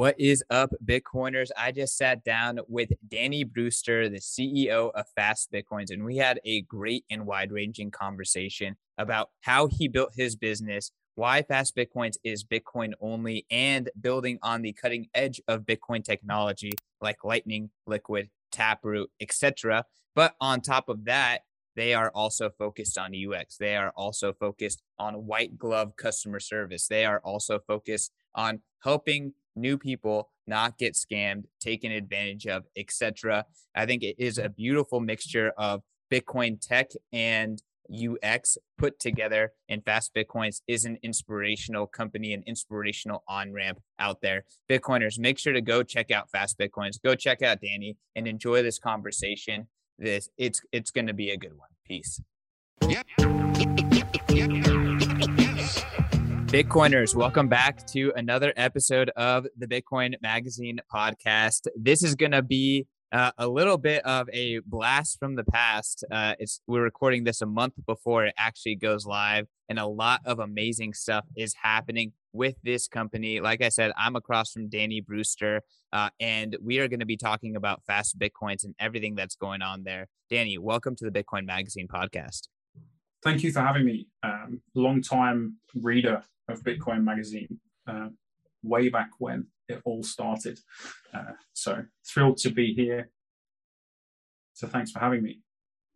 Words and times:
What 0.00 0.18
is 0.18 0.42
up, 0.48 0.70
Bitcoiners? 0.82 1.50
I 1.58 1.72
just 1.72 1.98
sat 1.98 2.24
down 2.24 2.60
with 2.68 2.88
Danny 3.06 3.44
Brewster, 3.44 4.08
the 4.08 4.16
CEO 4.16 4.90
of 4.94 5.04
Fast 5.14 5.52
Bitcoins, 5.52 5.90
and 5.90 6.06
we 6.06 6.16
had 6.16 6.40
a 6.42 6.62
great 6.62 7.04
and 7.10 7.26
wide 7.26 7.52
ranging 7.52 7.90
conversation 7.90 8.76
about 8.96 9.28
how 9.42 9.66
he 9.66 9.88
built 9.88 10.14
his 10.16 10.36
business, 10.36 10.90
why 11.16 11.42
Fast 11.42 11.76
Bitcoins 11.76 12.14
is 12.24 12.44
Bitcoin 12.44 12.92
only, 12.98 13.44
and 13.50 13.90
building 14.00 14.38
on 14.42 14.62
the 14.62 14.72
cutting 14.72 15.08
edge 15.12 15.38
of 15.46 15.66
Bitcoin 15.66 16.02
technology 16.02 16.72
like 17.02 17.22
Lightning, 17.22 17.68
Liquid, 17.86 18.30
Taproot, 18.50 19.10
etc. 19.20 19.84
But 20.14 20.34
on 20.40 20.62
top 20.62 20.88
of 20.88 21.04
that, 21.04 21.40
they 21.76 21.92
are 21.92 22.10
also 22.14 22.48
focused 22.48 22.96
on 22.96 23.12
UX. 23.14 23.58
They 23.58 23.76
are 23.76 23.92
also 23.94 24.32
focused 24.32 24.82
on 24.98 25.26
white 25.26 25.58
glove 25.58 25.94
customer 25.96 26.40
service. 26.40 26.88
They 26.88 27.04
are 27.04 27.20
also 27.22 27.58
focused 27.58 28.12
on 28.34 28.62
helping 28.82 29.34
new 29.60 29.78
people 29.78 30.30
not 30.46 30.78
get 30.78 30.94
scammed, 30.94 31.44
taken 31.60 31.92
advantage 31.92 32.46
of, 32.46 32.64
etc. 32.76 33.44
I 33.74 33.86
think 33.86 34.02
it 34.02 34.16
is 34.18 34.38
a 34.38 34.48
beautiful 34.48 35.00
mixture 35.00 35.52
of 35.56 35.82
Bitcoin 36.10 36.60
tech 36.60 36.90
and 37.12 37.62
UX 37.90 38.56
put 38.78 38.98
together, 39.00 39.52
and 39.68 39.84
Fast 39.84 40.12
Bitcoins 40.14 40.60
is 40.68 40.84
an 40.84 40.98
inspirational 41.02 41.86
company, 41.86 42.32
an 42.32 42.42
inspirational 42.46 43.24
on 43.28 43.52
ramp 43.52 43.80
out 43.98 44.20
there. 44.20 44.44
Bitcoiners, 44.68 45.18
make 45.18 45.38
sure 45.38 45.52
to 45.52 45.60
go 45.60 45.82
check 45.82 46.10
out 46.10 46.30
Fast 46.30 46.58
Bitcoins, 46.58 47.02
go 47.02 47.14
check 47.14 47.42
out 47.42 47.60
Danny, 47.60 47.96
and 48.14 48.26
enjoy 48.26 48.62
this 48.62 48.78
conversation. 48.78 49.66
This 49.98 50.30
it's 50.38 50.60
it's 50.72 50.90
going 50.90 51.08
to 51.08 51.14
be 51.14 51.30
a 51.30 51.36
good 51.36 51.56
one. 51.56 51.68
Peace. 51.84 52.20
Yep. 52.88 53.89
Bitcoiners, 56.50 57.14
welcome 57.14 57.46
back 57.46 57.86
to 57.86 58.12
another 58.16 58.52
episode 58.56 59.08
of 59.10 59.46
the 59.56 59.68
Bitcoin 59.68 60.20
Magazine 60.20 60.80
podcast. 60.92 61.68
This 61.76 62.02
is 62.02 62.16
going 62.16 62.32
to 62.32 62.42
be 62.42 62.88
uh, 63.12 63.30
a 63.38 63.46
little 63.46 63.78
bit 63.78 64.04
of 64.04 64.28
a 64.32 64.58
blast 64.66 65.20
from 65.20 65.36
the 65.36 65.44
past. 65.44 66.02
Uh, 66.10 66.34
it's 66.40 66.60
we're 66.66 66.82
recording 66.82 67.22
this 67.22 67.40
a 67.40 67.46
month 67.46 67.74
before 67.86 68.24
it 68.26 68.34
actually 68.36 68.74
goes 68.74 69.06
live, 69.06 69.46
and 69.68 69.78
a 69.78 69.86
lot 69.86 70.22
of 70.24 70.40
amazing 70.40 70.92
stuff 70.92 71.24
is 71.36 71.54
happening 71.62 72.14
with 72.32 72.56
this 72.64 72.88
company. 72.88 73.38
Like 73.38 73.62
I 73.62 73.68
said, 73.68 73.92
I'm 73.96 74.16
across 74.16 74.50
from 74.50 74.68
Danny 74.68 75.00
Brewster, 75.00 75.60
uh, 75.92 76.10
and 76.18 76.56
we 76.60 76.80
are 76.80 76.88
going 76.88 76.98
to 76.98 77.06
be 77.06 77.16
talking 77.16 77.54
about 77.54 77.84
fast 77.86 78.18
bitcoins 78.18 78.64
and 78.64 78.74
everything 78.80 79.14
that's 79.14 79.36
going 79.36 79.62
on 79.62 79.84
there. 79.84 80.08
Danny, 80.28 80.58
welcome 80.58 80.96
to 80.96 81.08
the 81.08 81.12
Bitcoin 81.12 81.46
Magazine 81.46 81.86
podcast. 81.86 82.48
Thank 83.22 83.42
you 83.42 83.52
for 83.52 83.60
having 83.60 83.84
me. 83.84 84.08
Um, 84.22 84.62
long 84.74 85.02
time 85.02 85.56
reader 85.74 86.22
of 86.48 86.62
Bitcoin 86.62 87.04
Magazine 87.04 87.60
uh, 87.86 88.08
way 88.62 88.88
back 88.88 89.10
when 89.18 89.46
it 89.68 89.80
all 89.84 90.02
started. 90.02 90.58
Uh, 91.12 91.32
so 91.52 91.84
thrilled 92.06 92.38
to 92.38 92.50
be 92.50 92.72
here. 92.74 93.10
So 94.54 94.66
thanks 94.66 94.90
for 94.90 95.00
having 95.00 95.22
me. 95.22 95.40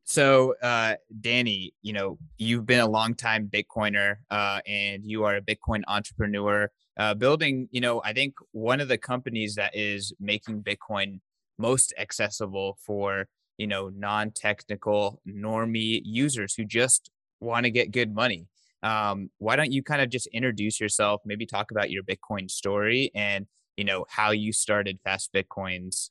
So, 0.07 0.55
uh, 0.63 0.97
Danny, 1.21 1.73
you 1.81 1.95
know, 1.95 2.19
you've 2.37 2.67
been 2.67 2.81
a 2.81 2.89
long 2.89 3.15
time 3.15 3.49
Bitcoiner 3.49 4.17
uh, 4.31 4.61
and 4.67 5.03
you 5.05 5.25
are 5.25 5.37
a 5.37 5.41
Bitcoin 5.41 5.83
entrepreneur, 5.89 6.71
uh, 6.99 7.15
building, 7.15 7.69
you 7.73 7.81
know, 7.81 8.03
I 8.05 8.13
think 8.13 8.35
one 8.53 8.81
of 8.81 8.89
the 8.89 8.99
companies 8.99 9.55
that 9.55 9.75
is 9.75 10.13
making 10.21 10.63
Bitcoin 10.63 11.21
most 11.59 11.95
accessible 11.99 12.77
for, 12.85 13.29
you 13.57 13.67
know, 13.67 13.89
non 13.89 14.31
technical 14.31 15.23
normie 15.27 16.03
users 16.05 16.55
who 16.55 16.65
just 16.67 17.11
want 17.45 17.65
to 17.65 17.71
get 17.71 17.91
good 17.91 18.15
money. 18.15 18.47
Um, 18.83 19.31
why 19.39 19.57
don't 19.57 19.73
you 19.73 19.83
kind 19.83 20.03
of 20.03 20.11
just 20.11 20.27
introduce 20.29 20.81
yourself, 20.81 21.23
maybe 21.25 21.47
talk 21.47 21.71
about 21.71 21.91
your 21.91 22.03
Bitcoin 22.03 22.51
story 22.51 23.11
and, 23.15 23.47
you 23.77 23.85
know, 23.85 24.05
how 24.09 24.33
you 24.33 24.53
started 24.53 24.99
Fast 25.03 25.33
Bitcoins? 25.33 26.11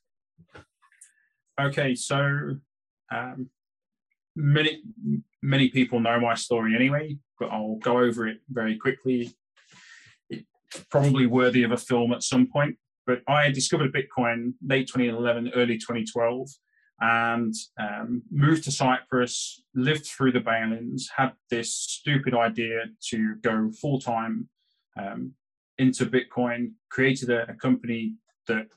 Okay, 1.60 1.94
so 1.94 2.58
um, 3.12 3.50
many 4.36 4.82
many 5.44 5.70
people 5.70 6.00
know 6.00 6.20
my 6.20 6.34
story 6.34 6.76
anyway, 6.76 7.18
but 7.40 7.52
I'll 7.52 7.76
go 7.76 8.00
over 8.00 8.28
it 8.28 8.38
very 8.50 8.78
quickly. 8.78 9.32
It's 10.32 10.44
probably 10.90 11.28
worthy 11.28 11.62
of 11.64 11.72
a 11.72 11.78
film 11.78 12.12
at 12.12 12.24
some 12.24 12.48
point. 12.48 12.78
But 13.06 13.22
I 13.28 13.52
discovered 13.52 13.94
Bitcoin 13.94 14.54
late 14.66 14.88
2011, 14.88 15.52
early 15.56 15.78
2012 15.78 16.50
and 17.04 17.54
um, 17.78 18.22
moved 18.32 18.64
to 18.64 18.72
Cyprus, 18.72 19.62
lived 19.76 20.06
through 20.06 20.32
the 20.32 20.40
bail-ins, 20.40 21.10
had 21.14 21.34
this 21.50 21.76
stupid 21.76 22.34
idea 22.34 22.86
to 23.10 23.36
go 23.42 23.70
full 23.82 24.00
time 24.00 24.48
um, 24.98 25.34
into 25.78 26.06
Bitcoin, 26.06 26.72
created 26.90 27.30
a, 27.30 27.52
a, 27.52 27.56
company 27.56 28.14
that 28.48 28.68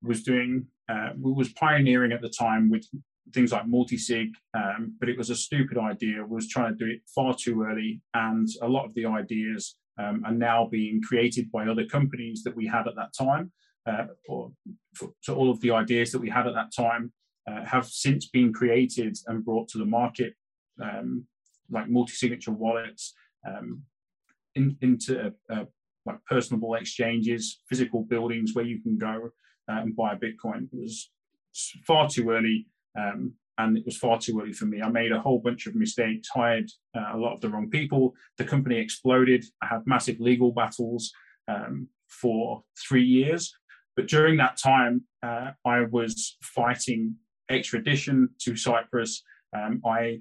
was 0.00 0.22
doing, 0.22 0.66
uh, 0.88 1.08
was 1.20 1.52
pioneering 1.54 2.12
at 2.12 2.20
the 2.22 2.28
time 2.28 2.70
with 2.70 2.86
things 3.34 3.50
like 3.50 3.66
multi-sig, 3.66 4.28
um, 4.54 4.94
but 5.00 5.08
it 5.08 5.18
was 5.18 5.30
a 5.30 5.34
stupid 5.34 5.76
idea, 5.76 6.24
was 6.24 6.48
trying 6.48 6.70
to 6.70 6.84
do 6.84 6.88
it 6.88 7.00
far 7.12 7.34
too 7.34 7.64
early, 7.64 8.00
and 8.14 8.48
a 8.62 8.68
lot 8.68 8.84
of 8.84 8.94
the 8.94 9.06
ideas 9.06 9.74
um, 9.98 10.22
are 10.24 10.30
now 10.30 10.68
being 10.70 11.02
created 11.02 11.50
by 11.50 11.66
other 11.66 11.84
companies 11.86 12.44
that 12.44 12.54
we 12.54 12.64
had 12.64 12.86
at 12.86 12.94
that 12.94 13.12
time. 13.18 13.50
Uh, 13.88 14.06
or 14.28 14.52
so 15.20 15.34
all 15.34 15.48
of 15.48 15.60
the 15.60 15.70
ideas 15.70 16.10
that 16.10 16.20
we 16.20 16.28
had 16.28 16.46
at 16.46 16.54
that 16.54 16.72
time 16.76 17.12
uh, 17.48 17.64
have 17.64 17.86
since 17.86 18.28
been 18.28 18.52
created 18.52 19.16
and 19.26 19.44
brought 19.44 19.68
to 19.68 19.78
the 19.78 19.84
market, 19.84 20.34
um, 20.82 21.26
like 21.70 21.88
multi-signature 21.88 22.52
wallets, 22.52 23.14
um, 23.46 23.82
in, 24.54 24.76
into 24.80 25.32
uh, 25.50 25.64
like 26.04 26.24
personable 26.24 26.74
exchanges, 26.74 27.60
physical 27.68 28.02
buildings 28.02 28.54
where 28.54 28.64
you 28.64 28.80
can 28.80 28.96
go 28.96 29.30
uh, 29.68 29.80
and 29.80 29.94
buy 29.96 30.14
Bitcoin. 30.14 30.68
It 30.72 30.80
was 30.80 31.10
far 31.86 32.08
too 32.08 32.30
early, 32.30 32.66
um, 32.98 33.34
and 33.58 33.76
it 33.76 33.84
was 33.84 33.96
far 33.96 34.18
too 34.18 34.40
early 34.40 34.52
for 34.52 34.66
me. 34.66 34.82
I 34.82 34.88
made 34.88 35.12
a 35.12 35.20
whole 35.20 35.38
bunch 35.38 35.66
of 35.66 35.74
mistakes, 35.74 36.28
hired 36.28 36.70
uh, 36.96 37.12
a 37.14 37.18
lot 37.18 37.34
of 37.34 37.40
the 37.40 37.48
wrong 37.48 37.70
people. 37.70 38.14
The 38.38 38.44
company 38.44 38.78
exploded. 38.78 39.44
I 39.62 39.66
had 39.66 39.86
massive 39.86 40.20
legal 40.20 40.52
battles 40.52 41.12
um, 41.48 41.88
for 42.08 42.62
three 42.78 43.04
years. 43.04 43.54
But 43.96 44.08
during 44.08 44.36
that 44.36 44.58
time, 44.58 45.04
uh, 45.22 45.52
I 45.64 45.86
was 45.90 46.36
fighting 46.42 47.16
extradition 47.50 48.28
to 48.40 48.56
Cyprus, 48.56 49.22
um, 49.56 49.80
I 49.86 50.20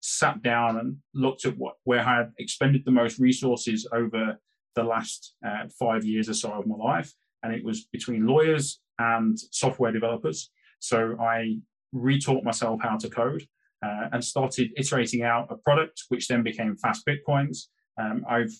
sat 0.00 0.42
down 0.42 0.78
and 0.78 0.96
looked 1.14 1.44
at 1.44 1.56
what 1.56 1.74
where 1.84 2.00
I 2.00 2.18
had 2.18 2.32
expended 2.38 2.82
the 2.84 2.90
most 2.90 3.18
resources 3.18 3.86
over 3.92 4.38
the 4.74 4.82
last 4.82 5.34
uh, 5.46 5.64
five 5.78 6.04
years 6.04 6.28
or 6.28 6.34
so 6.34 6.52
of 6.52 6.66
my 6.66 6.76
life, 6.76 7.12
and 7.42 7.54
it 7.54 7.64
was 7.64 7.84
between 7.84 8.26
lawyers 8.26 8.80
and 8.98 9.38
software 9.50 9.92
developers. 9.92 10.50
So 10.78 11.16
I 11.20 11.58
retaught 11.94 12.44
myself 12.44 12.80
how 12.82 12.96
to 12.96 13.10
code 13.10 13.46
uh, 13.84 14.08
and 14.12 14.24
started 14.24 14.70
iterating 14.76 15.22
out 15.22 15.48
a 15.50 15.56
product, 15.56 16.04
which 16.08 16.28
then 16.28 16.42
became 16.42 16.76
Fast 16.76 17.06
Bitcoins. 17.06 17.66
Um, 18.00 18.24
I've 18.28 18.52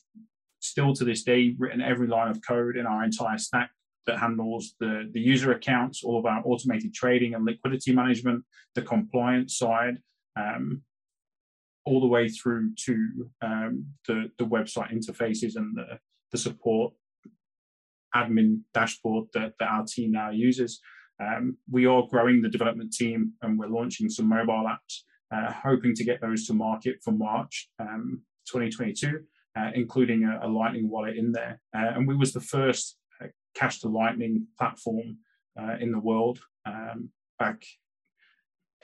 still 0.60 0.94
to 0.94 1.04
this 1.04 1.22
day 1.22 1.54
written 1.58 1.80
every 1.80 2.06
line 2.06 2.28
of 2.28 2.40
code 2.46 2.76
in 2.76 2.86
our 2.86 3.04
entire 3.04 3.38
stack 3.38 3.70
that 4.06 4.18
handles 4.18 4.74
the, 4.80 5.08
the 5.12 5.20
user 5.20 5.52
accounts, 5.52 6.02
all 6.02 6.18
of 6.18 6.26
our 6.26 6.42
automated 6.44 6.94
trading 6.94 7.34
and 7.34 7.44
liquidity 7.44 7.92
management, 7.92 8.44
the 8.74 8.82
compliance 8.82 9.56
side, 9.58 9.98
um, 10.36 10.82
all 11.84 12.00
the 12.00 12.06
way 12.06 12.28
through 12.28 12.74
to 12.74 13.30
um, 13.42 13.86
the, 14.06 14.30
the 14.38 14.44
website 14.44 14.92
interfaces 14.92 15.56
and 15.56 15.76
the, 15.76 15.98
the 16.32 16.38
support 16.38 16.92
admin 18.14 18.60
dashboard 18.74 19.26
that, 19.34 19.52
that 19.58 19.68
our 19.68 19.84
team 19.84 20.12
now 20.12 20.30
uses. 20.30 20.80
Um, 21.20 21.56
we 21.70 21.86
are 21.86 22.06
growing 22.08 22.42
the 22.42 22.48
development 22.48 22.92
team 22.92 23.32
and 23.42 23.58
we're 23.58 23.68
launching 23.68 24.08
some 24.08 24.28
mobile 24.28 24.66
apps, 24.66 25.02
uh, 25.34 25.52
hoping 25.52 25.94
to 25.94 26.04
get 26.04 26.20
those 26.20 26.46
to 26.46 26.54
market 26.54 26.96
for 27.04 27.12
March 27.12 27.68
um, 27.78 28.22
2022, 28.46 29.20
uh, 29.56 29.70
including 29.74 30.24
a, 30.24 30.46
a, 30.46 30.48
Lightning 30.48 30.88
wallet 30.88 31.16
in 31.16 31.32
there. 31.32 31.60
Uh, 31.76 31.92
and 31.94 32.08
we 32.08 32.16
was 32.16 32.32
the 32.32 32.40
first 32.40 32.96
cash 33.54 33.80
to 33.80 33.88
lightning 33.88 34.46
platform 34.58 35.18
uh, 35.60 35.76
in 35.80 35.92
the 35.92 35.98
world 35.98 36.38
um, 36.66 37.10
back 37.38 37.64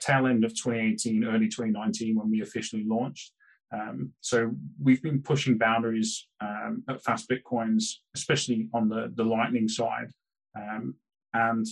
tail 0.01 0.27
end 0.27 0.45
of 0.45 0.55
2018, 0.55 1.25
early 1.25 1.49
2019 1.49 2.17
when 2.17 2.31
we 2.31 2.43
officially 2.43 2.85
launched. 2.87 3.33
Um, 3.73 4.13
so 4.21 4.53
we've 4.81 5.03
been 5.03 5.23
pushing 5.23 5.59
boundaries 5.59 6.29
um, 6.41 6.85
at 6.89 7.03
Fast 7.03 7.29
Bitcoins, 7.29 7.85
especially 8.15 8.69
on 8.73 8.89
the, 8.89 9.13
the 9.15 9.25
Lightning 9.25 9.69
side. 9.69 10.11
Um, 10.57 10.95
and 11.35 11.67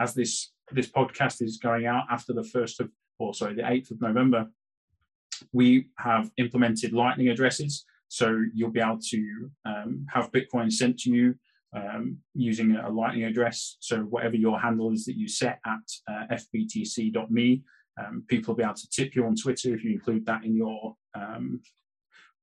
as 0.00 0.14
this 0.14 0.52
this 0.70 0.90
podcast 0.90 1.40
is 1.40 1.56
going 1.56 1.86
out 1.86 2.04
after 2.10 2.34
the 2.34 2.44
first 2.44 2.78
of, 2.80 2.90
or 3.18 3.32
sorry, 3.32 3.54
the 3.54 3.62
8th 3.62 3.90
of 3.92 4.02
November, 4.02 4.46
we 5.52 5.86
have 5.98 6.30
implemented 6.36 6.92
Lightning 6.92 7.28
addresses. 7.28 7.86
So 8.08 8.44
you'll 8.54 8.70
be 8.70 8.80
able 8.80 8.98
to 9.10 9.50
um, 9.64 10.06
have 10.12 10.30
Bitcoin 10.30 10.70
sent 10.70 10.98
to 11.00 11.10
you 11.10 11.34
um, 11.74 12.18
using 12.34 12.76
a 12.76 12.88
Lightning 12.88 13.24
address. 13.24 13.76
So 13.80 13.98
whatever 13.98 14.36
your 14.36 14.58
handle 14.58 14.92
is 14.92 15.04
that 15.06 15.16
you 15.16 15.28
set 15.28 15.60
at 15.66 15.78
uh, 16.10 16.34
fbtc.me, 16.34 17.62
um, 18.00 18.24
people 18.28 18.54
will 18.54 18.58
be 18.58 18.64
able 18.64 18.74
to 18.74 18.90
tip 18.90 19.14
you 19.14 19.26
on 19.26 19.34
Twitter 19.34 19.74
if 19.74 19.84
you 19.84 19.92
include 19.92 20.24
that 20.26 20.44
in 20.44 20.56
your 20.56 20.94
um, 21.14 21.60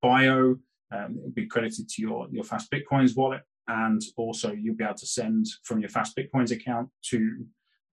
bio. 0.01 0.57
Um, 0.91 1.17
it 1.17 1.23
will 1.23 1.31
be 1.31 1.47
credited 1.47 1.89
to 1.89 2.01
your, 2.01 2.27
your 2.31 2.43
Fast 2.43 2.71
Bitcoins 2.71 3.15
wallet. 3.15 3.41
and 3.67 4.01
also 4.17 4.51
you'll 4.51 4.75
be 4.75 4.83
able 4.83 4.95
to 4.95 5.07
send 5.07 5.47
from 5.63 5.79
your 5.79 5.89
Fast 5.89 6.15
Bitcoins 6.15 6.51
account 6.51 6.89
to 7.09 7.45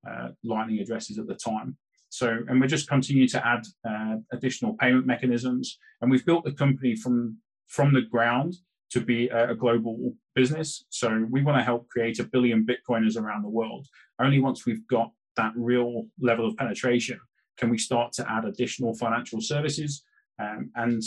uh, 0.08 0.28
Lightning 0.44 0.80
addresses 0.80 1.18
at 1.18 1.26
the 1.26 1.34
time. 1.34 1.76
So, 2.08 2.28
and 2.46 2.60
we're 2.60 2.66
just 2.66 2.88
continue 2.88 3.26
to 3.28 3.46
add 3.46 3.64
uh, 3.88 4.16
additional 4.32 4.74
payment 4.74 5.06
mechanisms, 5.06 5.78
and 6.00 6.10
we've 6.10 6.26
built 6.26 6.44
the 6.44 6.52
company 6.52 6.94
from 6.94 7.38
from 7.68 7.94
the 7.94 8.02
ground 8.02 8.56
to 8.92 9.00
be 9.00 9.28
a, 9.28 9.54
global 9.54 10.14
business. 10.34 10.84
So, 10.90 11.26
we 11.30 11.42
want 11.42 11.58
to 11.58 11.64
help 11.64 11.88
create 11.88 12.18
a 12.18 12.24
billion 12.24 12.66
Bitcoiners 12.66 13.16
around 13.20 13.42
the 13.42 13.48
world. 13.48 13.86
Only 14.20 14.40
once 14.40 14.66
we've 14.66 14.86
got 14.86 15.12
that 15.36 15.52
real 15.56 16.06
level 16.20 16.46
of 16.46 16.56
penetration 16.56 17.18
can 17.58 17.70
we 17.70 17.78
start 17.78 18.12
to 18.12 18.30
add 18.30 18.44
additional 18.44 18.94
financial 18.94 19.40
services 19.40 20.02
um, 20.38 20.70
and 20.76 21.02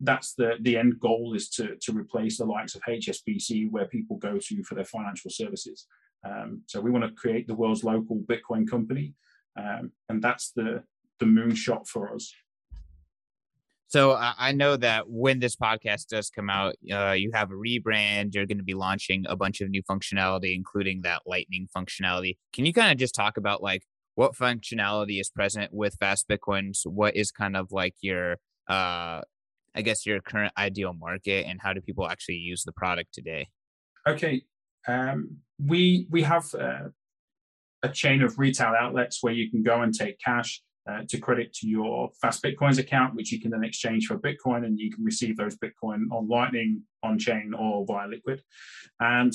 that's 0.00 0.34
the 0.34 0.54
the 0.60 0.76
end 0.76 0.98
goal 1.00 1.34
is 1.34 1.48
to 1.50 1.76
to 1.80 1.92
replace 1.92 2.38
the 2.38 2.44
likes 2.44 2.74
of 2.74 2.82
HSBC 2.82 3.70
where 3.70 3.86
people 3.86 4.16
go 4.16 4.38
to 4.38 4.62
for 4.62 4.74
their 4.74 4.84
financial 4.84 5.30
services. 5.30 5.86
Um, 6.24 6.62
so 6.66 6.80
we 6.80 6.90
want 6.90 7.04
to 7.04 7.12
create 7.12 7.46
the 7.46 7.54
world's 7.54 7.84
local 7.84 8.18
Bitcoin 8.18 8.68
company, 8.68 9.14
um, 9.58 9.92
and 10.08 10.22
that's 10.22 10.50
the 10.50 10.82
the 11.18 11.26
moonshot 11.26 11.86
for 11.86 12.14
us. 12.14 12.32
So 13.88 14.16
I 14.18 14.50
know 14.50 14.76
that 14.76 15.08
when 15.08 15.38
this 15.38 15.54
podcast 15.54 16.08
does 16.08 16.28
come 16.28 16.50
out, 16.50 16.74
uh, 16.92 17.12
you 17.12 17.30
have 17.34 17.52
a 17.52 17.54
rebrand. 17.54 18.34
You're 18.34 18.46
going 18.46 18.58
to 18.58 18.64
be 18.64 18.74
launching 18.74 19.24
a 19.28 19.36
bunch 19.36 19.60
of 19.60 19.70
new 19.70 19.82
functionality, 19.84 20.56
including 20.56 21.02
that 21.02 21.22
Lightning 21.24 21.68
functionality. 21.74 22.36
Can 22.52 22.66
you 22.66 22.72
kind 22.72 22.90
of 22.90 22.98
just 22.98 23.14
talk 23.14 23.36
about 23.36 23.62
like 23.62 23.82
what 24.16 24.34
functionality 24.34 25.20
is 25.20 25.30
present 25.30 25.72
with 25.72 25.94
Fast 26.00 26.26
Bitcoins? 26.28 26.80
What 26.84 27.14
is 27.14 27.30
kind 27.30 27.56
of 27.56 27.70
like 27.70 27.94
your 28.00 28.38
uh, 28.68 29.20
I 29.76 29.82
guess 29.82 30.04
your 30.04 30.20
current 30.20 30.52
ideal 30.58 30.92
market 30.92 31.46
and 31.46 31.60
how 31.62 31.72
do 31.72 31.80
people 31.80 32.08
actually 32.08 32.36
use 32.36 32.64
the 32.64 32.72
product 32.72 33.12
today? 33.12 33.48
Okay, 34.08 34.42
um, 34.88 35.36
we 35.64 36.06
we 36.10 36.22
have 36.22 36.46
uh, 36.54 36.88
a 37.82 37.88
chain 37.90 38.22
of 38.22 38.38
retail 38.38 38.74
outlets 38.78 39.22
where 39.22 39.34
you 39.34 39.50
can 39.50 39.62
go 39.62 39.82
and 39.82 39.94
take 39.94 40.18
cash 40.18 40.62
uh, 40.88 41.02
to 41.08 41.18
credit 41.18 41.52
to 41.54 41.68
your 41.68 42.10
Fast 42.20 42.42
Bitcoins 42.42 42.78
account, 42.78 43.14
which 43.14 43.32
you 43.32 43.40
can 43.40 43.50
then 43.50 43.64
exchange 43.64 44.06
for 44.06 44.18
Bitcoin, 44.18 44.64
and 44.64 44.78
you 44.78 44.90
can 44.90 45.04
receive 45.04 45.36
those 45.36 45.56
Bitcoin 45.56 46.04
on 46.12 46.28
Lightning, 46.28 46.82
on 47.02 47.18
chain, 47.18 47.52
or 47.54 47.84
via 47.86 48.08
Liquid. 48.08 48.42
And 49.00 49.32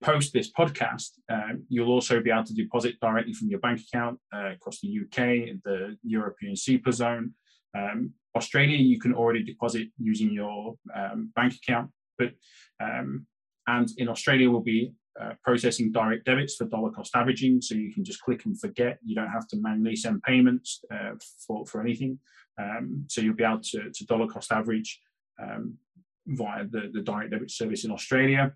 post 0.00 0.32
this 0.32 0.50
podcast, 0.52 1.10
uh, 1.28 1.54
you'll 1.68 1.90
also 1.90 2.20
be 2.20 2.30
able 2.30 2.44
to 2.44 2.54
deposit 2.54 2.94
directly 3.00 3.32
from 3.32 3.48
your 3.48 3.58
bank 3.58 3.80
account 3.80 4.20
uh, 4.32 4.50
across 4.50 4.80
the 4.80 4.88
UK, 4.88 5.60
the 5.64 5.96
European 6.04 6.54
SEPA 6.54 6.92
zone, 6.92 7.34
um, 7.76 8.12
Australia, 8.34 8.76
you 8.76 8.98
can 8.98 9.14
already 9.14 9.42
deposit 9.42 9.88
using 9.98 10.32
your 10.32 10.74
um, 10.94 11.32
bank 11.34 11.54
account, 11.54 11.90
but 12.16 12.32
um, 12.80 13.26
and 13.66 13.88
in 13.98 14.08
Australia, 14.08 14.50
we'll 14.50 14.60
be 14.60 14.92
uh, 15.20 15.32
processing 15.42 15.90
direct 15.90 16.24
debits 16.24 16.56
for 16.56 16.66
dollar 16.66 16.90
cost 16.90 17.14
averaging, 17.14 17.60
so 17.60 17.74
you 17.74 17.92
can 17.92 18.04
just 18.04 18.20
click 18.22 18.44
and 18.44 18.58
forget. 18.58 18.98
You 19.04 19.14
don't 19.14 19.30
have 19.30 19.48
to 19.48 19.56
manually 19.56 19.96
send 19.96 20.22
payments 20.22 20.84
uh, 20.92 21.12
for 21.46 21.66
for 21.66 21.80
anything. 21.80 22.18
Um, 22.58 23.04
so 23.08 23.20
you'll 23.20 23.34
be 23.34 23.44
able 23.44 23.60
to, 23.60 23.90
to 23.90 24.06
dollar 24.06 24.26
cost 24.26 24.52
average 24.52 25.00
um, 25.40 25.78
via 26.26 26.64
the, 26.64 26.90
the 26.92 27.00
direct 27.00 27.30
debit 27.30 27.50
service 27.50 27.84
in 27.84 27.90
Australia. 27.90 28.52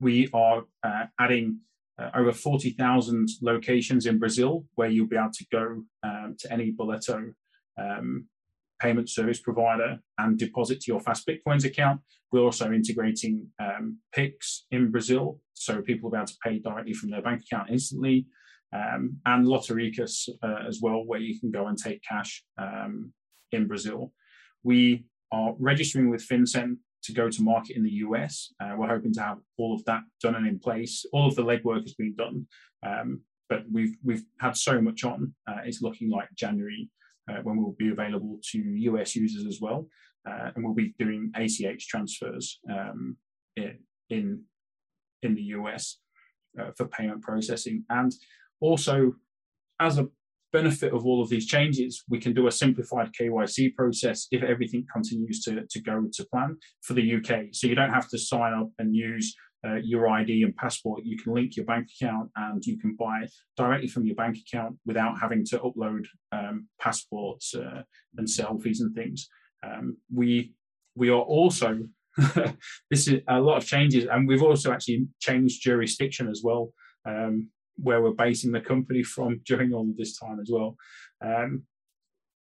We 0.00 0.28
are 0.32 0.64
uh, 0.82 1.06
adding 1.20 1.60
uh, 1.98 2.10
over 2.14 2.32
40,000 2.32 3.28
locations 3.40 4.06
in 4.06 4.18
Brazil 4.18 4.64
where 4.76 4.88
you'll 4.88 5.08
be 5.08 5.16
able 5.16 5.32
to 5.32 5.46
go 5.50 5.84
um, 6.02 6.36
to 6.38 6.52
any 6.52 6.72
Boleto 6.72 7.34
um, 7.78 8.26
payment 8.82 9.08
service 9.08 9.40
provider 9.40 9.98
and 10.18 10.38
deposit 10.38 10.80
to 10.80 10.90
your 10.90 11.00
Fast 11.00 11.26
Bitcoins 11.26 11.64
account. 11.64 12.00
We're 12.32 12.42
also 12.42 12.72
integrating 12.72 13.46
um, 13.60 13.98
Pix 14.12 14.66
in 14.72 14.90
Brazil, 14.90 15.38
so 15.54 15.80
people 15.80 16.10
will 16.10 16.16
be 16.16 16.18
able 16.18 16.26
to 16.26 16.38
pay 16.44 16.58
directly 16.58 16.92
from 16.92 17.10
their 17.10 17.22
bank 17.22 17.42
account 17.42 17.70
instantly, 17.70 18.26
um, 18.74 19.18
and 19.26 19.46
Lotéricas 19.46 20.28
uh, 20.42 20.66
as 20.66 20.80
well, 20.82 21.04
where 21.04 21.20
you 21.20 21.38
can 21.38 21.50
go 21.50 21.68
and 21.68 21.78
take 21.78 22.02
cash 22.02 22.42
um, 22.58 23.12
in 23.52 23.68
Brazil. 23.68 24.12
We 24.64 25.04
are 25.30 25.54
registering 25.58 26.10
with 26.10 26.26
FinCEN 26.26 26.78
to 27.04 27.12
go 27.12 27.28
to 27.28 27.42
market 27.42 27.76
in 27.76 27.84
the 27.84 27.96
US. 28.06 28.52
Uh, 28.60 28.74
we're 28.76 28.88
hoping 28.88 29.12
to 29.14 29.22
have 29.22 29.38
all 29.58 29.74
of 29.74 29.84
that 29.84 30.02
done 30.22 30.34
and 30.34 30.46
in 30.46 30.58
place. 30.58 31.04
All 31.12 31.28
of 31.28 31.36
the 31.36 31.44
legwork 31.44 31.82
has 31.82 31.94
been 31.94 32.14
done, 32.16 32.46
um, 32.84 33.20
but 33.48 33.64
we've 33.70 33.96
we've 34.02 34.24
had 34.40 34.56
so 34.56 34.80
much 34.80 35.04
on. 35.04 35.34
Uh, 35.46 35.60
it's 35.64 35.82
looking 35.82 36.10
like 36.10 36.28
January 36.34 36.88
when 37.42 37.56
we'll 37.56 37.76
be 37.78 37.90
available 37.90 38.38
to 38.50 38.58
US 38.58 39.16
users 39.16 39.46
as 39.46 39.60
well. 39.60 39.88
Uh, 40.28 40.50
and 40.54 40.64
we'll 40.64 40.74
be 40.74 40.94
doing 40.98 41.32
ACH 41.34 41.88
transfers 41.88 42.60
um, 42.70 43.16
in, 43.56 43.78
in, 44.08 44.42
in 45.22 45.34
the 45.34 45.42
US 45.42 45.98
uh, 46.60 46.70
for 46.76 46.86
payment 46.86 47.22
processing. 47.22 47.84
And 47.90 48.12
also, 48.60 49.14
as 49.80 49.98
a 49.98 50.08
benefit 50.52 50.92
of 50.92 51.04
all 51.04 51.22
of 51.22 51.28
these 51.28 51.46
changes, 51.46 52.04
we 52.08 52.20
can 52.20 52.34
do 52.34 52.46
a 52.46 52.52
simplified 52.52 53.10
KYC 53.18 53.74
process 53.74 54.28
if 54.30 54.42
everything 54.42 54.86
continues 54.92 55.42
to, 55.42 55.62
to 55.68 55.80
go 55.80 56.04
to 56.12 56.26
plan 56.26 56.56
for 56.82 56.92
the 56.92 57.16
UK. 57.16 57.46
So 57.52 57.66
you 57.66 57.74
don't 57.74 57.92
have 57.92 58.08
to 58.10 58.18
sign 58.18 58.52
up 58.52 58.68
and 58.78 58.94
use 58.94 59.34
uh, 59.66 59.76
your 59.76 60.08
ID 60.08 60.42
and 60.42 60.56
passport, 60.56 61.04
you 61.04 61.16
can 61.16 61.34
link 61.34 61.56
your 61.56 61.64
bank 61.64 61.88
account 62.00 62.30
and 62.36 62.64
you 62.64 62.78
can 62.78 62.96
buy 62.96 63.26
directly 63.56 63.88
from 63.88 64.04
your 64.04 64.16
bank 64.16 64.36
account 64.38 64.76
without 64.84 65.20
having 65.20 65.44
to 65.46 65.58
upload 65.58 66.04
um, 66.32 66.68
passports 66.80 67.54
uh, 67.54 67.82
and 68.16 68.26
selfies 68.26 68.80
and 68.80 68.94
things. 68.94 69.28
Um, 69.64 69.96
we 70.12 70.54
we 70.94 71.08
are 71.08 71.20
also 71.20 71.78
this 72.90 73.08
is 73.08 73.20
a 73.28 73.40
lot 73.40 73.56
of 73.56 73.66
changes, 73.66 74.06
and 74.10 74.28
we've 74.28 74.42
also 74.42 74.72
actually 74.72 75.06
changed 75.20 75.62
jurisdiction 75.62 76.28
as 76.28 76.42
well, 76.44 76.72
um, 77.06 77.48
where 77.76 78.02
we're 78.02 78.10
basing 78.10 78.52
the 78.52 78.60
company 78.60 79.02
from 79.02 79.40
during 79.46 79.72
all 79.72 79.86
this 79.96 80.18
time 80.18 80.38
as 80.40 80.50
well. 80.52 80.76
Um, 81.24 81.62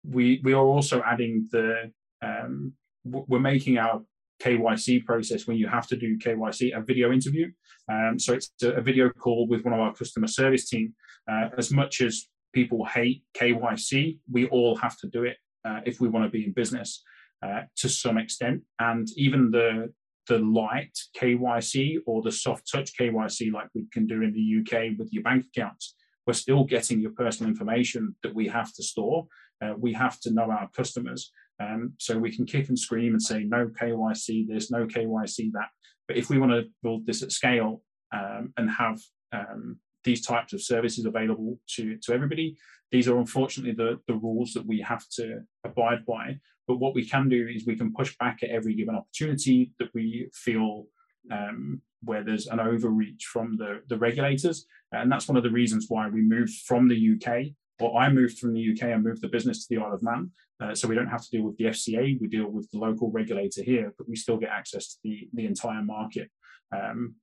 we 0.04 0.42
we 0.44 0.54
are 0.54 0.66
also 0.66 1.02
adding 1.04 1.48
the 1.52 1.92
um, 2.22 2.74
we're 3.06 3.40
making 3.40 3.78
our 3.78 4.02
KYC 4.42 5.06
process 5.06 5.48
when 5.48 5.58
you 5.58 5.68
have 5.68 5.88
to 5.88 5.96
do 5.96 6.18
KYC, 6.18 6.78
a 6.78 6.82
video 6.82 7.12
interview. 7.12 7.52
Um, 7.92 8.20
so 8.20 8.34
it's 8.34 8.52
a, 8.64 8.82
video 8.82 9.10
call 9.10 9.48
with 9.48 9.64
one 9.64 9.74
of 9.74 9.80
our 9.80 9.94
customer 9.94 10.28
service 10.28 10.70
team. 10.70 10.94
Uh, 11.30 11.50
as 11.58 11.72
much 11.72 12.02
as 12.02 12.28
people 12.54 12.86
hate 12.86 13.24
KYC, 13.36 14.20
we 14.32 14.48
all 14.48 14.76
have 14.78 14.98
to 15.00 15.08
do 15.08 15.24
it 15.24 15.38
uh, 15.66 15.82
if 15.86 16.00
we 16.00 16.08
want 16.08 16.26
to 16.26 16.30
be 16.30 16.46
in 16.46 16.54
business 16.54 17.04
uh, 17.44 17.62
to 17.78 17.90
some 17.90 18.18
extent. 18.18 18.62
And 18.80 19.08
even 19.16 19.52
the 19.52 19.94
the 20.28 20.40
light 20.40 20.98
KYC 21.16 21.98
or 22.08 22.24
the 22.24 22.32
soft 22.32 22.70
touch 22.72 22.98
KYC, 23.00 23.52
like 23.54 23.68
we 23.76 23.86
can 23.94 24.08
do 24.08 24.24
in 24.24 24.34
the 24.34 24.60
UK 24.60 24.98
with 24.98 25.14
your 25.14 25.22
bank 25.22 25.46
accounts, 25.46 25.96
we're 26.26 26.34
still 26.34 26.64
getting 26.64 27.00
your 27.00 27.12
personal 27.12 27.50
information 27.50 28.16
that 28.24 28.34
we 28.34 28.48
have 28.48 28.74
to 28.74 28.84
store. 28.84 29.28
Uh, 29.62 29.74
we 29.78 29.94
have 29.94 30.20
to 30.22 30.32
know 30.32 30.50
our 30.50 30.68
customers. 30.76 31.32
Um, 31.60 31.94
so 31.98 32.18
we 32.18 32.36
can 32.36 32.46
kick 32.46 32.70
and 32.70 32.78
scream 32.78 33.14
and 33.14 33.22
say 33.22 33.44
no 33.44 33.68
KYC 33.68 34.48
this, 34.48 34.72
no 34.72 34.86
KYC 34.86 35.52
that. 35.54 35.70
But 36.08 36.18
if 36.18 36.30
we 36.30 36.38
want 36.38 36.52
to 36.52 36.66
build 36.84 37.06
this 37.06 37.24
at 37.24 37.32
scale 37.32 37.82
um, 38.14 38.54
and 38.58 38.70
have 38.70 39.00
um, 39.32 39.80
these 40.04 40.26
types 40.26 40.54
of 40.54 40.62
services 40.62 41.06
available 41.06 41.60
to, 41.76 41.98
to 42.04 42.14
everybody, 42.14 42.58
these 42.92 43.08
are 43.08 43.18
unfortunately 43.18 43.74
the, 43.74 44.00
the 44.08 44.16
rules 44.16 44.54
that 44.54 44.66
we 44.66 44.82
have 44.82 45.08
to 45.16 45.40
abide 45.64 46.06
by. 46.06 46.38
But 46.68 46.78
what 46.78 46.96
we 46.96 47.08
can 47.08 47.30
do 47.30 47.48
is 47.48 47.66
we 47.66 47.78
can 47.78 47.94
push 47.94 48.16
back 48.18 48.40
at 48.44 48.50
every 48.50 48.76
given 48.76 48.96
opportunity 48.96 49.72
that 49.80 49.90
we 49.94 50.30
feel 50.34 50.86
um, 51.32 51.82
where 52.04 52.24
there's 52.24 52.48
an 52.48 52.60
overreach 52.60 53.26
from 53.26 53.58
the, 53.58 53.82
the 53.88 53.98
regulators. 53.98 54.66
And 54.92 55.12
that's 55.12 55.28
one 55.28 55.38
of 55.38 55.44
the 55.44 55.50
reasons 55.50 55.86
why 55.90 56.08
we 56.08 56.22
moved 56.22 56.54
from 56.66 56.88
the 56.88 57.16
UK 57.16 57.54
well, 57.80 57.98
I 57.98 58.10
moved 58.10 58.40
from 58.40 58.54
the 58.54 58.72
UK 58.72 58.84
and 58.84 59.04
moved 59.04 59.22
the 59.22 59.28
business 59.28 59.66
to 59.66 59.76
the 59.76 59.82
Isle 59.82 59.94
of 59.94 60.04
Man. 60.04 60.32
Uh, 60.62 60.74
so 60.74 60.88
we 60.88 60.96
don't 60.96 61.08
have 61.08 61.24
to 61.24 61.30
deal 61.32 61.44
with 61.44 61.58
the 61.58 61.66
FCA, 61.66 62.20
we 62.20 62.28
deal 62.28 62.48
with 62.48 62.70
the 62.72 62.78
local 62.78 63.12
regulator 63.12 63.62
here, 63.62 63.94
but 63.98 64.08
we 64.08 64.16
still 64.16 64.38
get 64.38 64.50
access 64.50 64.94
to 64.94 64.98
the, 65.04 65.28
the 65.34 65.46
entire 65.46 65.84
market. 65.84 66.30
Um, 66.74 67.16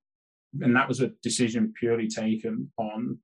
and 0.61 0.77
that 0.77 0.89
was 0.89 1.01
a 1.01 1.13
decision 1.23 1.73
purely 1.79 2.09
taken 2.09 2.71
on 2.77 3.19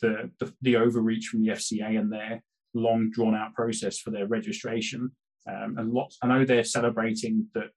the, 0.00 0.30
the, 0.38 0.52
the, 0.62 0.76
overreach 0.76 1.26
from 1.26 1.42
the 1.42 1.52
FCA 1.52 1.98
and 1.98 2.10
their 2.10 2.42
long 2.72 3.10
drawn 3.10 3.34
out 3.34 3.54
process 3.54 3.98
for 3.98 4.10
their 4.10 4.26
registration. 4.26 5.10
Um, 5.46 5.76
and 5.78 5.92
lots, 5.92 6.16
I 6.22 6.28
know 6.28 6.44
they're 6.44 6.64
celebrating 6.64 7.46
that 7.54 7.70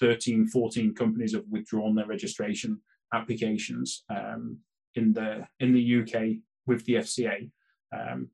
13, 0.00 0.48
14 0.48 0.94
companies 0.94 1.34
have 1.34 1.44
withdrawn 1.48 1.94
their 1.94 2.06
registration 2.06 2.80
applications 3.14 4.04
um, 4.10 4.58
in 4.94 5.12
the 5.12 5.46
in 5.58 5.72
the 5.72 6.00
UK 6.00 6.38
with 6.66 6.84
the 6.84 6.94
FCA. 6.94 7.50
Um, 7.96 8.28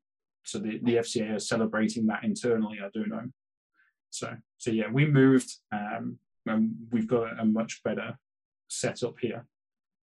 so 0.47 0.59
the, 0.59 0.79
the 0.83 0.97
FCA 0.97 1.37
is 1.37 1.49
celebrating 1.49 2.07
that 2.07 2.23
internally, 2.23 2.79
I 2.83 2.88
do 2.95 3.05
know. 3.07 3.23
So, 4.11 4.35
so 4.59 4.71
yeah, 4.71 4.88
we 4.91 5.05
moved 5.05 5.53
um, 5.73 6.19
and 6.47 6.73
we've 6.93 7.09
got 7.09 7.38
a, 7.38 7.45
much 7.45 7.83
better 7.83 8.17
setup 8.69 9.17
here 9.21 9.45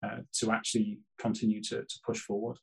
uh, 0.05 0.19
to 0.41 0.51
actually 0.51 0.99
continue 1.19 1.63
to, 1.63 1.83
to 1.83 2.01
push 2.05 2.19
forward. 2.19 2.59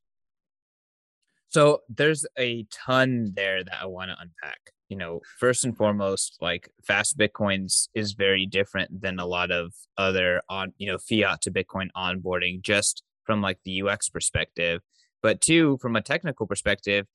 So 1.47 1.81
there's 1.87 2.25
a 2.37 2.65
ton 2.69 3.31
there 3.35 3.63
that 3.63 3.81
I 3.81 3.85
want 3.85 4.11
to 4.11 4.17
unpack. 4.19 4.59
you 4.89 4.97
know, 4.97 5.21
first 5.39 5.63
and 5.63 5.75
foremost, 5.75 6.37
like 6.41 6.69
fast 6.83 7.17
Bitcoins 7.17 7.87
is 7.93 8.13
very 8.13 8.45
different 8.45 9.01
than 9.01 9.19
a 9.19 9.25
lot 9.25 9.51
of 9.51 9.73
other 9.97 10.41
on, 10.49 10.73
you 10.77 10.91
know, 10.91 10.97
fiat 10.97 11.41
to 11.43 11.51
Bitcoin 11.51 11.87
onboarding 11.95 12.61
just 12.61 13.03
from 13.23 13.41
like 13.41 13.59
the 13.63 13.81
UX 13.81 14.09
perspective. 14.09 14.81
But 15.21 15.41
two, 15.41 15.77
from 15.81 15.95
a 15.95 16.01
technical 16.01 16.45
perspective, 16.45 17.05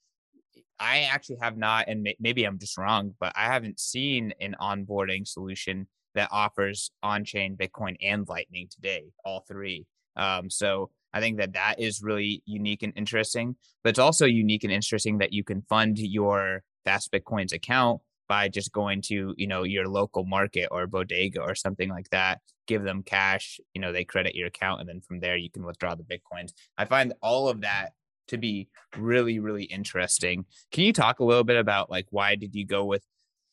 I 0.78 1.02
actually 1.02 1.38
have 1.40 1.56
not, 1.56 1.86
and 1.88 2.06
maybe 2.20 2.44
I'm 2.44 2.58
just 2.58 2.76
wrong, 2.76 3.14
but 3.20 3.32
I 3.36 3.46
haven't 3.46 3.78
seen 3.78 4.32
an 4.40 4.56
onboarding 4.60 5.26
solution 5.26 5.86
that 6.14 6.28
offers 6.32 6.90
on-chain 7.02 7.56
Bitcoin 7.56 7.96
and 8.02 8.28
Lightning 8.28 8.68
today, 8.70 9.04
all 9.24 9.44
three. 9.46 9.86
Um, 10.16 10.50
so 10.50 10.90
I 11.12 11.20
think 11.20 11.38
that 11.38 11.54
that 11.54 11.80
is 11.80 12.02
really 12.02 12.42
unique 12.44 12.82
and 12.82 12.92
interesting. 12.96 13.56
But 13.82 13.90
it's 13.90 13.98
also 13.98 14.26
unique 14.26 14.64
and 14.64 14.72
interesting 14.72 15.18
that 15.18 15.32
you 15.32 15.44
can 15.44 15.62
fund 15.62 15.98
your 15.98 16.62
Fast 16.84 17.12
Bitcoins 17.12 17.52
account 17.52 18.00
by 18.28 18.48
just 18.48 18.72
going 18.72 19.02
to 19.02 19.34
you 19.36 19.46
know 19.46 19.62
your 19.64 19.86
local 19.86 20.24
market 20.24 20.68
or 20.70 20.86
bodega 20.86 21.40
or 21.40 21.54
something 21.54 21.88
like 21.88 22.08
that 22.10 22.40
give 22.66 22.82
them 22.82 23.02
cash 23.02 23.60
you 23.74 23.80
know 23.80 23.92
they 23.92 24.04
credit 24.04 24.34
your 24.34 24.48
account 24.48 24.80
and 24.80 24.88
then 24.88 25.00
from 25.00 25.20
there 25.20 25.36
you 25.36 25.50
can 25.50 25.64
withdraw 25.64 25.94
the 25.94 26.02
bitcoins 26.02 26.52
i 26.78 26.84
find 26.84 27.12
all 27.22 27.48
of 27.48 27.60
that 27.60 27.90
to 28.28 28.38
be 28.38 28.68
really 28.96 29.38
really 29.38 29.64
interesting. 29.64 30.44
Can 30.72 30.84
you 30.84 30.92
talk 30.92 31.20
a 31.20 31.24
little 31.24 31.44
bit 31.44 31.56
about 31.56 31.90
like 31.90 32.06
why 32.10 32.34
did 32.36 32.54
you 32.54 32.66
go 32.66 32.84
with 32.84 33.02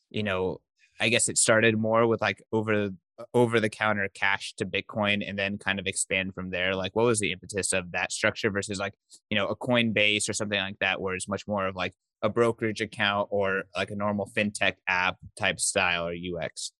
you 0.09 0.23
know 0.23 0.59
i 0.99 1.07
guess 1.07 1.29
it 1.29 1.37
started 1.37 1.77
more 1.77 2.05
with 2.05 2.19
like 2.19 2.43
over 2.51 2.91
over 3.33 3.59
the 3.59 3.69
counter 3.69 4.09
cash 4.13 4.53
to 4.57 4.65
bitcoin 4.65 5.27
and 5.27 5.37
then 5.37 5.57
kind 5.57 5.79
of 5.79 5.87
expand 5.87 6.33
from 6.33 6.49
there? 6.49 6.75
Like 6.75 6.95
what 6.95 7.05
was 7.05 7.19
the 7.19 7.31
impetus 7.31 7.73
of 7.73 7.91
that 7.91 8.11
structure 8.11 8.49
versus 8.49 8.79
like 8.79 8.93
you 9.29 9.37
know 9.37 9.47
a 9.47 9.55
coinbase 9.55 10.29
or 10.29 10.33
something 10.33 10.59
like 10.59 10.79
that 10.79 11.01
where 11.01 11.15
it's 11.15 11.27
much 11.27 11.47
more 11.47 11.67
of 11.67 11.75
like 11.75 11.93
a 12.21 12.29
brokerage 12.29 12.81
account 12.81 13.27
or 13.31 13.63
like 13.75 13.91
a 13.91 13.95
normal 13.95 14.29
fintech 14.35 14.73
app 14.87 15.17
type 15.37 15.59
style 15.59 16.07
or 16.07 16.13
ux 16.13 16.71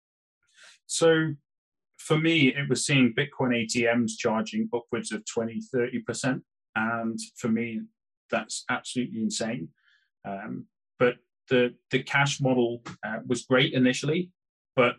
so 0.86 1.34
for 1.98 2.18
me 2.18 2.50
it 2.50 2.70
was 2.70 2.86
seeing 2.86 3.14
bitcoin 3.18 3.66
atms 3.66 4.12
charging 4.18 4.70
upwards 4.74 5.12
of 5.12 5.26
20 5.26 5.60
30% 5.74 6.42
and 6.76 7.20
for 7.38 7.50
me, 7.50 7.82
that's 8.30 8.64
absolutely 8.70 9.22
insane. 9.22 9.70
Um, 10.26 10.66
but 11.00 11.16
the 11.50 11.76
the 11.90 12.04
cash 12.04 12.40
model 12.40 12.84
uh, 13.06 13.20
was 13.28 13.44
great 13.44 13.74
initially, 13.74 14.32
but 14.76 14.96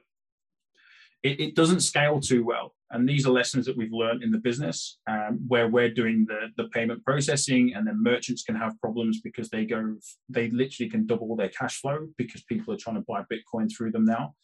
it, 1.22 1.40
it, 1.40 1.54
doesn't 1.54 1.80
scale 1.80 2.20
too 2.20 2.44
well. 2.44 2.74
And 2.90 3.08
these 3.08 3.26
are 3.26 3.30
lessons 3.30 3.64
that 3.66 3.76
we've 3.76 3.92
learned 3.92 4.22
in 4.22 4.32
the 4.32 4.38
business, 4.38 4.98
um, 5.08 5.40
where 5.46 5.68
we're 5.68 5.94
doing 5.94 6.26
the 6.28 6.48
the 6.56 6.68
payment 6.70 7.04
processing, 7.04 7.72
and 7.74 7.86
then 7.86 8.02
merchants 8.02 8.42
can 8.42 8.56
have 8.56 8.78
problems 8.80 9.20
because 9.22 9.48
they 9.48 9.64
go 9.64 9.96
they 10.28 10.50
literally 10.50 10.90
can 10.90 11.06
double 11.06 11.34
their 11.36 11.48
cash 11.48 11.80
flow 11.80 12.08
because 12.18 12.42
people 12.42 12.74
are 12.74 12.78
trying 12.78 12.96
to 12.96 13.04
buy 13.08 13.22
Bitcoin 13.32 13.70
through 13.74 13.92
them 13.92 14.04
now. 14.04 14.34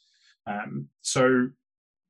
Um, 0.47 0.88
so 1.02 1.49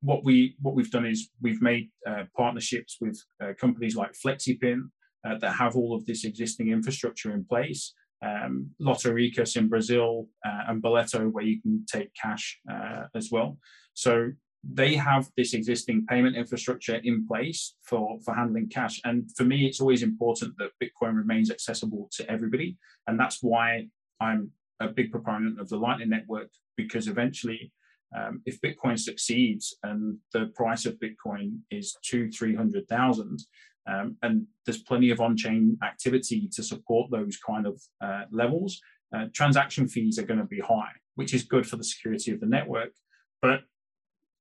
what 0.00 0.24
we 0.24 0.56
what 0.60 0.74
we've 0.74 0.90
done 0.90 1.06
is 1.06 1.30
we've 1.42 1.62
made 1.62 1.90
uh, 2.06 2.24
partnerships 2.36 2.98
with 3.00 3.20
uh, 3.42 3.52
companies 3.60 3.96
like 3.96 4.12
Flexepin, 4.12 4.90
uh, 5.26 5.38
that 5.38 5.52
have 5.52 5.76
all 5.76 5.94
of 5.94 6.04
this 6.06 6.24
existing 6.24 6.70
infrastructure 6.70 7.32
in 7.32 7.44
place. 7.44 7.94
Um, 8.20 8.70
Lotéricas 8.80 9.56
in 9.56 9.68
Brazil 9.68 10.26
uh, 10.44 10.62
and 10.68 10.82
Boleto, 10.82 11.30
where 11.30 11.44
you 11.44 11.62
can 11.62 11.86
take 11.86 12.10
cash 12.20 12.58
uh, 12.70 13.04
as 13.14 13.30
well. 13.30 13.58
So 13.94 14.32
they 14.64 14.94
have 14.94 15.28
this 15.36 15.54
existing 15.54 16.06
payment 16.06 16.36
infrastructure 16.36 16.96
in 17.04 17.26
place 17.26 17.76
for, 17.82 18.18
for 18.24 18.34
handling 18.34 18.68
cash. 18.68 19.00
And 19.04 19.30
for 19.36 19.44
me, 19.44 19.66
it's 19.66 19.80
always 19.80 20.02
important 20.02 20.54
that 20.58 20.70
Bitcoin 20.82 21.16
remains 21.16 21.50
accessible 21.50 22.08
to 22.16 22.28
everybody. 22.30 22.76
And 23.06 23.18
that's 23.18 23.38
why 23.40 23.86
I'm 24.20 24.50
a 24.80 24.88
big 24.88 25.12
proponent 25.12 25.60
of 25.60 25.68
the 25.68 25.76
Lightning 25.76 26.10
Network, 26.10 26.50
because 26.76 27.08
eventually, 27.08 27.72
um, 28.16 28.42
if 28.46 28.60
Bitcoin 28.60 28.98
succeeds 28.98 29.76
and 29.82 30.18
the 30.32 30.46
price 30.54 30.86
of 30.86 30.98
Bitcoin 30.98 31.58
is 31.70 31.96
two, 32.02 32.30
300,000, 32.30 33.38
um, 33.88 34.16
and 34.22 34.46
there's 34.66 34.82
plenty 34.82 35.10
of 35.10 35.20
on-chain 35.20 35.78
activity 35.82 36.48
to 36.52 36.62
support 36.62 37.10
those 37.10 37.38
kind 37.38 37.66
of 37.66 37.80
uh, 38.00 38.24
levels. 38.30 38.80
Uh, 39.14 39.26
transaction 39.34 39.88
fees 39.88 40.18
are 40.18 40.26
going 40.26 40.40
to 40.40 40.46
be 40.46 40.60
high, 40.60 40.92
which 41.14 41.32
is 41.32 41.42
good 41.42 41.66
for 41.66 41.76
the 41.76 41.84
security 41.84 42.30
of 42.32 42.40
the 42.40 42.46
network. 42.46 42.90
But 43.40 43.60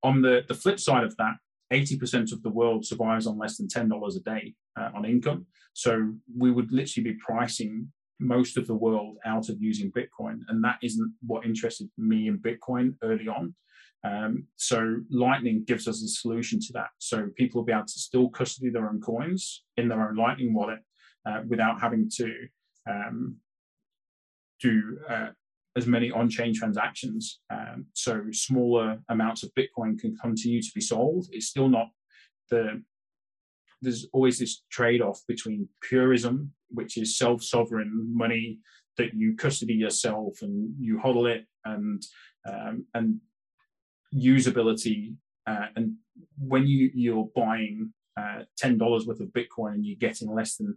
on 0.02 0.22
the, 0.22 0.42
the 0.46 0.54
flip 0.54 0.78
side 0.78 1.04
of 1.04 1.16
that, 1.16 1.36
80% 1.72 2.32
of 2.32 2.42
the 2.42 2.50
world 2.50 2.84
survives 2.84 3.26
on 3.26 3.38
less 3.38 3.56
than 3.56 3.68
$10 3.68 4.16
a 4.16 4.20
day 4.20 4.54
uh, 4.78 4.90
on 4.94 5.04
income. 5.04 5.46
So 5.72 6.12
we 6.36 6.50
would 6.50 6.72
literally 6.72 7.12
be 7.12 7.18
pricing 7.18 7.92
most 8.20 8.56
of 8.56 8.66
the 8.66 8.74
world 8.74 9.16
out 9.24 9.48
of 9.48 9.60
using 9.60 9.92
Bitcoin. 9.92 10.40
And 10.48 10.62
that 10.64 10.78
isn't 10.82 11.14
what 11.26 11.44
interested 11.44 11.88
me 11.96 12.28
in 12.28 12.38
Bitcoin 12.38 12.94
early 13.02 13.28
on. 13.28 13.54
Um, 14.04 14.44
so 14.56 14.96
Lightning 15.10 15.64
gives 15.66 15.88
us 15.88 16.02
a 16.02 16.08
solution 16.08 16.60
to 16.60 16.72
that. 16.74 16.90
So 16.98 17.28
people 17.36 17.60
will 17.60 17.66
be 17.66 17.72
able 17.72 17.84
to 17.84 17.98
still 17.98 18.28
custody 18.28 18.70
their 18.70 18.88
own 18.88 19.00
coins 19.00 19.64
in 19.76 19.88
their 19.88 20.08
own 20.08 20.16
Lightning 20.16 20.54
wallet 20.54 20.80
uh, 21.26 21.40
without 21.48 21.80
having 21.80 22.08
to 22.16 22.32
um, 22.88 23.36
do 24.60 24.98
uh, 25.08 25.28
as 25.76 25.86
many 25.86 26.10
on-chain 26.10 26.54
transactions. 26.54 27.40
Um, 27.50 27.86
so 27.92 28.24
smaller 28.32 28.98
amounts 29.08 29.42
of 29.42 29.50
Bitcoin 29.54 29.98
can 29.98 30.16
continue 30.16 30.62
to 30.62 30.70
be 30.74 30.80
sold. 30.80 31.26
It's 31.32 31.46
still 31.46 31.68
not 31.68 31.88
the 32.50 32.82
there's 33.80 34.08
always 34.12 34.40
this 34.40 34.62
trade-off 34.72 35.20
between 35.28 35.68
purism, 35.88 36.52
which 36.70 36.96
is 36.96 37.16
self-sovereign 37.16 38.12
money 38.12 38.58
that 38.96 39.14
you 39.14 39.36
custody 39.36 39.74
yourself 39.74 40.42
and 40.42 40.74
you 40.80 40.98
hodl 40.98 41.32
it, 41.32 41.46
and 41.64 42.02
um, 42.48 42.84
and 42.94 43.20
usability 44.14 45.14
uh, 45.48 45.66
and 45.76 45.94
when 46.38 46.66
you 46.66 46.90
you're 46.94 47.28
buying 47.34 47.92
uh, 48.18 48.42
ten 48.56 48.76
dollars 48.76 49.06
worth 49.06 49.20
of 49.20 49.28
Bitcoin 49.28 49.74
and 49.74 49.86
you're 49.86 49.96
getting 49.96 50.32
less 50.32 50.56
than 50.56 50.76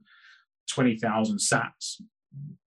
twenty 0.70 0.98
thousand 0.98 1.38
Sats, 1.38 2.02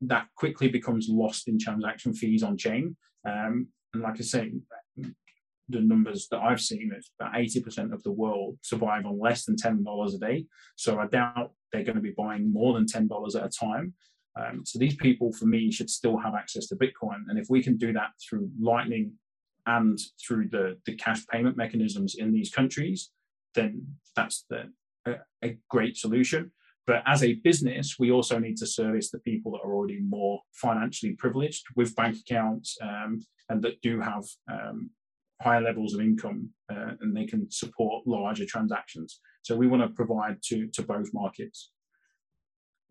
that 0.02 0.26
quickly 0.36 0.68
becomes 0.68 1.08
lost 1.08 1.48
in 1.48 1.58
transaction 1.58 2.12
fees 2.12 2.42
on 2.42 2.56
chain. 2.56 2.96
Um, 3.26 3.68
and 3.92 4.02
like 4.02 4.16
I 4.18 4.22
say, 4.22 4.52
the 4.96 5.80
numbers 5.80 6.28
that 6.30 6.40
I've 6.40 6.60
seen 6.60 6.92
is 6.96 7.10
about 7.18 7.38
eighty 7.38 7.60
percent 7.60 7.94
of 7.94 8.02
the 8.02 8.12
world 8.12 8.58
survive 8.62 9.06
on 9.06 9.18
less 9.18 9.44
than 9.44 9.56
ten 9.56 9.82
dollars 9.82 10.14
a 10.14 10.18
day. 10.18 10.46
So 10.76 10.98
I 10.98 11.06
doubt 11.06 11.52
they're 11.72 11.84
going 11.84 11.96
to 11.96 12.02
be 12.02 12.14
buying 12.16 12.52
more 12.52 12.74
than 12.74 12.86
ten 12.86 13.08
dollars 13.08 13.34
at 13.34 13.46
a 13.46 13.48
time. 13.48 13.94
Um, 14.36 14.62
so 14.66 14.80
these 14.80 14.96
people, 14.96 15.32
for 15.32 15.46
me, 15.46 15.70
should 15.70 15.88
still 15.88 16.18
have 16.18 16.34
access 16.34 16.66
to 16.66 16.76
Bitcoin. 16.76 17.20
And 17.28 17.38
if 17.38 17.46
we 17.48 17.62
can 17.62 17.76
do 17.76 17.92
that 17.92 18.10
through 18.20 18.50
Lightning 18.60 19.12
and 19.66 19.98
through 20.26 20.48
the, 20.48 20.76
the 20.86 20.94
cash 20.94 21.26
payment 21.26 21.56
mechanisms 21.56 22.16
in 22.16 22.32
these 22.32 22.50
countries, 22.50 23.10
then 23.54 23.86
that's 24.16 24.44
the, 24.50 24.70
a, 25.06 25.14
a 25.42 25.58
great 25.70 25.96
solution. 25.96 26.50
But 26.86 27.02
as 27.06 27.24
a 27.24 27.34
business, 27.34 27.96
we 27.98 28.10
also 28.10 28.38
need 28.38 28.58
to 28.58 28.66
service 28.66 29.10
the 29.10 29.20
people 29.20 29.52
that 29.52 29.62
are 29.64 29.74
already 29.74 30.00
more 30.00 30.40
financially 30.52 31.12
privileged 31.12 31.64
with 31.76 31.96
bank 31.96 32.16
accounts 32.18 32.76
um, 32.82 33.20
and 33.48 33.62
that 33.62 33.80
do 33.80 34.00
have 34.00 34.24
um, 34.52 34.90
higher 35.40 35.62
levels 35.62 35.94
of 35.94 36.00
income 36.00 36.50
uh, 36.70 36.92
and 37.00 37.16
they 37.16 37.24
can 37.24 37.50
support 37.50 38.06
larger 38.06 38.44
transactions. 38.44 39.20
So 39.42 39.56
we 39.56 39.66
want 39.66 39.82
to 39.82 39.88
provide 39.88 40.42
to, 40.48 40.66
to 40.68 40.82
both 40.82 41.08
markets. 41.14 41.70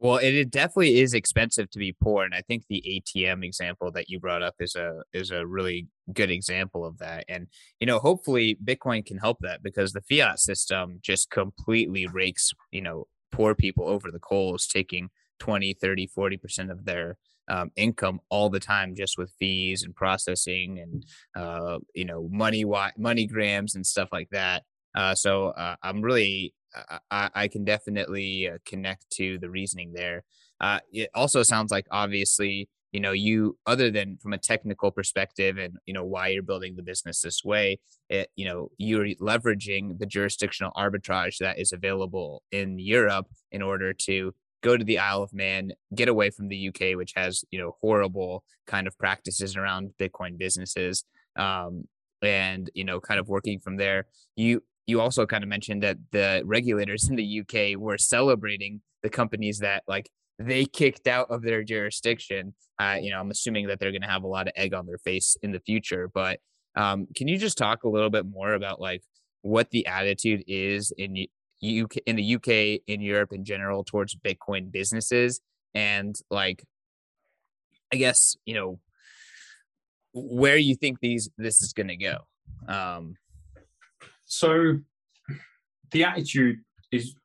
Well, 0.04 0.18
it, 0.18 0.36
it, 0.36 0.52
definitely 0.52 1.00
is 1.00 1.14
expensive 1.14 1.70
to 1.70 1.80
be 1.80 1.94
poor, 1.94 2.26
and 2.26 2.36
I 2.36 2.42
think 2.42 2.66
the 2.68 2.84
ATM 2.86 3.42
example 3.46 3.90
that 3.94 4.10
you 4.10 4.20
brought 4.20 4.44
up 4.44 4.56
is 4.60 4.76
a 4.76 5.02
is 5.14 5.32
a 5.32 5.48
really 5.48 5.88
good 6.12 6.30
example 6.30 6.86
of 6.86 6.98
that. 6.98 7.24
And 7.30 7.48
you 7.80 7.88
know, 7.88 8.00
hopefully, 8.00 8.58
Bitcoin 8.62 9.06
can 9.06 9.18
help 9.18 9.38
that 9.40 9.64
because 9.64 9.94
the 9.94 10.02
fiat 10.02 10.40
system 10.40 11.00
just 11.02 11.30
completely 11.30 12.06
rakes 12.06 12.52
you 12.70 12.82
know 12.82 13.08
poor 13.32 13.56
people 13.56 13.88
over 13.88 14.12
the 14.12 14.20
coals, 14.20 14.68
taking 14.68 15.10
20, 15.40 15.74
30, 15.74 16.08
40 16.08 16.36
percent 16.36 16.70
of 16.70 16.84
their 16.84 17.18
um, 17.48 17.72
income 17.78 18.20
all 18.30 18.50
the 18.50 18.60
time 18.60 18.96
just 18.96 19.18
with 19.18 19.32
fees 19.40 19.84
and 19.84 19.96
processing 19.96 20.80
and 20.80 21.06
uh, 21.34 21.80
you 21.96 22.04
know 22.04 22.28
money 22.30 22.66
money 22.98 23.26
grams 23.26 23.74
and 23.74 23.88
stuff 23.88 24.10
like 24.12 24.28
that. 24.32 24.64
Uh, 24.96 25.16
so 25.16 25.48
uh, 25.48 25.76
I'm 25.82 26.02
really 26.02 26.54
I, 27.12 27.30
I 27.34 27.48
can 27.48 27.64
definitely 27.66 28.50
uh, 28.50 28.58
connect 28.66 29.10
to 29.12 29.38
the 29.40 29.50
reasoning 29.50 29.94
there. 29.94 30.24
Uh, 30.60 30.80
it 30.92 31.10
also 31.14 31.44
sounds 31.44 31.72
like 31.72 31.86
obviously, 31.92 32.70
you 32.92 33.00
know, 33.00 33.12
you 33.12 33.58
other 33.66 33.92
than 33.92 34.18
from 34.18 34.34
a 34.34 34.38
technical 34.38 34.92
perspective 34.92 35.58
and 35.58 35.76
you 35.86 35.94
know 35.94 36.06
why 36.06 36.28
you're 36.28 36.44
building 36.44 36.76
the 36.76 36.84
business 36.84 37.22
this 37.22 37.44
way, 37.44 37.80
it 38.10 38.30
you 38.36 38.46
know 38.46 38.70
you're 38.78 39.08
leveraging 39.16 40.00
the 40.00 40.06
jurisdictional 40.06 40.72
arbitrage 40.78 41.38
that 41.40 41.60
is 41.60 41.72
available 41.72 42.44
in 42.52 42.80
Europe 42.80 43.28
in 43.52 43.62
order 43.62 43.94
to 43.94 44.34
go 44.62 44.78
to 44.78 44.84
the 44.84 45.00
Isle 45.00 45.24
of 45.24 45.34
Man, 45.34 45.74
get 45.94 46.08
away 46.08 46.30
from 46.30 46.48
the 46.48 46.70
UK, 46.70 46.96
which 46.96 47.14
has 47.16 47.44
you 47.52 47.60
know 47.60 47.76
horrible 47.82 48.44
kind 48.68 48.88
of 48.88 48.98
practices 48.98 49.56
around 49.56 49.94
Bitcoin 50.00 50.38
businesses, 50.38 51.04
um, 51.36 51.88
and 52.22 52.70
you 52.74 52.84
know 52.84 53.00
kind 53.00 53.20
of 53.20 53.28
working 53.28 53.60
from 53.60 53.78
there. 53.78 54.06
You 54.36 54.64
you 54.86 55.00
also 55.00 55.26
kind 55.26 55.44
of 55.44 55.50
mentioned 55.50 55.84
that 55.84 55.98
the 56.12 56.42
regulators 56.46 57.10
in 57.10 57.16
the 57.16 57.42
UK 57.42 57.80
were 57.80 57.98
celebrating 57.98 58.82
the 59.02 59.10
companies 59.10 59.60
that 59.60 59.84
like 59.88 60.10
they 60.40 60.66
kicked 60.66 61.08
out 61.08 61.30
of 61.30 61.42
their 61.42 61.64
jurisdiction. 61.64 62.54
Uh, 62.80 62.98
you 63.02 63.12
know, 63.12 63.20
I'm 63.20 63.32
assuming 63.32 63.68
that 63.68 63.80
they're 63.80 63.92
going 63.92 64.02
to 64.02 64.08
have 64.08 64.24
a 64.24 64.28
lot 64.28 64.48
of 64.48 64.54
egg 64.56 64.74
on 64.74 64.86
their 64.86 64.98
face 64.98 65.38
in 65.42 65.52
the 65.52 65.60
future. 65.60 66.10
But 66.14 66.40
um, 66.76 67.08
can 67.16 67.28
you 67.28 67.38
just 67.38 67.58
talk 67.58 67.84
a 67.84 67.90
little 67.90 68.10
bit 68.10 68.26
more 68.26 68.54
about 68.54 68.82
like 68.82 69.04
what 69.42 69.70
the 69.70 69.86
attitude 69.88 70.44
is 70.48 70.92
in 70.98 71.28
UK, 71.64 71.98
in 72.06 72.16
the 72.16 72.36
UK, 72.36 72.82
in 72.88 73.02
Europe 73.02 73.32
in 73.32 73.46
general, 73.46 73.84
towards 73.84 74.16
Bitcoin 74.16 74.72
businesses, 74.72 75.40
and 75.74 76.16
like, 76.30 76.64
I 77.92 77.98
guess 77.98 78.36
you 78.46 78.56
know 78.56 78.80
where 80.14 80.58
you 80.58 80.76
think 80.76 81.00
these 81.00 81.30
this 81.38 81.62
is 81.62 81.74
going 81.74 81.90
to 81.90 81.98
go. 81.98 82.18
Um, 82.68 83.16
so, 84.34 84.80
the 85.92 86.04
attitude 86.04 86.60
is 86.92 87.16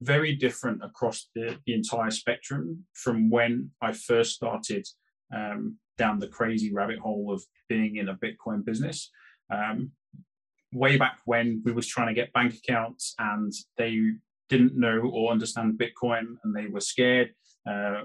very 0.00 0.34
different 0.34 0.82
across 0.82 1.28
the, 1.34 1.58
the 1.66 1.74
entire 1.74 2.10
spectrum 2.10 2.84
from 2.94 3.30
when 3.30 3.70
I 3.82 3.92
first 3.92 4.34
started 4.34 4.86
um, 5.34 5.76
down 5.98 6.18
the 6.18 6.28
crazy 6.28 6.72
rabbit 6.72 6.98
hole 6.98 7.32
of 7.32 7.42
being 7.68 7.96
in 7.96 8.08
a 8.08 8.14
Bitcoin 8.14 8.64
business. 8.64 9.10
Um, 9.52 9.90
way 10.72 10.96
back 10.96 11.18
when 11.24 11.62
we 11.64 11.72
was 11.72 11.86
trying 11.86 12.08
to 12.08 12.14
get 12.14 12.32
bank 12.32 12.54
accounts 12.54 13.14
and 13.18 13.52
they 13.76 13.98
didn't 14.48 14.78
know 14.78 15.00
or 15.00 15.32
understand 15.32 15.80
Bitcoin 15.80 16.36
and 16.44 16.54
they 16.54 16.66
were 16.66 16.80
scared, 16.80 17.30
uh, 17.68 18.02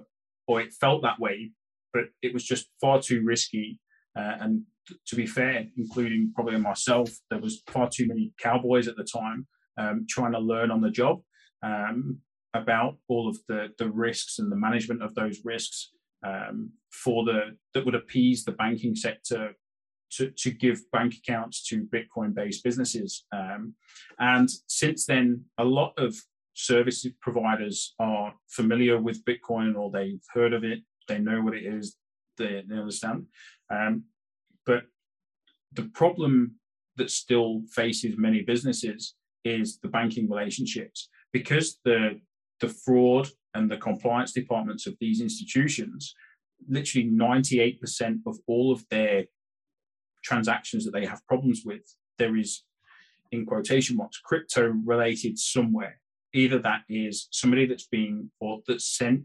or 0.48 0.62
it 0.62 0.74
felt 0.74 1.04
that 1.04 1.20
way, 1.20 1.52
but 1.94 2.06
it 2.22 2.34
was 2.34 2.44
just 2.44 2.68
far 2.82 3.02
too 3.02 3.22
risky. 3.24 3.80
Uh, 4.18 4.38
and 4.42 4.64
to 5.08 5.16
be 5.16 5.26
fair, 5.26 5.66
including 5.78 6.32
probably 6.34 6.58
myself, 6.58 7.10
there 7.30 7.40
was 7.40 7.62
far 7.68 7.90
too 7.90 8.08
many 8.08 8.34
cowboys 8.40 8.88
at 8.88 8.96
the 8.96 9.04
time 9.04 9.48
um, 9.78 10.06
trying 10.10 10.32
to 10.34 10.40
learn 10.40 10.72
on 10.72 10.82
the 10.82 10.92
job 10.92 11.22
um, 11.64 12.20
about 12.54 12.98
all 13.08 13.28
of 13.28 13.38
the, 13.48 13.70
the 13.78 13.90
risks 13.90 14.40
and 14.40 14.52
the 14.52 14.56
management 14.56 15.02
of 15.04 15.14
those 15.16 15.42
risks 15.44 15.92
um, 16.26 16.72
for 16.92 17.26
the 17.26 17.58
that 17.74 17.86
would 17.86 17.96
appease 17.96 18.44
the 18.44 18.52
banking 18.54 18.96
sector 18.96 19.54
to, 20.12 20.32
to 20.32 20.52
give 20.52 20.90
bank 20.92 21.16
accounts 21.16 21.66
to 21.68 21.88
Bitcoin 21.94 22.34
based 22.34 22.64
businesses. 22.64 23.26
Um, 23.34 23.74
and 24.20 24.50
since 24.68 25.06
then, 25.06 25.44
a 25.58 25.66
lot 25.66 25.94
of 25.98 26.16
service 26.54 27.06
providers 27.22 27.94
are 28.00 28.34
familiar 28.48 29.00
with 29.00 29.26
Bitcoin 29.26 29.76
or 29.76 29.92
they've 29.92 30.22
heard 30.34 30.54
of 30.54 30.64
it, 30.64 30.80
they 31.08 31.20
know 31.20 31.42
what 31.42 31.56
it 31.56 31.66
is, 31.66 31.98
they, 32.38 32.64
they 32.68 32.76
understand. 32.76 33.26
Um, 33.70 34.04
but 34.66 34.84
the 35.74 35.90
problem 35.94 36.56
that 36.98 37.12
still 37.12 37.62
faces 37.72 38.16
many 38.18 38.42
businesses 38.42 39.16
is 39.44 39.80
the 39.80 39.90
banking 39.90 40.30
relationships. 40.30 41.10
Because 41.34 41.80
the 41.84 42.20
the 42.62 42.70
fraud 42.70 43.28
and 43.54 43.70
the 43.70 43.78
compliance 43.78 44.32
departments 44.32 44.88
of 44.88 44.96
these 45.02 45.20
institutions 45.20 46.16
literally 46.70 47.10
98% 47.10 48.20
of 48.26 48.38
all 48.48 48.72
of 48.72 48.84
their 48.90 49.26
transactions 50.24 50.86
that 50.86 50.92
they 50.92 51.06
have 51.06 51.26
problems 51.28 51.64
with 51.66 51.82
there 52.18 52.36
is 52.36 52.64
in 53.32 53.46
quotation 53.46 53.98
marks 53.98 54.20
crypto 54.24 54.74
related 54.86 55.38
somewhere. 55.38 56.00
Either 56.34 56.60
that 56.60 56.82
is 56.90 57.28
somebody 57.32 57.66
that's 57.66 57.88
being 57.88 58.32
or 58.40 58.62
that's 58.68 58.98
sent 58.98 59.22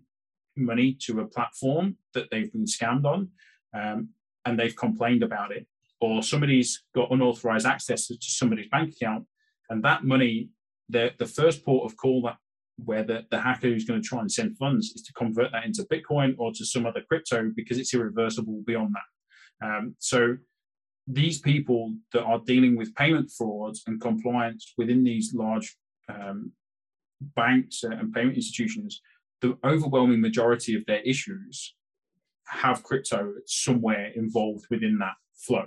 money 0.57 0.97
to 1.01 1.21
a 1.21 1.27
platform 1.27 1.97
that 2.15 2.29
they've 2.31 2.53
been 2.53 2.65
scammed 2.65 3.05
on 3.05 3.29
um, 3.75 4.09
and 4.45 4.59
they've 4.59 4.77
complained 4.77 5.23
about 5.23 5.53
it 5.53 5.67
or 6.01 6.23
somebody's 6.23 6.83
got 6.95 7.11
unauthorized 7.11 7.67
access 7.67 8.07
to 8.07 8.17
somebody's 8.21 8.69
bank 8.69 8.95
account 8.95 9.27
and 9.69 9.85
that 9.85 10.05
money 10.05 10.49
the, 10.89 11.13
the 11.19 11.27
first 11.27 11.65
port 11.65 11.91
of 11.91 11.97
call 11.97 12.23
that 12.23 12.37
where 12.85 13.03
the, 13.03 13.25
the 13.31 13.41
hacker 13.41 13.69
who's 13.69 13.85
going 13.85 14.01
to 14.01 14.09
try 14.09 14.21
and 14.21 14.33
send 14.33 14.57
funds 14.57 14.93
is 14.95 15.03
to 15.03 15.13
convert 15.13 15.53
that 15.53 15.65
into 15.65 15.85
Bitcoin 15.85 16.35
or 16.39 16.53
to 16.53 16.65
some 16.65 16.87
other 16.87 17.03
crypto 17.09 17.51
because 17.55 17.79
it's 17.79 17.95
irreversible 17.95 18.63
beyond 18.67 18.95
that. 18.95 19.67
Um, 19.67 19.95
so 19.99 20.37
these 21.07 21.41
people 21.41 21.95
that 22.13 22.23
are 22.23 22.41
dealing 22.47 22.77
with 22.77 22.95
payment 22.95 23.31
frauds 23.37 23.83
and 23.87 24.01
compliance 24.01 24.73
within 24.79 25.05
these 25.05 25.35
large 25.35 25.77
um, 26.09 26.53
banks 27.21 27.83
and 27.83 28.13
payment 28.13 28.37
institutions, 28.37 29.01
the 29.41 29.59
overwhelming 29.65 30.21
majority 30.21 30.75
of 30.75 30.85
their 30.87 31.01
issues 31.01 31.75
have 32.51 32.83
crypto 32.83 33.33
somewhere 33.47 34.13
involved 34.15 34.67
within 34.71 34.99
that 34.99 35.15
flow. 35.35 35.67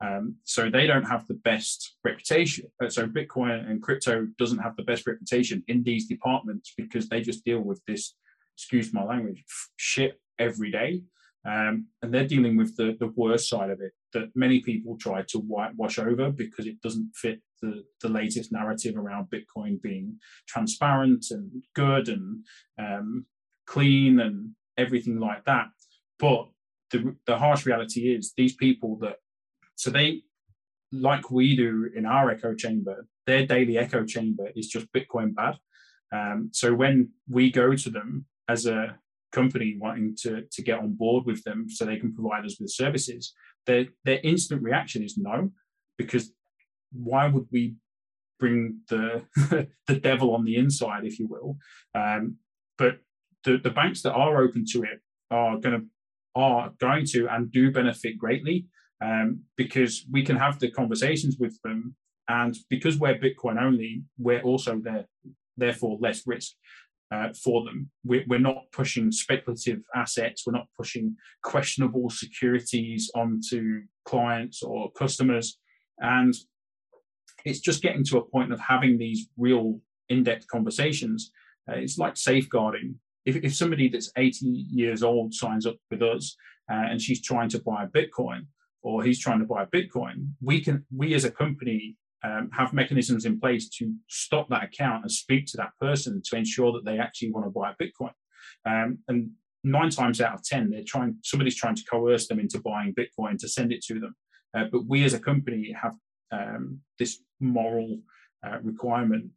Um, 0.00 0.36
so 0.44 0.70
they 0.70 0.86
don't 0.86 1.04
have 1.04 1.26
the 1.26 1.34
best 1.34 1.96
reputation. 2.04 2.66
Uh, 2.82 2.88
so 2.88 3.06
Bitcoin 3.06 3.68
and 3.68 3.82
crypto 3.82 4.28
doesn't 4.38 4.58
have 4.58 4.76
the 4.76 4.84
best 4.84 5.06
reputation 5.06 5.64
in 5.66 5.82
these 5.82 6.06
departments 6.06 6.72
because 6.76 7.08
they 7.08 7.20
just 7.20 7.44
deal 7.44 7.60
with 7.60 7.80
this, 7.86 8.14
excuse 8.56 8.92
my 8.92 9.04
language, 9.04 9.44
shit 9.76 10.20
every 10.38 10.70
day. 10.70 11.02
Um, 11.44 11.86
and 12.02 12.12
they're 12.12 12.26
dealing 12.26 12.56
with 12.56 12.76
the, 12.76 12.96
the 13.00 13.12
worst 13.16 13.48
side 13.48 13.70
of 13.70 13.80
it 13.80 13.92
that 14.12 14.30
many 14.34 14.60
people 14.60 14.96
try 14.96 15.22
to 15.28 15.38
whitewash 15.38 15.98
over 15.98 16.30
because 16.30 16.66
it 16.66 16.80
doesn't 16.80 17.10
fit 17.14 17.40
the, 17.62 17.84
the 18.02 18.08
latest 18.08 18.52
narrative 18.52 18.96
around 18.96 19.28
Bitcoin 19.30 19.80
being 19.80 20.18
transparent 20.46 21.26
and 21.30 21.62
good 21.74 22.08
and 22.08 22.44
um, 22.78 23.26
clean 23.66 24.20
and 24.20 24.50
everything 24.76 25.18
like 25.18 25.44
that. 25.44 25.66
But 26.18 26.48
the, 26.90 27.16
the 27.26 27.38
harsh 27.38 27.66
reality 27.66 28.14
is 28.14 28.32
these 28.36 28.54
people 28.54 28.96
that 28.98 29.16
so 29.78 29.90
they, 29.90 30.22
like 30.90 31.30
we 31.30 31.56
do 31.56 31.88
in 31.94 32.04
our 32.04 32.30
echo 32.30 32.52
chamber, 32.54 33.06
their 33.26 33.46
daily 33.46 33.78
echo 33.78 34.04
chamber 34.04 34.48
is 34.56 34.66
just 34.66 34.92
Bitcoin 34.92 35.34
bad. 35.34 35.56
Um, 36.12 36.50
so 36.52 36.74
when 36.74 37.10
we 37.28 37.52
go 37.52 37.76
to 37.76 37.90
them 37.90 38.26
as 38.48 38.66
a 38.66 38.96
company 39.30 39.76
wanting 39.78 40.16
to, 40.22 40.42
to 40.50 40.62
get 40.62 40.80
on 40.80 40.94
board 40.94 41.26
with 41.26 41.44
them 41.44 41.68
so 41.68 41.84
they 41.84 41.98
can 41.98 42.12
provide 42.12 42.44
us 42.44 42.56
with 42.58 42.70
services, 42.70 43.34
their, 43.66 43.86
their 44.04 44.18
instant 44.24 44.62
reaction 44.62 45.04
is 45.04 45.16
no, 45.16 45.52
because 45.96 46.32
why 46.92 47.28
would 47.28 47.46
we 47.52 47.76
bring 48.40 48.80
the 48.88 49.24
the 49.86 50.00
devil 50.00 50.34
on 50.34 50.44
the 50.44 50.56
inside, 50.56 51.04
if 51.04 51.18
you 51.18 51.28
will? 51.28 51.58
Um, 51.94 52.36
but 52.78 52.98
the, 53.44 53.58
the 53.58 53.70
banks 53.70 54.02
that 54.02 54.12
are 54.12 54.42
open 54.42 54.64
to 54.72 54.82
it 54.82 55.00
are 55.30 55.58
going 55.58 55.80
to 55.80 55.86
are 56.38 56.72
going 56.78 57.04
to 57.04 57.20
and 57.32 57.50
do 57.50 57.64
benefit 57.80 58.14
greatly 58.16 58.66
um, 59.04 59.40
because 59.56 59.94
we 60.14 60.22
can 60.22 60.36
have 60.36 60.58
the 60.58 60.70
conversations 60.70 61.36
with 61.38 61.56
them. 61.62 61.96
And 62.28 62.54
because 62.68 62.96
we're 62.98 63.18
Bitcoin 63.18 63.60
only, 63.60 64.02
we're 64.18 64.42
also 64.50 64.72
there, 64.86 65.06
therefore 65.56 65.98
less 66.00 66.20
risk 66.26 66.52
uh, 67.14 67.30
for 67.42 67.64
them. 67.64 67.90
We're, 68.04 68.24
we're 68.28 68.38
not 68.38 68.70
pushing 68.72 69.10
speculative 69.10 69.80
assets. 69.94 70.44
We're 70.44 70.58
not 70.60 70.68
pushing 70.76 71.16
questionable 71.42 72.10
securities 72.10 73.10
onto 73.14 73.82
clients 74.04 74.62
or 74.62 74.92
customers. 74.92 75.58
And 75.98 76.34
it's 77.44 77.60
just 77.60 77.82
getting 77.82 78.04
to 78.04 78.18
a 78.18 78.28
point 78.34 78.52
of 78.52 78.60
having 78.60 78.98
these 78.98 79.28
real 79.36 79.80
in-depth 80.08 80.46
conversations. 80.48 81.32
Uh, 81.68 81.76
it's 81.76 81.98
like 81.98 82.16
safeguarding. 82.16 82.96
If, 83.24 83.36
if 83.36 83.54
somebody 83.54 83.88
that's 83.88 84.10
80 84.16 84.46
years 84.46 85.02
old 85.02 85.34
signs 85.34 85.66
up 85.66 85.76
with 85.90 86.02
us 86.02 86.36
uh, 86.70 86.86
and 86.90 87.00
she's 87.00 87.22
trying 87.22 87.48
to 87.50 87.60
buy 87.60 87.84
a 87.84 87.88
Bitcoin, 87.88 88.46
or 88.82 89.02
he's 89.02 89.18
trying 89.18 89.40
to 89.40 89.44
buy 89.44 89.64
a 89.64 89.66
Bitcoin, 89.66 90.30
we 90.40 90.60
can 90.60 90.84
we 90.94 91.14
as 91.14 91.24
a 91.24 91.30
company 91.30 91.96
um, 92.24 92.50
have 92.52 92.72
mechanisms 92.72 93.24
in 93.24 93.38
place 93.38 93.68
to 93.68 93.92
stop 94.08 94.48
that 94.48 94.64
account 94.64 95.02
and 95.02 95.12
speak 95.12 95.46
to 95.46 95.56
that 95.56 95.72
person 95.80 96.22
to 96.24 96.36
ensure 96.36 96.72
that 96.72 96.84
they 96.84 96.98
actually 96.98 97.30
want 97.30 97.46
to 97.46 97.50
buy 97.50 97.70
a 97.70 97.82
Bitcoin. 97.82 98.12
Um, 98.66 98.98
and 99.08 99.30
nine 99.64 99.90
times 99.90 100.20
out 100.20 100.34
of 100.34 100.44
ten, 100.44 100.70
they're 100.70 100.82
trying 100.86 101.16
somebody's 101.22 101.56
trying 101.56 101.76
to 101.76 101.84
coerce 101.84 102.28
them 102.28 102.40
into 102.40 102.60
buying 102.60 102.94
Bitcoin 102.94 103.38
to 103.38 103.48
send 103.48 103.72
it 103.72 103.82
to 103.82 104.00
them. 104.00 104.14
Uh, 104.56 104.64
but 104.70 104.86
we 104.86 105.04
as 105.04 105.14
a 105.14 105.20
company 105.20 105.74
have 105.80 105.94
um, 106.32 106.80
this 106.98 107.20
moral 107.40 107.98
uh, 108.46 108.58
requirement 108.62 109.30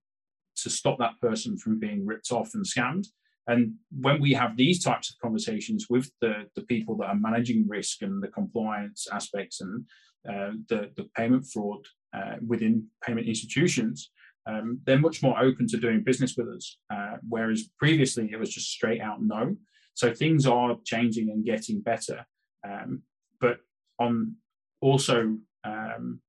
to 0.56 0.70
stop 0.70 0.98
that 1.00 1.20
person 1.22 1.58
from 1.58 1.80
being 1.80 2.06
ripped 2.06 2.32
off 2.32 2.54
and 2.54 2.66
scammed. 2.66 3.08
And 3.48 3.74
when 4.00 4.22
we 4.22 4.34
have 4.34 4.56
these 4.56 4.84
types 4.84 5.10
of 5.10 5.18
conversations 5.20 5.88
with 5.90 6.12
the, 6.22 6.46
the 6.56 6.62
people 6.64 6.96
that 6.98 7.08
are 7.08 7.16
managing 7.16 7.68
risk 7.68 8.02
and 8.02 8.22
the 8.22 8.28
compliance 8.28 9.08
aspects 9.12 9.62
and 9.62 9.86
uh, 10.30 10.52
the, 10.70 10.92
the 10.96 11.10
payment 11.18 11.46
fraud 11.52 11.86
uh, 12.16 12.36
within 12.46 12.88
payment 13.04 13.28
institutions, 13.28 14.12
um, 14.48 14.80
they're 14.86 15.00
much 15.00 15.22
more 15.24 15.40
open 15.40 15.68
to 15.68 15.78
doing 15.78 16.04
business 16.04 16.36
with 16.38 16.48
us. 16.50 16.78
Uh, 16.94 17.18
whereas 17.28 17.70
previously 17.80 18.30
it 18.32 18.40
was 18.40 18.50
just 18.50 18.70
straight 18.70 19.02
out 19.02 19.22
no. 19.22 19.56
So 19.94 20.14
things 20.14 20.48
are 20.48 20.78
changing 20.86 21.30
and 21.30 21.46
getting 21.46 21.82
better. 21.82 22.26
Um, 22.68 23.04
but 23.40 23.58
on 24.00 24.36
also, 24.82 25.38
um, 25.64 26.22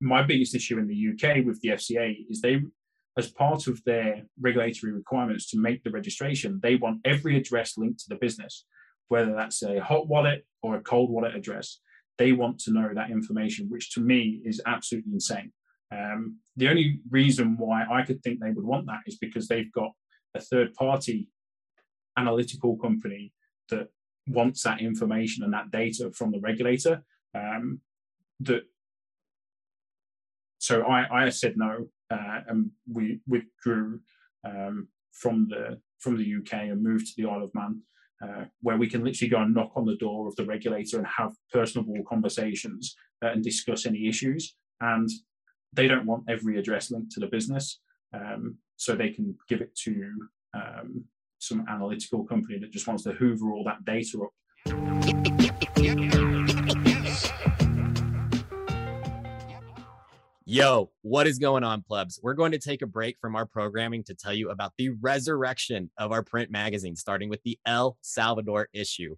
my 0.00 0.22
biggest 0.22 0.54
issue 0.54 0.78
in 0.78 0.86
the 0.86 1.10
UK 1.10 1.44
with 1.44 1.60
the 1.60 1.70
FCA 1.70 2.16
is 2.28 2.40
they 2.40 2.62
as 3.16 3.30
part 3.30 3.66
of 3.66 3.82
their 3.84 4.22
regulatory 4.40 4.92
requirements 4.92 5.50
to 5.50 5.58
make 5.58 5.82
the 5.82 5.90
registration, 5.90 6.60
they 6.62 6.76
want 6.76 7.00
every 7.04 7.36
address 7.36 7.76
linked 7.76 8.00
to 8.00 8.08
the 8.08 8.16
business, 8.16 8.64
whether 9.08 9.34
that's 9.34 9.62
a 9.62 9.80
hot 9.80 10.06
wallet 10.08 10.46
or 10.62 10.76
a 10.76 10.80
cold 10.80 11.10
wallet 11.10 11.34
address. 11.34 11.80
They 12.18 12.32
want 12.32 12.58
to 12.60 12.72
know 12.72 12.90
that 12.94 13.10
information, 13.10 13.68
which 13.68 13.92
to 13.92 14.00
me 14.00 14.40
is 14.44 14.60
absolutely 14.66 15.12
insane. 15.14 15.52
Um, 15.92 16.38
the 16.56 16.68
only 16.68 17.00
reason 17.10 17.56
why 17.58 17.84
I 17.90 18.02
could 18.02 18.22
think 18.22 18.38
they 18.40 18.52
would 18.52 18.64
want 18.64 18.86
that 18.86 19.00
is 19.06 19.18
because 19.18 19.48
they've 19.48 19.72
got 19.72 19.90
a 20.34 20.40
third 20.40 20.74
party 20.74 21.28
analytical 22.16 22.76
company 22.76 23.32
that 23.70 23.88
wants 24.28 24.62
that 24.62 24.80
information 24.80 25.42
and 25.42 25.52
that 25.52 25.70
data 25.70 26.10
from 26.12 26.30
the 26.30 26.40
regulator. 26.40 27.02
Um, 27.34 27.80
that 28.40 28.62
so 30.58 30.82
I, 30.82 31.24
I 31.24 31.28
said 31.30 31.54
no, 31.56 31.88
and 32.10 32.70
we 32.92 33.20
withdrew 33.26 34.00
um, 34.44 34.88
from 35.12 35.48
the 35.48 35.80
from 35.98 36.16
the 36.16 36.34
UK 36.36 36.52
and 36.70 36.82
moved 36.82 37.06
to 37.06 37.12
the 37.16 37.28
Isle 37.28 37.44
of 37.44 37.54
Man, 37.54 37.82
uh, 38.22 38.44
where 38.62 38.78
we 38.78 38.88
can 38.88 39.04
literally 39.04 39.28
go 39.28 39.42
and 39.42 39.54
knock 39.54 39.72
on 39.76 39.84
the 39.84 39.96
door 39.96 40.26
of 40.26 40.36
the 40.36 40.44
regulator 40.44 40.96
and 40.98 41.06
have 41.06 41.32
personable 41.52 42.02
conversations 42.08 42.96
uh, 43.22 43.28
and 43.28 43.44
discuss 43.44 43.86
any 43.86 44.08
issues. 44.08 44.56
And 44.80 45.08
they 45.72 45.86
don't 45.88 46.06
want 46.06 46.24
every 46.28 46.58
address 46.58 46.90
linked 46.90 47.12
to 47.12 47.20
the 47.20 47.26
business, 47.26 47.80
um, 48.14 48.56
so 48.76 48.94
they 48.94 49.10
can 49.10 49.36
give 49.48 49.60
it 49.60 49.76
to 49.84 50.10
um, 50.54 51.04
some 51.38 51.64
analytical 51.68 52.24
company 52.24 52.58
that 52.58 52.72
just 52.72 52.86
wants 52.86 53.04
to 53.04 53.12
hoover 53.12 53.52
all 53.52 53.64
that 53.64 53.84
data 53.84 54.18
up. 54.22 54.32
Yo, 60.52 60.90
what 61.02 61.28
is 61.28 61.38
going 61.38 61.62
on, 61.62 61.80
plebs? 61.80 62.18
We're 62.24 62.34
going 62.34 62.50
to 62.50 62.58
take 62.58 62.82
a 62.82 62.86
break 62.86 63.16
from 63.20 63.36
our 63.36 63.46
programming 63.46 64.02
to 64.02 64.16
tell 64.16 64.34
you 64.34 64.50
about 64.50 64.72
the 64.76 64.88
resurrection 65.00 65.92
of 65.96 66.10
our 66.10 66.24
print 66.24 66.50
magazine, 66.50 66.96
starting 66.96 67.28
with 67.28 67.40
the 67.44 67.56
El 67.66 67.96
Salvador 68.00 68.68
issue. 68.72 69.14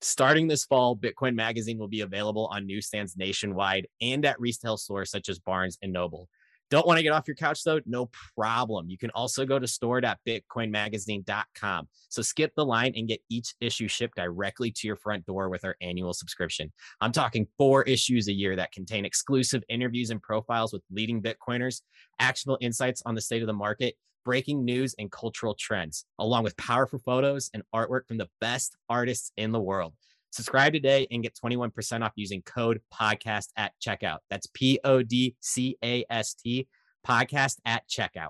Starting 0.00 0.48
this 0.48 0.64
fall, 0.64 0.96
Bitcoin 0.96 1.34
Magazine 1.34 1.76
will 1.76 1.86
be 1.86 2.00
available 2.00 2.46
on 2.50 2.66
newsstands 2.66 3.14
nationwide 3.14 3.88
and 4.00 4.24
at 4.24 4.40
retail 4.40 4.78
stores 4.78 5.10
such 5.10 5.28
as 5.28 5.38
Barnes 5.38 5.76
and 5.82 5.92
Noble. 5.92 6.30
Don't 6.70 6.86
want 6.86 6.98
to 6.98 7.02
get 7.02 7.12
off 7.12 7.26
your 7.26 7.34
couch 7.34 7.64
though? 7.64 7.80
No 7.84 8.08
problem. 8.36 8.88
You 8.88 8.96
can 8.96 9.10
also 9.10 9.44
go 9.44 9.58
to 9.58 9.66
store.bitcoinmagazine.com. 9.66 11.88
So 12.08 12.22
skip 12.22 12.52
the 12.56 12.64
line 12.64 12.92
and 12.96 13.08
get 13.08 13.20
each 13.28 13.56
issue 13.60 13.88
shipped 13.88 14.14
directly 14.16 14.70
to 14.70 14.86
your 14.86 14.94
front 14.96 15.26
door 15.26 15.48
with 15.48 15.64
our 15.64 15.74
annual 15.80 16.14
subscription. 16.14 16.72
I'm 17.00 17.10
talking 17.12 17.48
four 17.58 17.82
issues 17.84 18.28
a 18.28 18.32
year 18.32 18.54
that 18.56 18.72
contain 18.72 19.04
exclusive 19.04 19.62
interviews 19.68 20.10
and 20.10 20.22
profiles 20.22 20.72
with 20.72 20.82
leading 20.90 21.20
Bitcoiners, 21.20 21.82
actionable 22.20 22.58
insights 22.60 23.02
on 23.04 23.16
the 23.16 23.20
state 23.20 23.42
of 23.42 23.48
the 23.48 23.52
market, 23.52 23.96
breaking 24.24 24.64
news 24.64 24.94
and 24.98 25.10
cultural 25.10 25.56
trends, 25.58 26.04
along 26.18 26.44
with 26.44 26.56
powerful 26.56 27.00
photos 27.00 27.50
and 27.52 27.64
artwork 27.74 28.06
from 28.06 28.18
the 28.18 28.28
best 28.40 28.76
artists 28.88 29.32
in 29.36 29.50
the 29.50 29.60
world. 29.60 29.92
Subscribe 30.32 30.72
today 30.72 31.08
and 31.10 31.24
get 31.24 31.36
21% 31.44 32.04
off 32.04 32.12
using 32.14 32.40
code 32.42 32.80
podcast 32.94 33.48
at 33.56 33.72
checkout. 33.84 34.18
That's 34.30 34.46
P 34.54 34.78
O 34.84 35.02
D 35.02 35.34
C 35.40 35.76
A 35.82 36.04
S 36.08 36.34
T 36.34 36.68
podcast 37.04 37.56
at 37.66 37.82
checkout. 37.88 38.28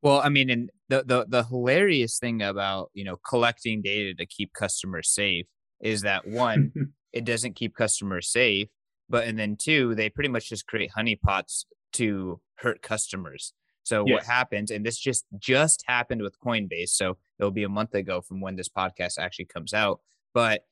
Well, 0.00 0.20
I 0.20 0.30
mean, 0.30 0.48
and 0.48 0.70
the, 0.88 1.04
the 1.06 1.26
the 1.28 1.44
hilarious 1.44 2.18
thing 2.18 2.40
about 2.40 2.90
you 2.94 3.04
know 3.04 3.16
collecting 3.28 3.82
data 3.82 4.14
to 4.14 4.24
keep 4.24 4.54
customers 4.54 5.10
safe 5.10 5.46
is 5.82 6.02
that 6.02 6.26
one, 6.26 6.72
it 7.12 7.26
doesn't 7.26 7.54
keep 7.54 7.74
customers 7.74 8.32
safe, 8.32 8.68
but 9.10 9.26
and 9.26 9.38
then 9.38 9.56
two, 9.60 9.94
they 9.94 10.08
pretty 10.08 10.30
much 10.30 10.48
just 10.48 10.66
create 10.66 10.90
honeypots 10.96 11.66
to 11.94 12.40
hurt 12.56 12.80
customers. 12.80 13.52
So 13.84 14.04
yes. 14.06 14.14
what 14.14 14.24
happens, 14.24 14.70
and 14.70 14.84
this 14.84 14.98
just 14.98 15.26
just 15.38 15.84
happened 15.86 16.22
with 16.22 16.40
Coinbase. 16.40 16.90
So 16.90 17.16
it'll 17.38 17.50
be 17.50 17.64
a 17.64 17.68
month 17.68 17.94
ago 17.94 18.20
from 18.20 18.40
when 18.40 18.56
this 18.56 18.68
podcast 18.68 19.18
actually 19.18 19.44
comes 19.44 19.72
out. 19.72 20.00
But 20.32 20.66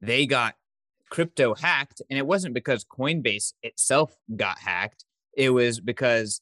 they 0.00 0.26
got 0.26 0.56
crypto 1.08 1.54
hacked, 1.54 2.02
and 2.10 2.18
it 2.18 2.26
wasn't 2.26 2.54
because 2.54 2.84
Coinbase 2.84 3.54
itself 3.62 4.16
got 4.34 4.58
hacked. 4.58 5.04
It 5.32 5.50
was 5.50 5.80
because 5.80 6.40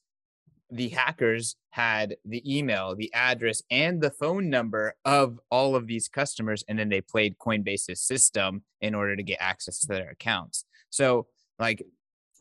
the 0.71 0.89
hackers 0.89 1.57
had 1.71 2.17
the 2.25 2.43
email, 2.59 2.97
the 2.97 3.13
address, 3.13 3.63
and 3.71 4.01
the 4.01 4.11
phone 4.11 4.49
number 4.49 4.95
of 5.05 5.39
all 5.51 5.77
of 5.77 5.87
these 5.87 6.09
customers, 6.09 6.65
and 6.69 6.79
then 6.79 6.89
they 6.89 7.01
played 7.01 7.39
Coinbase's 7.39 8.01
system 8.01 8.63
in 8.81 8.95
order 8.95 9.15
to 9.15 9.23
get 9.23 9.39
access 9.41 9.81
to 9.81 9.89
their 9.89 10.11
accounts. 10.11 10.65
So, 10.91 11.27
like 11.59 11.85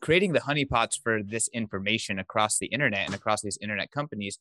creating 0.04 0.34
the 0.34 0.40
honeypots 0.40 1.00
for 1.02 1.22
this 1.22 1.48
information 1.54 2.18
across 2.18 2.58
the 2.58 2.66
internet 2.66 3.06
and 3.06 3.14
across 3.14 3.40
these 3.40 3.56
internet 3.62 3.90
companies, 3.90 4.38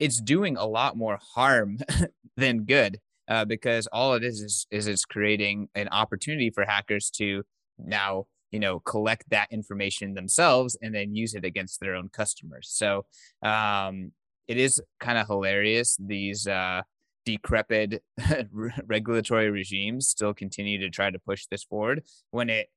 it's 0.00 0.20
doing 0.20 0.56
a 0.56 0.66
lot 0.66 0.96
more 0.96 1.16
harm 1.34 1.78
than 2.36 2.64
good 2.64 2.98
uh, 3.28 3.44
because 3.44 3.86
all 3.92 4.14
it 4.14 4.24
is, 4.24 4.40
is 4.40 4.66
is 4.72 4.88
it's 4.88 5.04
creating 5.04 5.68
an 5.76 5.88
opportunity 5.92 6.50
for 6.50 6.64
hackers 6.64 7.08
to 7.08 7.44
now 7.78 8.26
you 8.50 8.58
know 8.58 8.80
collect 8.80 9.30
that 9.30 9.46
information 9.52 10.14
themselves 10.14 10.76
and 10.82 10.92
then 10.92 11.14
use 11.14 11.34
it 11.34 11.44
against 11.44 11.78
their 11.78 11.94
own 11.94 12.08
customers. 12.08 12.68
So 12.68 13.06
um, 13.42 14.10
it 14.48 14.56
is 14.58 14.82
kind 14.98 15.18
of 15.18 15.28
hilarious 15.28 15.96
these. 16.04 16.48
Uh, 16.48 16.82
decrepit 17.24 18.04
regulatory 18.86 19.50
regimes 19.50 20.06
still 20.06 20.32
continue 20.32 20.78
to 20.78 20.88
try 20.88 21.10
to 21.10 21.18
push 21.18 21.46
this 21.50 21.64
forward 21.64 22.04
when 22.30 22.48
it 22.48 22.68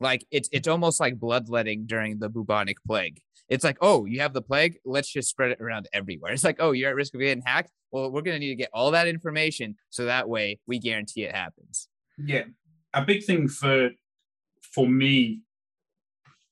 like 0.00 0.26
it's 0.30 0.48
it's 0.52 0.68
almost 0.68 1.00
like 1.00 1.18
bloodletting 1.18 1.86
during 1.86 2.18
the 2.18 2.28
bubonic 2.28 2.78
plague. 2.86 3.20
It's 3.48 3.64
like, 3.64 3.78
oh, 3.80 4.06
you 4.06 4.20
have 4.20 4.32
the 4.32 4.42
plague, 4.42 4.78
let's 4.84 5.12
just 5.12 5.28
spread 5.28 5.50
it 5.50 5.60
around 5.60 5.86
everywhere. 5.92 6.32
It's 6.32 6.44
like, 6.44 6.56
oh, 6.60 6.72
you're 6.72 6.90
at 6.90 6.96
risk 6.96 7.14
of 7.14 7.20
getting 7.20 7.42
hacked. 7.44 7.70
Well, 7.90 8.10
we're 8.10 8.22
gonna 8.22 8.38
need 8.38 8.48
to 8.48 8.54
get 8.56 8.70
all 8.72 8.90
that 8.92 9.06
information 9.06 9.76
so 9.90 10.06
that 10.06 10.28
way 10.28 10.58
we 10.66 10.78
guarantee 10.78 11.24
it 11.24 11.34
happens. 11.34 11.88
Yeah, 12.18 12.44
a 12.92 13.04
big 13.04 13.24
thing 13.24 13.48
for 13.48 13.90
for 14.62 14.88
me 14.88 15.42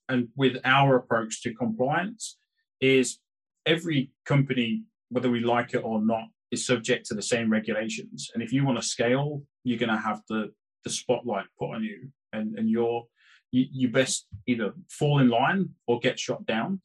and 0.09 0.29
with 0.37 0.59
our 0.65 0.97
approach 0.97 1.43
to 1.43 1.55
compliance 1.55 2.37
is 2.81 3.19
every 3.67 4.11
company, 4.27 4.83
whether 5.09 5.31
we 5.31 5.41
like 5.41 5.75
it 5.75 5.83
or 5.85 6.03
not, 6.05 6.25
is 6.51 6.67
subject 6.67 7.07
to 7.07 7.15
the 7.15 7.23
same 7.23 7.51
regulations. 7.51 8.31
And 8.35 8.43
if 8.43 8.53
you 8.53 8.65
want 8.65 8.79
to 8.79 8.87
scale, 8.87 9.43
you're 9.65 9.79
going 9.79 9.97
to 9.97 9.97
have 9.97 10.21
the 10.29 10.53
the 10.85 10.91
spotlight 10.91 11.47
put 11.59 11.75
on 11.75 11.85
you, 11.85 12.11
and 12.33 12.59
and 12.59 12.69
you're 12.69 13.05
you, 13.53 13.67
you 13.71 13.88
best 13.88 14.27
either 14.47 14.73
fall 14.91 15.21
in 15.21 15.29
line 15.29 15.69
or 15.87 16.01
get 16.01 16.19
shot 16.19 16.45
down. 16.47 16.81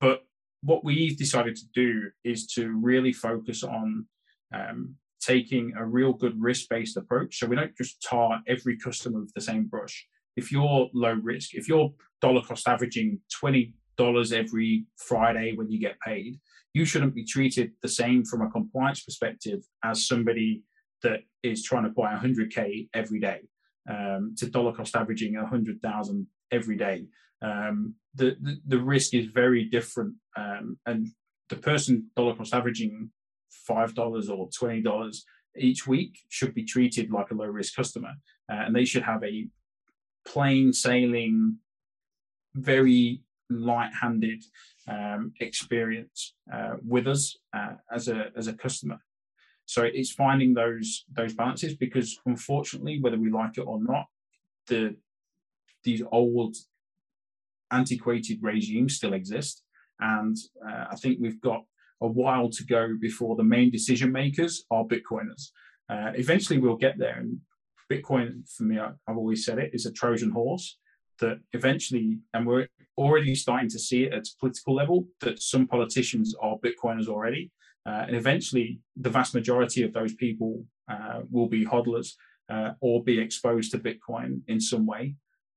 But 0.00 0.22
what 0.62 0.84
we've 0.84 1.16
decided 1.16 1.56
to 1.56 1.66
do 1.74 2.10
is 2.22 2.46
to 2.48 2.70
really 2.80 3.12
focus 3.12 3.64
on 3.64 4.06
um, 4.54 4.94
taking 5.20 5.72
a 5.76 5.84
real 5.84 6.12
good 6.12 6.40
risk 6.40 6.68
based 6.68 6.96
approach. 6.96 7.38
So 7.38 7.46
we 7.46 7.56
don't 7.56 7.76
just 7.76 8.02
tar 8.02 8.40
every 8.46 8.78
customer 8.78 9.20
with 9.20 9.32
the 9.34 9.40
same 9.40 9.64
brush. 9.64 10.06
If 10.36 10.52
you're 10.52 10.88
low 10.94 11.12
risk, 11.12 11.54
if 11.54 11.68
you're 11.68 11.92
dollar 12.20 12.42
cost 12.42 12.68
averaging 12.68 13.20
$20 13.42 13.72
every 14.32 14.86
Friday 14.96 15.54
when 15.56 15.70
you 15.70 15.78
get 15.78 15.98
paid, 16.00 16.38
you 16.72 16.84
shouldn't 16.84 17.14
be 17.14 17.24
treated 17.24 17.72
the 17.82 17.88
same 17.88 18.24
from 18.24 18.42
a 18.42 18.50
compliance 18.50 19.02
perspective 19.02 19.60
as 19.84 20.06
somebody 20.06 20.62
that 21.02 21.20
is 21.42 21.64
trying 21.64 21.84
to 21.84 21.90
buy 21.90 22.14
100K 22.14 22.88
every 22.94 23.18
day 23.18 23.40
um, 23.88 24.34
to 24.38 24.50
dollar 24.50 24.72
cost 24.72 24.96
averaging 24.96 25.34
100,000 25.34 26.26
every 26.50 26.76
day. 26.76 27.06
Um, 27.42 27.94
the, 28.14 28.36
the, 28.40 28.60
the 28.66 28.78
risk 28.78 29.14
is 29.14 29.26
very 29.26 29.64
different, 29.64 30.14
um, 30.36 30.78
and 30.86 31.08
the 31.48 31.56
person 31.56 32.10
dollar 32.16 32.34
cost 32.34 32.54
averaging 32.54 33.10
five 33.50 33.94
dollars 33.94 34.28
or 34.28 34.48
twenty 34.56 34.80
dollars 34.82 35.24
each 35.56 35.86
week 35.86 36.18
should 36.28 36.54
be 36.54 36.64
treated 36.64 37.10
like 37.10 37.30
a 37.30 37.34
low 37.34 37.46
risk 37.46 37.74
customer, 37.74 38.14
uh, 38.50 38.56
and 38.56 38.74
they 38.74 38.84
should 38.84 39.02
have 39.02 39.22
a 39.24 39.46
plain 40.26 40.72
sailing, 40.72 41.56
very 42.54 43.22
light 43.48 43.92
handed 44.00 44.42
um, 44.88 45.32
experience 45.40 46.34
uh, 46.52 46.74
with 46.86 47.06
us 47.06 47.36
uh, 47.56 47.74
as 47.92 48.08
a 48.08 48.30
as 48.36 48.48
a 48.48 48.52
customer. 48.52 48.98
So 49.70 49.82
it's 49.84 50.10
finding 50.10 50.52
those 50.52 51.04
those 51.12 51.32
balances 51.32 51.76
because 51.76 52.18
unfortunately, 52.26 52.98
whether 53.00 53.16
we 53.16 53.30
like 53.30 53.56
it 53.56 53.68
or 53.72 53.80
not, 53.80 54.06
the 54.66 54.96
these 55.84 56.02
old 56.10 56.56
antiquated 57.70 58.38
regimes 58.42 58.96
still 58.96 59.12
exist, 59.12 59.62
and 60.00 60.36
uh, 60.68 60.86
I 60.90 60.96
think 60.96 61.18
we've 61.20 61.40
got 61.40 61.62
a 62.00 62.08
while 62.08 62.48
to 62.50 62.64
go 62.64 62.96
before 63.00 63.36
the 63.36 63.44
main 63.44 63.70
decision 63.70 64.10
makers 64.10 64.64
are 64.72 64.84
Bitcoiners. 64.84 65.52
Uh, 65.88 66.10
eventually, 66.14 66.58
we'll 66.58 66.84
get 66.86 66.98
there, 66.98 67.18
and 67.18 67.38
Bitcoin, 67.88 68.28
for 68.50 68.64
me, 68.64 68.80
I, 68.80 68.88
I've 69.06 69.18
always 69.18 69.44
said 69.44 69.60
it, 69.60 69.70
is 69.72 69.86
a 69.86 69.92
Trojan 69.92 70.32
horse 70.32 70.78
that 71.20 71.38
eventually, 71.52 72.18
and 72.34 72.44
we're 72.44 72.66
already 73.00 73.34
starting 73.34 73.70
to 73.70 73.78
see 73.78 74.04
it 74.04 74.12
at 74.12 74.26
political 74.38 74.74
level, 74.74 75.06
that 75.20 75.42
some 75.42 75.66
politicians 75.66 76.34
are 76.40 76.58
Bitcoiners 76.58 77.08
already. 77.08 77.50
Uh, 77.86 78.04
and 78.06 78.14
eventually, 78.14 78.78
the 78.96 79.08
vast 79.10 79.34
majority 79.34 79.82
of 79.82 79.92
those 79.92 80.14
people 80.14 80.62
uh, 80.88 81.20
will 81.30 81.48
be 81.48 81.64
hodlers 81.64 82.10
uh, 82.52 82.72
or 82.80 83.02
be 83.02 83.18
exposed 83.18 83.70
to 83.70 83.78
Bitcoin 83.78 84.42
in 84.48 84.60
some 84.60 84.84
way, 84.86 85.14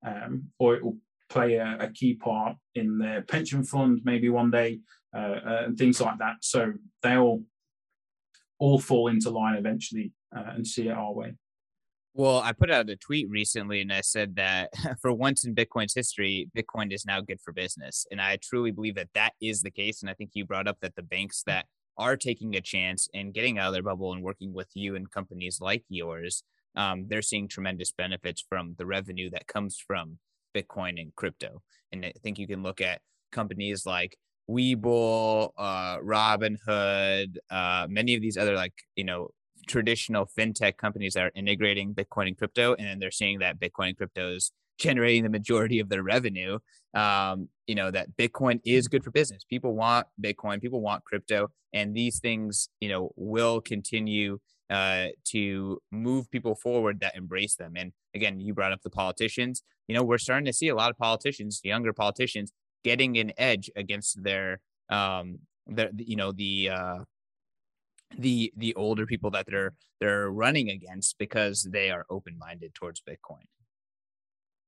um, 0.07 0.45
or 0.57 0.75
it 0.75 0.83
will 0.83 0.97
play 1.29 1.55
a, 1.55 1.77
a, 1.79 1.89
key 1.89 2.13
part 2.13 2.55
in 2.75 2.97
their 2.97 3.21
pension 3.23 3.63
fund 3.63 4.01
maybe 4.05 4.29
one 4.29 4.51
day, 4.51 4.79
uh, 5.15 5.39
uh, 5.45 5.63
and 5.65 5.77
things 5.77 5.99
like 5.99 6.17
that. 6.19 6.35
So 6.41 6.73
they'll 7.01 7.41
all 8.59 8.79
fall 8.79 9.09
into 9.09 9.29
line 9.29 9.55
eventually 9.55 10.13
uh, 10.35 10.51
and 10.55 10.65
see 10.65 10.87
it 10.87 10.91
our 10.91 11.11
way. 11.11 11.33
Well, 12.15 12.39
I 12.39 12.51
put 12.51 12.69
out 12.69 12.91
a 12.91 12.95
tweet 12.95 13.27
recently 13.29 13.81
and 13.81 13.91
I 13.91 14.01
said 14.01 14.35
that 14.35 14.69
for 15.01 15.11
once 15.11 15.45
in 15.45 15.55
Bitcoin's 15.55 15.95
history, 15.95 16.47
Bitcoin 16.55 16.93
is 16.93 17.05
now 17.05 17.21
good 17.21 17.41
for 17.41 17.51
business. 17.53 18.05
And 18.11 18.21
I 18.21 18.37
truly 18.41 18.71
believe 18.71 18.95
that 18.95 19.09
that 19.15 19.33
is 19.41 19.63
the 19.63 19.71
case. 19.71 20.01
And 20.01 20.09
I 20.09 20.13
think 20.13 20.31
you 20.33 20.45
brought 20.45 20.67
up 20.67 20.77
that 20.81 20.95
the 20.95 21.01
banks 21.01 21.43
that 21.47 21.65
are 21.97 22.15
taking 22.15 22.55
a 22.55 22.61
chance 22.61 23.07
and 23.15 23.33
getting 23.33 23.57
out 23.57 23.67
of 23.67 23.73
their 23.73 23.83
bubble 23.83 24.13
and 24.13 24.21
working 24.21 24.53
with 24.53 24.69
you 24.75 24.95
and 24.95 25.09
companies 25.09 25.59
like 25.59 25.83
yours, 25.89 26.43
um, 26.75 27.05
they're 27.07 27.23
seeing 27.23 27.47
tremendous 27.47 27.91
benefits 27.91 28.43
from 28.47 28.75
the 28.77 28.85
revenue 28.85 29.29
that 29.31 29.47
comes 29.47 29.77
from 29.77 30.19
Bitcoin 30.55 31.01
and 31.01 31.15
crypto. 31.15 31.63
And 31.91 32.05
I 32.05 32.13
think 32.21 32.37
you 32.37 32.47
can 32.47 32.61
look 32.61 32.79
at 32.79 33.01
companies 33.31 33.87
like 33.87 34.17
Webull, 34.49 35.49
uh, 35.57 35.97
Robinhood, 35.97 37.37
uh, 37.49 37.87
many 37.89 38.13
of 38.13 38.21
these 38.21 38.37
other 38.37 38.55
like 38.55 38.73
you 38.95 39.03
know 39.03 39.29
traditional 39.67 40.27
fintech 40.37 40.77
companies 40.77 41.13
that 41.13 41.25
are 41.25 41.31
integrating 41.35 41.93
Bitcoin 41.93 42.27
and 42.27 42.37
crypto, 42.37 42.75
and 42.75 42.87
then 42.87 42.99
they're 42.99 43.11
seeing 43.11 43.39
that 43.39 43.59
Bitcoin 43.59 43.89
and 43.89 43.97
crypto 43.97 44.33
is 44.33 44.51
generating 44.79 45.23
the 45.23 45.29
majority 45.29 45.79
of 45.79 45.89
their 45.89 46.03
revenue. 46.03 46.59
Um, 46.93 47.49
you 47.67 47.75
know 47.75 47.91
that 47.91 48.15
Bitcoin 48.17 48.59
is 48.65 48.87
good 48.87 49.03
for 49.03 49.11
business. 49.11 49.43
People 49.43 49.75
want 49.75 50.07
Bitcoin, 50.21 50.61
people 50.61 50.81
want 50.81 51.03
crypto, 51.05 51.49
and 51.73 51.95
these 51.95 52.19
things, 52.19 52.69
you 52.79 52.89
know, 52.89 53.11
will 53.15 53.61
continue 53.61 54.39
uh, 54.69 55.07
to 55.25 55.79
move 55.91 56.29
people 56.31 56.55
forward 56.55 56.99
that 57.01 57.15
embrace 57.15 57.55
them. 57.55 57.73
And 57.75 57.91
again, 58.15 58.39
you 58.39 58.53
brought 58.53 58.71
up 58.71 58.81
the 58.81 58.89
politicians. 58.89 59.63
You 59.87 59.95
know, 59.95 60.03
we're 60.03 60.17
starting 60.17 60.45
to 60.45 60.53
see 60.53 60.69
a 60.69 60.75
lot 60.75 60.89
of 60.89 60.97
politicians, 60.97 61.61
younger 61.63 61.93
politicians, 61.93 62.51
getting 62.83 63.17
an 63.17 63.33
edge 63.37 63.69
against 63.75 64.23
their, 64.23 64.61
um, 64.89 65.39
their, 65.67 65.89
you 65.97 66.15
know, 66.15 66.31
the 66.31 66.69
uh, 66.69 66.97
the 68.17 68.53
the 68.57 68.73
older 68.75 69.05
people 69.05 69.31
that 69.31 69.45
they're 69.47 69.73
they're 69.99 70.29
running 70.29 70.69
against 70.69 71.17
because 71.17 71.63
they 71.63 71.89
are 71.89 72.05
open 72.09 72.37
minded 72.37 72.73
towards 72.73 73.01
Bitcoin. 73.01 73.45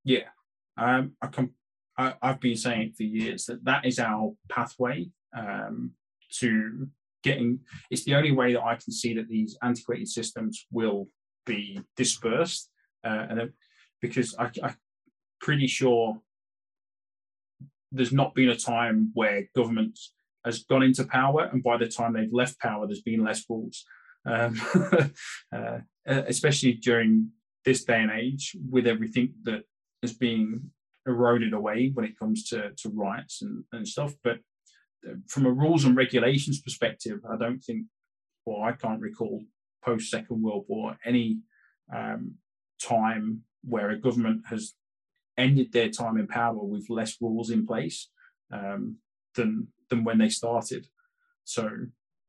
Yeah, 0.04 0.30
um, 0.78 1.14
I 1.22 1.28
can. 1.28 1.52
I, 1.98 2.14
have 2.22 2.42
been 2.42 2.58
saying 2.58 2.94
for 2.98 3.04
years 3.04 3.46
that 3.46 3.64
that 3.64 3.86
is 3.86 4.00
our 4.00 4.34
pathway 4.50 5.10
um, 5.36 5.92
to 6.40 6.88
getting. 7.24 7.60
It's 7.90 8.04
the 8.04 8.16
only 8.16 8.32
way 8.32 8.54
that 8.54 8.64
I 8.64 8.76
can 8.76 8.92
see 8.92 9.14
that 9.16 9.30
these 9.30 9.58
antiquated 9.64 10.10
systems 10.10 10.66
will 10.72 11.08
be 11.46 11.80
dispersed, 11.96 12.70
uh, 13.04 13.28
and 13.30 13.54
because 14.02 14.36
I, 14.38 14.50
I'm 14.62 14.76
pretty 15.40 15.68
sure 15.68 16.20
there's 17.92 18.12
not 18.12 18.36
been 18.36 18.50
a 18.50 18.56
time 18.56 19.12
where 19.14 19.48
governments 19.56 20.14
has 20.46 20.64
gone 20.64 20.84
into 20.84 21.04
power, 21.04 21.50
and 21.52 21.64
by 21.64 21.78
the 21.78 21.88
time 21.88 22.14
they've 22.14 22.32
left 22.32 22.60
power, 22.60 22.86
there's 22.86 23.02
been 23.02 23.24
less 23.24 23.44
rules. 23.50 23.84
Um, 24.28 24.60
uh, 25.56 25.80
especially 26.06 26.74
during 26.74 27.32
this 27.64 27.84
day 27.84 28.02
and 28.02 28.12
age, 28.12 28.56
with 28.70 28.88
everything 28.88 29.34
that 29.44 29.64
is 30.02 30.14
being 30.14 30.72
eroded 31.08 31.54
away 31.54 31.92
when 31.94 32.06
it 32.06 32.18
comes 32.18 32.48
to, 32.50 32.72
to 32.78 32.90
rights 32.90 33.42
and, 33.42 33.64
and 33.72 33.88
stuff. 33.88 34.14
But 34.24 34.38
uh, 35.08 35.16
from 35.28 35.46
a 35.46 35.52
rules 35.52 35.86
and 35.86 35.96
regulations 35.96 36.62
perspective, 36.62 37.20
I 37.30 37.38
don't 37.38 37.60
think, 37.60 37.86
or 38.46 38.68
I 38.68 38.74
can't 38.74 39.02
recall 39.02 39.44
post 39.84 40.10
Second 40.10 40.42
World 40.42 40.66
War 40.68 40.98
any 41.06 41.40
um, 41.96 42.36
time 42.82 43.42
where 43.64 43.90
a 43.90 44.00
government 44.00 44.44
has 44.50 44.74
ended 45.38 45.72
their 45.72 45.90
time 45.90 46.18
in 46.18 46.28
power 46.28 46.64
with 46.64 46.90
less 46.90 47.18
rules 47.20 47.50
in 47.50 47.66
place 47.66 48.10
um, 48.52 48.98
than 49.36 49.68
than 49.90 50.04
when 50.04 50.18
they 50.18 50.30
started. 50.30 50.88
So 51.44 51.70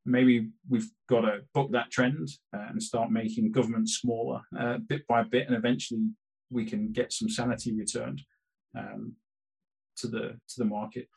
maybe 0.04 0.50
we've 0.68 0.90
got 1.08 1.22
to 1.22 1.40
book 1.54 1.72
that 1.72 1.90
trend 1.90 2.28
uh, 2.54 2.66
and 2.70 2.82
start 2.82 3.10
making 3.10 3.52
government 3.52 3.88
smaller 3.88 4.40
uh, 4.58 4.78
bit 4.78 5.06
by 5.06 5.22
bit, 5.22 5.46
and 5.46 5.56
eventually 5.56 6.08
we 6.50 6.64
can 6.64 6.92
get 6.92 7.12
some 7.12 7.28
sanity 7.28 7.74
returned 7.74 8.22
um, 8.76 9.14
to 9.98 10.06
the 10.06 10.38
to 10.48 10.58
the 10.58 10.64
market. 10.64 11.08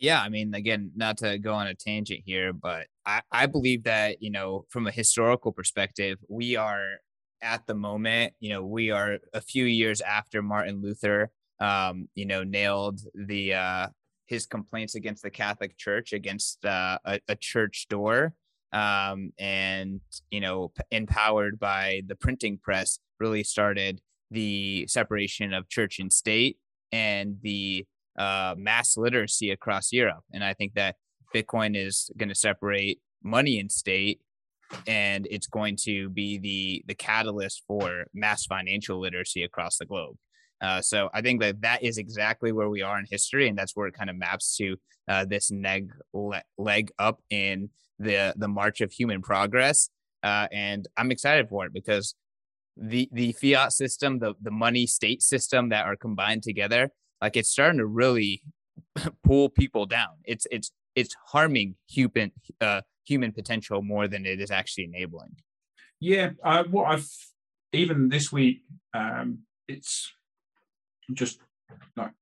Yeah, 0.00 0.22
I 0.22 0.28
mean, 0.28 0.54
again, 0.54 0.92
not 0.94 1.18
to 1.18 1.38
go 1.38 1.52
on 1.54 1.66
a 1.66 1.74
tangent 1.74 2.20
here, 2.24 2.52
but 2.52 2.86
I, 3.04 3.20
I 3.32 3.46
believe 3.46 3.82
that 3.84 4.22
you 4.22 4.30
know, 4.30 4.64
from 4.68 4.86
a 4.86 4.92
historical 4.92 5.52
perspective, 5.52 6.18
we 6.28 6.56
are 6.56 6.98
at 7.42 7.66
the 7.66 7.74
moment, 7.74 8.32
you 8.40 8.50
know, 8.50 8.64
we 8.64 8.90
are 8.90 9.18
a 9.32 9.40
few 9.40 9.64
years 9.64 10.00
after 10.00 10.42
Martin 10.42 10.80
Luther, 10.80 11.30
um, 11.60 12.08
you 12.14 12.26
know, 12.26 12.44
nailed 12.44 13.00
the 13.14 13.54
uh, 13.54 13.86
his 14.28 14.46
complaints 14.46 14.94
against 14.94 15.22
the 15.22 15.30
Catholic 15.30 15.76
Church 15.76 16.12
against 16.12 16.64
uh, 16.64 16.98
a, 17.04 17.20
a, 17.28 17.36
church 17.36 17.86
door, 17.88 18.34
um, 18.72 19.32
and 19.38 20.00
you 20.30 20.40
know, 20.40 20.68
p- 20.68 20.82
empowered 20.90 21.58
by 21.58 22.02
the 22.06 22.14
printing 22.14 22.58
press, 22.58 22.98
really 23.18 23.42
started 23.42 24.00
the 24.30 24.86
separation 24.86 25.52
of 25.54 25.68
church 25.68 25.98
and 25.98 26.12
state 26.12 26.58
and 26.92 27.36
the 27.42 27.86
uh, 28.18 28.54
mass 28.58 28.96
literacy 28.96 29.50
across 29.50 29.92
Europe. 29.92 30.24
And 30.32 30.44
I 30.44 30.52
think 30.52 30.74
that 30.74 30.96
Bitcoin 31.34 31.76
is 31.76 32.10
going 32.16 32.28
to 32.28 32.34
separate 32.34 33.00
money 33.22 33.58
and 33.58 33.72
state 33.72 34.20
and 34.86 35.26
it's 35.30 35.46
going 35.46 35.76
to 35.76 36.10
be 36.10 36.38
the 36.38 36.84
the 36.86 36.94
catalyst 36.94 37.62
for 37.66 38.06
mass 38.12 38.44
financial 38.46 39.00
literacy 39.00 39.42
across 39.42 39.78
the 39.78 39.86
globe. 39.86 40.16
Uh, 40.60 40.80
so 40.80 41.08
I 41.14 41.22
think 41.22 41.40
that 41.40 41.60
that 41.62 41.82
is 41.82 41.98
exactly 41.98 42.52
where 42.52 42.68
we 42.68 42.82
are 42.82 42.98
in 42.98 43.06
history, 43.08 43.48
and 43.48 43.56
that's 43.56 43.76
where 43.76 43.86
it 43.86 43.94
kind 43.94 44.10
of 44.10 44.16
maps 44.16 44.56
to 44.56 44.76
uh, 45.06 45.24
this 45.24 45.50
neg 45.50 45.92
le- 46.12 46.42
leg 46.56 46.90
up 46.98 47.20
in 47.30 47.70
the 47.98 48.34
the 48.36 48.48
march 48.48 48.80
of 48.80 48.92
human 48.92 49.22
progress. 49.22 49.88
Uh, 50.22 50.48
and 50.52 50.88
I'm 50.96 51.10
excited 51.10 51.48
for 51.48 51.66
it 51.66 51.72
because 51.72 52.14
the 52.76 53.08
the 53.12 53.32
fiat 53.32 53.72
system, 53.72 54.18
the 54.18 54.34
the 54.40 54.50
money 54.50 54.86
state 54.86 55.22
system 55.22 55.68
that 55.68 55.86
are 55.86 55.96
combined 55.96 56.42
together, 56.42 56.90
like 57.20 57.36
it's 57.36 57.50
starting 57.50 57.78
to 57.78 57.86
really 57.86 58.42
pull 59.24 59.48
people 59.48 59.86
down. 59.86 60.10
It's 60.24 60.46
it's 60.50 60.72
it's 60.94 61.14
harming 61.28 61.76
human 61.88 62.32
uh, 62.60 62.82
human 63.04 63.32
potential 63.32 63.82
more 63.82 64.08
than 64.08 64.26
it 64.26 64.40
is 64.40 64.50
actually 64.50 64.84
enabling. 64.84 65.36
Yeah, 66.00 66.30
what 66.70 66.86
I've 66.86 67.08
even 67.72 68.08
this 68.08 68.32
week, 68.32 68.62
um, 68.94 69.40
it's 69.66 70.12
just 71.14 71.38
like 71.96 72.12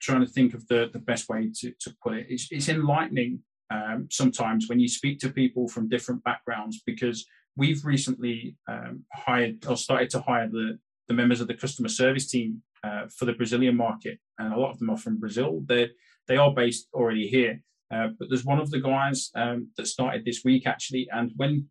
trying 0.00 0.20
to 0.20 0.26
think 0.26 0.54
of 0.54 0.66
the, 0.68 0.90
the 0.92 0.98
best 0.98 1.28
way 1.28 1.50
to, 1.60 1.72
to 1.80 1.94
put 2.02 2.14
it. 2.14 2.26
It's, 2.28 2.48
it's 2.50 2.68
enlightening 2.68 3.40
um, 3.70 4.08
sometimes 4.10 4.68
when 4.68 4.80
you 4.80 4.88
speak 4.88 5.18
to 5.20 5.30
people 5.30 5.68
from 5.68 5.88
different 5.88 6.24
backgrounds 6.24 6.82
because 6.84 7.26
we've 7.56 7.84
recently 7.84 8.56
um, 8.68 9.04
hired 9.12 9.64
or 9.66 9.76
started 9.76 10.10
to 10.10 10.20
hire 10.20 10.48
the, 10.48 10.78
the 11.08 11.14
members 11.14 11.40
of 11.40 11.48
the 11.48 11.54
customer 11.54 11.88
service 11.88 12.28
team 12.28 12.62
uh, 12.82 13.06
for 13.14 13.26
the 13.26 13.32
Brazilian 13.32 13.76
market, 13.76 14.18
and 14.38 14.52
a 14.52 14.58
lot 14.58 14.70
of 14.70 14.78
them 14.78 14.90
are 14.90 14.96
from 14.96 15.18
Brazil. 15.18 15.62
They 15.66 15.90
they 16.26 16.36
are 16.36 16.52
based 16.52 16.88
already 16.94 17.26
here, 17.26 17.60
uh, 17.92 18.08
but 18.18 18.28
there's 18.28 18.44
one 18.44 18.60
of 18.60 18.70
the 18.70 18.80
guys 18.80 19.30
um, 19.34 19.68
that 19.76 19.86
started 19.86 20.24
this 20.24 20.42
week 20.44 20.66
actually, 20.66 21.08
and 21.12 21.32
when 21.36 21.68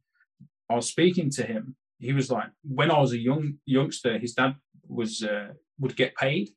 I 0.70 0.76
was 0.76 0.88
speaking 0.88 1.32
to 1.32 1.44
him, 1.44 1.76
he 2.00 2.14
was 2.14 2.30
like, 2.30 2.50
when 2.64 2.92
I 2.92 3.00
was 3.00 3.14
a 3.14 3.18
young 3.18 3.56
youngster, 3.66 4.20
his 4.20 4.34
dad 4.34 4.56
was 4.90 5.24
uh, 5.24 5.50
would 5.80 5.96
get 5.96 6.16
paid, 6.16 6.50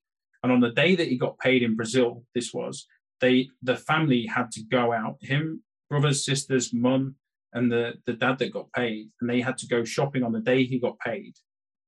and 0.42 0.51
on 0.51 0.61
the 0.61 0.71
day 0.71 0.95
that 0.97 1.09
he 1.09 1.16
got 1.16 1.38
paid 1.38 1.62
in 1.62 1.77
Brazil, 1.77 2.25
this 2.35 2.53
was 2.53 2.87
they 3.21 3.49
the 3.62 3.77
family 3.77 4.27
had 4.27 4.51
to 4.51 4.62
go 4.64 4.92
out, 4.92 5.16
him, 5.21 5.62
brothers, 5.88 6.27
sisters, 6.27 6.75
mum, 6.75 7.14
and 7.55 7.71
the 7.71 7.95
the 8.07 8.12
dad 8.12 8.38
that 8.38 8.53
got 8.53 8.73
paid, 8.73 9.09
and 9.21 9.31
they 9.31 9.40
had 9.40 9.57
to 9.59 9.66
go 9.66 9.85
shopping 9.85 10.23
on 10.23 10.33
the 10.33 10.40
day 10.40 10.64
he 10.64 10.79
got 10.79 10.99
paid, 10.99 11.35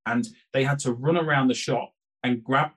and 0.06 0.26
they 0.52 0.64
had 0.64 0.78
to 0.80 0.92
run 0.92 1.16
around 1.16 1.48
the 1.48 1.54
shop 1.54 1.90
and 2.22 2.42
grab 2.42 2.70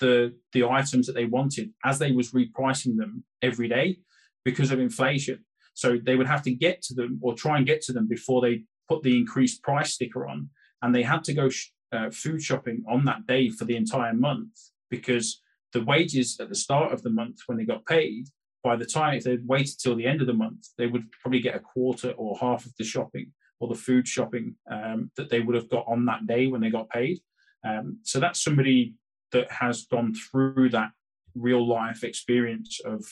the 0.00 0.34
the 0.52 0.64
items 0.64 1.06
that 1.06 1.14
they 1.14 1.26
wanted 1.26 1.70
as 1.84 1.98
they 1.98 2.12
was 2.12 2.32
repricing 2.32 2.96
them 2.96 3.24
every 3.42 3.68
day 3.68 3.98
because 4.44 4.70
of 4.70 4.80
inflation. 4.80 5.44
So 5.74 5.98
they 6.00 6.16
would 6.16 6.28
have 6.28 6.42
to 6.42 6.52
get 6.52 6.82
to 6.82 6.94
them 6.94 7.18
or 7.20 7.34
try 7.34 7.56
and 7.56 7.66
get 7.66 7.82
to 7.82 7.92
them 7.92 8.06
before 8.06 8.40
they 8.40 8.62
put 8.88 9.02
the 9.02 9.16
increased 9.16 9.62
price 9.62 9.92
sticker 9.92 10.26
on, 10.26 10.50
and 10.82 10.94
they 10.94 11.02
had 11.02 11.24
to 11.24 11.34
go 11.34 11.48
sh- 11.48 11.70
uh, 11.94 12.10
food 12.10 12.42
shopping 12.42 12.84
on 12.88 13.04
that 13.04 13.26
day 13.26 13.48
for 13.48 13.64
the 13.64 13.76
entire 13.76 14.14
month 14.14 14.52
because 14.90 15.40
the 15.72 15.84
wages 15.84 16.38
at 16.40 16.48
the 16.48 16.54
start 16.54 16.92
of 16.92 17.02
the 17.02 17.10
month 17.10 17.38
when 17.46 17.58
they 17.58 17.64
got 17.64 17.86
paid 17.86 18.28
by 18.62 18.76
the 18.76 18.84
time 18.84 19.14
if 19.14 19.24
they'd 19.24 19.46
waited 19.46 19.78
till 19.78 19.96
the 19.96 20.06
end 20.06 20.20
of 20.20 20.26
the 20.26 20.32
month 20.32 20.68
they 20.78 20.86
would 20.86 21.10
probably 21.20 21.40
get 21.40 21.54
a 21.54 21.60
quarter 21.60 22.10
or 22.12 22.36
half 22.40 22.64
of 22.66 22.72
the 22.78 22.84
shopping 22.84 23.32
or 23.60 23.68
the 23.68 23.74
food 23.74 24.06
shopping 24.06 24.54
um, 24.70 25.10
that 25.16 25.30
they 25.30 25.40
would 25.40 25.54
have 25.54 25.70
got 25.70 25.84
on 25.86 26.04
that 26.06 26.26
day 26.26 26.46
when 26.48 26.60
they 26.60 26.70
got 26.70 26.88
paid. 26.90 27.18
Um, 27.66 27.98
so 28.02 28.18
that's 28.18 28.42
somebody 28.42 28.94
that 29.32 29.50
has 29.50 29.86
gone 29.86 30.14
through 30.14 30.70
that 30.70 30.90
real 31.34 31.66
life 31.66 32.04
experience 32.04 32.80
of 32.84 33.04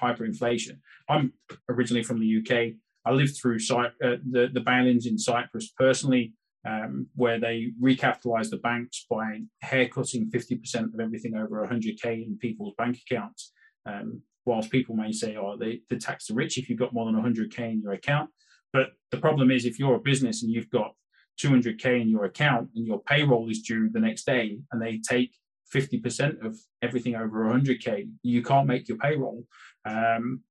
hyperinflation. 0.00 0.78
I'm 1.08 1.32
originally 1.68 2.02
from 2.02 2.20
the 2.20 2.38
uk 2.38 2.74
i 3.04 3.10
lived 3.10 3.36
through 3.36 3.58
Cy- 3.58 3.86
uh, 4.04 4.16
the, 4.30 4.48
the 4.52 4.60
bail-ins 4.60 5.06
in 5.06 5.18
cyprus 5.18 5.72
personally 5.76 6.32
um, 6.66 7.06
where 7.16 7.40
they 7.40 7.72
recapitalized 7.82 8.50
the 8.50 8.58
banks 8.58 9.06
by 9.10 9.40
haircutting 9.62 10.30
50% 10.30 10.94
of 10.94 11.00
everything 11.00 11.36
over 11.36 11.66
100k 11.66 12.26
in 12.26 12.38
people's 12.40 12.74
bank 12.78 12.98
accounts. 13.06 13.52
Um, 13.84 14.22
whilst 14.44 14.70
people 14.70 14.96
may 14.96 15.12
say, 15.12 15.36
oh, 15.36 15.56
they, 15.58 15.80
they 15.88 15.96
tax 15.96 16.26
the 16.26 16.34
rich 16.34 16.58
if 16.58 16.68
you've 16.68 16.78
got 16.78 16.92
more 16.92 17.06
than 17.06 17.20
100k 17.20 17.58
in 17.58 17.80
your 17.80 17.92
account. 17.92 18.30
But 18.72 18.90
the 19.10 19.18
problem 19.18 19.50
is, 19.50 19.64
if 19.64 19.78
you're 19.78 19.96
a 19.96 20.00
business 20.00 20.42
and 20.42 20.52
you've 20.52 20.70
got 20.70 20.94
200k 21.40 22.00
in 22.00 22.08
your 22.08 22.24
account 22.24 22.70
and 22.74 22.86
your 22.86 23.00
payroll 23.02 23.50
is 23.50 23.62
due 23.62 23.90
the 23.90 24.00
next 24.00 24.24
day, 24.24 24.58
and 24.70 24.80
they 24.80 24.98
take 24.98 25.34
50% 25.74 26.44
of 26.44 26.56
everything 26.82 27.14
over 27.14 27.44
100k, 27.44 28.08
you 28.22 28.42
can't 28.42 28.66
make 28.66 28.88
your 28.88 28.98
payroll. 28.98 29.44
Um, 29.84 30.42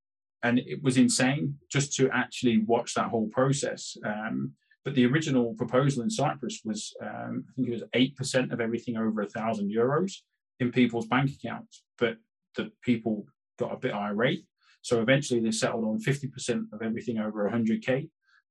and 0.43 0.59
it 0.59 0.81
was 0.81 0.97
insane 0.97 1.55
just 1.71 1.93
to 1.95 2.09
actually 2.11 2.59
watch 2.59 2.95
that 2.95 3.09
whole 3.09 3.27
process. 3.27 3.95
Um, 4.05 4.53
but 4.83 4.95
the 4.95 5.05
original 5.05 5.53
proposal 5.55 6.03
in 6.03 6.09
Cyprus 6.09 6.61
was, 6.65 6.95
um, 7.01 7.45
I 7.47 7.51
think 7.55 7.67
it 7.67 7.71
was 7.71 7.83
8% 7.95 8.51
of 8.51 8.59
everything 8.59 8.97
over 8.97 9.21
a 9.21 9.29
thousand 9.29 9.71
euros 9.71 10.13
in 10.59 10.71
people's 10.71 11.07
bank 11.07 11.31
accounts. 11.31 11.83
But 11.99 12.17
the 12.55 12.71
people 12.81 13.25
got 13.59 13.73
a 13.73 13.77
bit 13.77 13.93
irate. 13.93 14.45
So 14.81 15.01
eventually 15.01 15.39
they 15.39 15.51
settled 15.51 15.85
on 15.85 15.99
50% 15.99 16.73
of 16.73 16.81
everything 16.81 17.19
over 17.19 17.49
100K. 17.49 18.09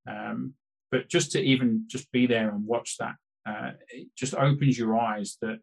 Um, 0.09 0.55
but 0.91 1.09
just 1.09 1.33
to 1.33 1.41
even 1.41 1.85
just 1.89 2.11
be 2.13 2.27
there 2.27 2.51
and 2.51 2.67
watch 2.67 2.97
that, 2.99 3.17
uh, 3.47 3.73
it 3.89 4.09
just 4.17 4.35
opens 4.35 4.79
your 4.79 4.97
eyes 4.99 5.37
that 5.43 5.59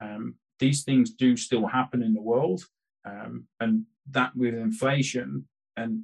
um, 0.00 0.36
these 0.60 0.84
things 0.84 1.10
do 1.10 1.36
still 1.36 1.66
happen 1.66 2.02
in 2.02 2.14
the 2.14 2.22
world. 2.22 2.62
Um, 3.04 3.46
and 3.60 3.84
that 4.10 4.36
with 4.36 4.54
inflation 4.54 5.48
and 5.76 6.02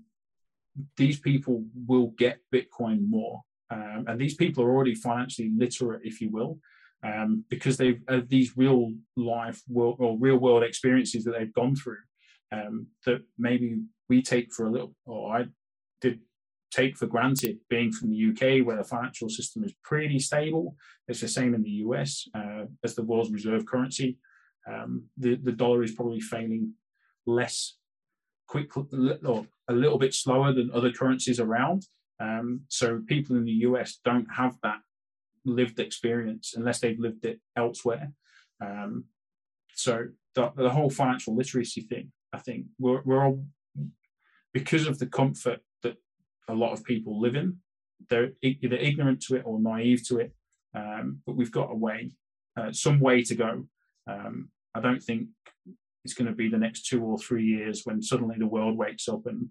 these 0.96 1.20
people 1.20 1.64
will 1.86 2.08
get 2.18 2.40
Bitcoin 2.52 3.08
more. 3.08 3.42
Um, 3.72 4.04
and 4.06 4.20
these 4.20 4.34
people 4.34 4.62
are 4.64 4.70
already 4.70 4.94
financially 4.94 5.50
literate, 5.56 6.02
if 6.04 6.20
you 6.20 6.30
will, 6.30 6.58
um, 7.02 7.44
because 7.48 7.76
they've 7.76 8.00
uh, 8.08 8.20
these 8.28 8.56
real 8.56 8.92
life 9.16 9.60
world, 9.68 9.96
or 9.98 10.18
real 10.18 10.36
world 10.36 10.62
experiences 10.62 11.24
that 11.24 11.32
they've 11.38 11.54
gone 11.54 11.74
through 11.74 12.02
um, 12.52 12.86
that 13.06 13.22
maybe 13.38 13.80
we 14.08 14.22
take 14.22 14.52
for 14.52 14.66
a 14.66 14.70
little, 14.70 14.94
or 15.06 15.36
I 15.36 15.44
did 16.00 16.20
take 16.70 16.96
for 16.96 17.06
granted 17.06 17.58
being 17.68 17.92
from 17.92 18.10
the 18.10 18.30
UK, 18.30 18.66
where 18.66 18.76
the 18.76 18.84
financial 18.84 19.28
system 19.28 19.64
is 19.64 19.74
pretty 19.82 20.18
stable. 20.18 20.76
It's 21.08 21.20
the 21.20 21.28
same 21.28 21.54
in 21.54 21.62
the 21.62 21.82
US 21.86 22.28
uh, 22.34 22.64
as 22.84 22.94
the 22.94 23.02
world's 23.02 23.30
reserve 23.30 23.66
currency. 23.66 24.18
Um, 24.70 25.04
the, 25.16 25.36
the 25.36 25.52
dollar 25.52 25.82
is 25.82 25.92
probably 25.92 26.20
failing 26.20 26.74
less 27.26 27.76
quick 28.48 28.76
or 28.76 29.46
a 29.68 29.72
little 29.72 29.98
bit 29.98 30.14
slower 30.14 30.52
than 30.52 30.70
other 30.72 30.92
currencies 30.92 31.40
around. 31.40 31.86
Um, 32.20 32.62
so 32.68 33.00
people 33.06 33.36
in 33.36 33.44
the 33.44 33.66
US 33.68 33.98
don't 34.04 34.28
have 34.34 34.56
that 34.62 34.80
lived 35.44 35.80
experience 35.80 36.54
unless 36.56 36.80
they've 36.80 36.98
lived 36.98 37.24
it 37.24 37.40
elsewhere. 37.56 38.12
Um, 38.60 39.04
so 39.74 40.06
the, 40.34 40.52
the, 40.56 40.70
whole 40.70 40.90
financial 40.90 41.34
literacy 41.34 41.80
thing, 41.82 42.12
I 42.32 42.38
think 42.38 42.66
we're, 42.78 43.02
we're 43.04 43.24
all 43.24 43.44
because 44.52 44.86
of 44.86 44.98
the 44.98 45.06
comfort 45.06 45.60
that 45.82 45.96
a 46.48 46.54
lot 46.54 46.72
of 46.72 46.84
people 46.84 47.20
live 47.20 47.34
in, 47.34 47.58
they're 48.08 48.32
either 48.42 48.76
ignorant 48.76 49.22
to 49.22 49.36
it 49.36 49.42
or 49.44 49.60
naive 49.60 50.06
to 50.08 50.18
it. 50.18 50.32
Um, 50.74 51.20
but 51.26 51.36
we've 51.36 51.52
got 51.52 51.70
a 51.70 51.74
way, 51.74 52.12
uh, 52.56 52.72
some 52.72 53.00
way 53.00 53.22
to 53.24 53.34
go. 53.34 53.66
Um, 54.06 54.50
I 54.74 54.80
don't 54.80 55.02
think 55.02 55.28
it's 56.04 56.14
going 56.14 56.28
to 56.28 56.34
be 56.34 56.48
the 56.48 56.58
next 56.58 56.86
two 56.86 57.02
or 57.02 57.18
three 57.18 57.44
years 57.44 57.82
when 57.84 58.02
suddenly 58.02 58.36
the 58.38 58.46
world 58.46 58.76
wakes 58.76 59.08
up 59.08 59.26
and 59.26 59.48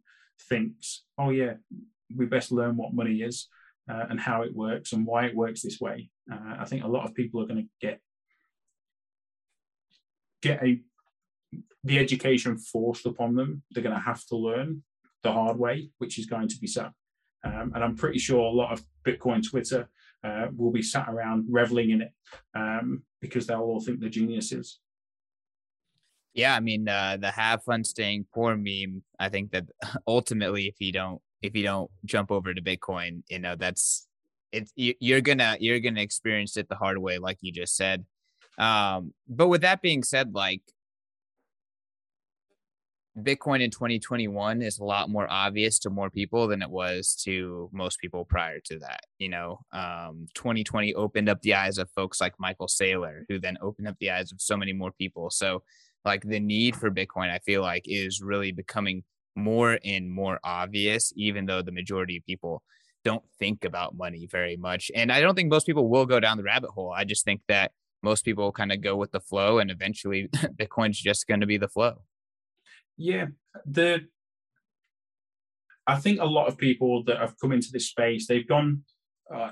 thinks, 0.49 1.03
oh, 1.17 1.29
yeah, 1.29 1.53
we 2.15 2.25
best 2.25 2.51
learn 2.51 2.77
what 2.77 2.93
money 2.93 3.17
is 3.21 3.47
uh, 3.89 4.05
and 4.09 4.19
how 4.19 4.43
it 4.43 4.55
works 4.55 4.93
and 4.93 5.05
why 5.05 5.25
it 5.25 5.35
works 5.35 5.61
this 5.61 5.79
way. 5.79 6.09
Uh, 6.31 6.55
I 6.59 6.65
think 6.65 6.83
a 6.83 6.87
lot 6.87 7.05
of 7.05 7.15
people 7.15 7.41
are 7.41 7.47
going 7.47 7.63
to 7.63 7.69
get 7.81 7.99
get 10.41 10.63
a 10.63 10.81
the 11.83 11.97
education 11.97 12.57
forced 12.57 13.05
upon 13.05 13.35
them. 13.35 13.63
They're 13.71 13.83
going 13.83 13.95
to 13.95 14.01
have 14.01 14.25
to 14.27 14.35
learn 14.35 14.83
the 15.23 15.31
hard 15.31 15.57
way, 15.57 15.89
which 15.97 16.19
is 16.19 16.25
going 16.25 16.47
to 16.47 16.57
be 16.57 16.67
sad. 16.67 16.91
Um, 17.43 17.71
and 17.73 17.83
I'm 17.83 17.95
pretty 17.95 18.19
sure 18.19 18.39
a 18.39 18.49
lot 18.49 18.71
of 18.71 18.83
Bitcoin 19.05 19.47
Twitter 19.47 19.89
uh, 20.23 20.47
will 20.55 20.71
be 20.71 20.83
sat 20.83 21.09
around 21.09 21.45
reveling 21.49 21.89
in 21.89 22.01
it 22.01 22.11
um, 22.55 23.03
because 23.19 23.47
they'll 23.47 23.61
all 23.61 23.81
think 23.81 23.99
they're 23.99 24.09
geniuses. 24.09 24.79
Yeah, 26.33 26.55
I 26.55 26.59
mean 26.59 26.87
uh, 26.87 27.17
the 27.19 27.31
"Have 27.31 27.63
fun 27.63 27.83
staying 27.83 28.25
poor" 28.33 28.55
meme. 28.55 29.03
I 29.19 29.29
think 29.29 29.51
that 29.51 29.65
ultimately, 30.07 30.67
if 30.67 30.75
you 30.79 30.91
don't 30.91 31.21
if 31.41 31.55
you 31.55 31.63
don't 31.63 31.89
jump 32.05 32.31
over 32.31 32.53
to 32.53 32.61
Bitcoin, 32.61 33.23
you 33.29 33.39
know 33.39 33.55
that's 33.55 34.07
it's 34.51 34.71
you're 34.75 35.21
gonna 35.21 35.57
you're 35.59 35.79
gonna 35.79 36.01
experience 36.01 36.57
it 36.57 36.69
the 36.69 36.75
hard 36.75 36.97
way, 36.97 37.17
like 37.17 37.37
you 37.41 37.51
just 37.51 37.75
said. 37.75 38.05
Um, 38.57 39.13
but 39.27 39.47
with 39.47 39.61
that 39.61 39.81
being 39.81 40.03
said, 40.03 40.33
like 40.33 40.61
Bitcoin 43.17 43.61
in 43.61 43.71
2021 43.71 44.61
is 44.61 44.79
a 44.79 44.85
lot 44.85 45.09
more 45.09 45.27
obvious 45.29 45.79
to 45.79 45.89
more 45.89 46.09
people 46.09 46.47
than 46.47 46.61
it 46.61 46.69
was 46.69 47.13
to 47.23 47.69
most 47.73 47.99
people 47.99 48.23
prior 48.23 48.59
to 48.65 48.79
that. 48.79 49.01
You 49.19 49.29
know, 49.29 49.59
um, 49.73 50.27
2020 50.33 50.93
opened 50.93 51.27
up 51.27 51.41
the 51.41 51.55
eyes 51.55 51.77
of 51.77 51.89
folks 51.91 52.21
like 52.21 52.33
Michael 52.39 52.67
Saylor, 52.67 53.23
who 53.27 53.39
then 53.39 53.57
opened 53.61 53.87
up 53.89 53.97
the 53.99 54.11
eyes 54.11 54.31
of 54.31 54.39
so 54.39 54.55
many 54.55 54.71
more 54.71 54.91
people. 54.93 55.29
So, 55.29 55.63
like, 56.05 56.23
the 56.23 56.39
need 56.39 56.75
for 56.75 56.89
Bitcoin, 56.89 57.29
I 57.29 57.39
feel 57.39 57.61
like, 57.61 57.83
is 57.85 58.21
really 58.21 58.53
becoming 58.53 59.03
more 59.35 59.79
and 59.83 60.09
more 60.09 60.39
obvious, 60.43 61.13
even 61.15 61.45
though 61.45 61.61
the 61.61 61.71
majority 61.71 62.17
of 62.17 62.25
people 62.25 62.63
don't 63.03 63.23
think 63.39 63.65
about 63.65 63.95
money 63.95 64.27
very 64.29 64.57
much. 64.57 64.91
And 64.95 65.11
I 65.11 65.21
don't 65.21 65.35
think 65.35 65.49
most 65.49 65.65
people 65.65 65.89
will 65.89 66.05
go 66.05 66.19
down 66.19 66.37
the 66.37 66.43
rabbit 66.43 66.71
hole. 66.71 66.93
I 66.95 67.03
just 67.03 67.25
think 67.25 67.41
that 67.47 67.71
most 68.03 68.25
people 68.25 68.51
kind 68.51 68.71
of 68.71 68.81
go 68.81 68.95
with 68.95 69.11
the 69.11 69.19
flow, 69.19 69.59
and 69.59 69.69
eventually 69.71 70.27
Bitcoin's 70.33 70.99
just 70.99 71.27
going 71.27 71.41
to 71.41 71.47
be 71.47 71.57
the 71.57 71.67
flow. 71.67 72.01
Yeah, 72.97 73.27
the 73.65 74.07
I 75.87 75.99
think 75.99 76.19
a 76.19 76.25
lot 76.25 76.47
of 76.47 76.57
people 76.57 77.03
that 77.05 77.17
have 77.17 77.35
come 77.39 77.51
into 77.51 77.69
this 77.71 77.87
space, 77.87 78.27
they've 78.27 78.47
gone. 78.47 78.83
Uh, 79.33 79.51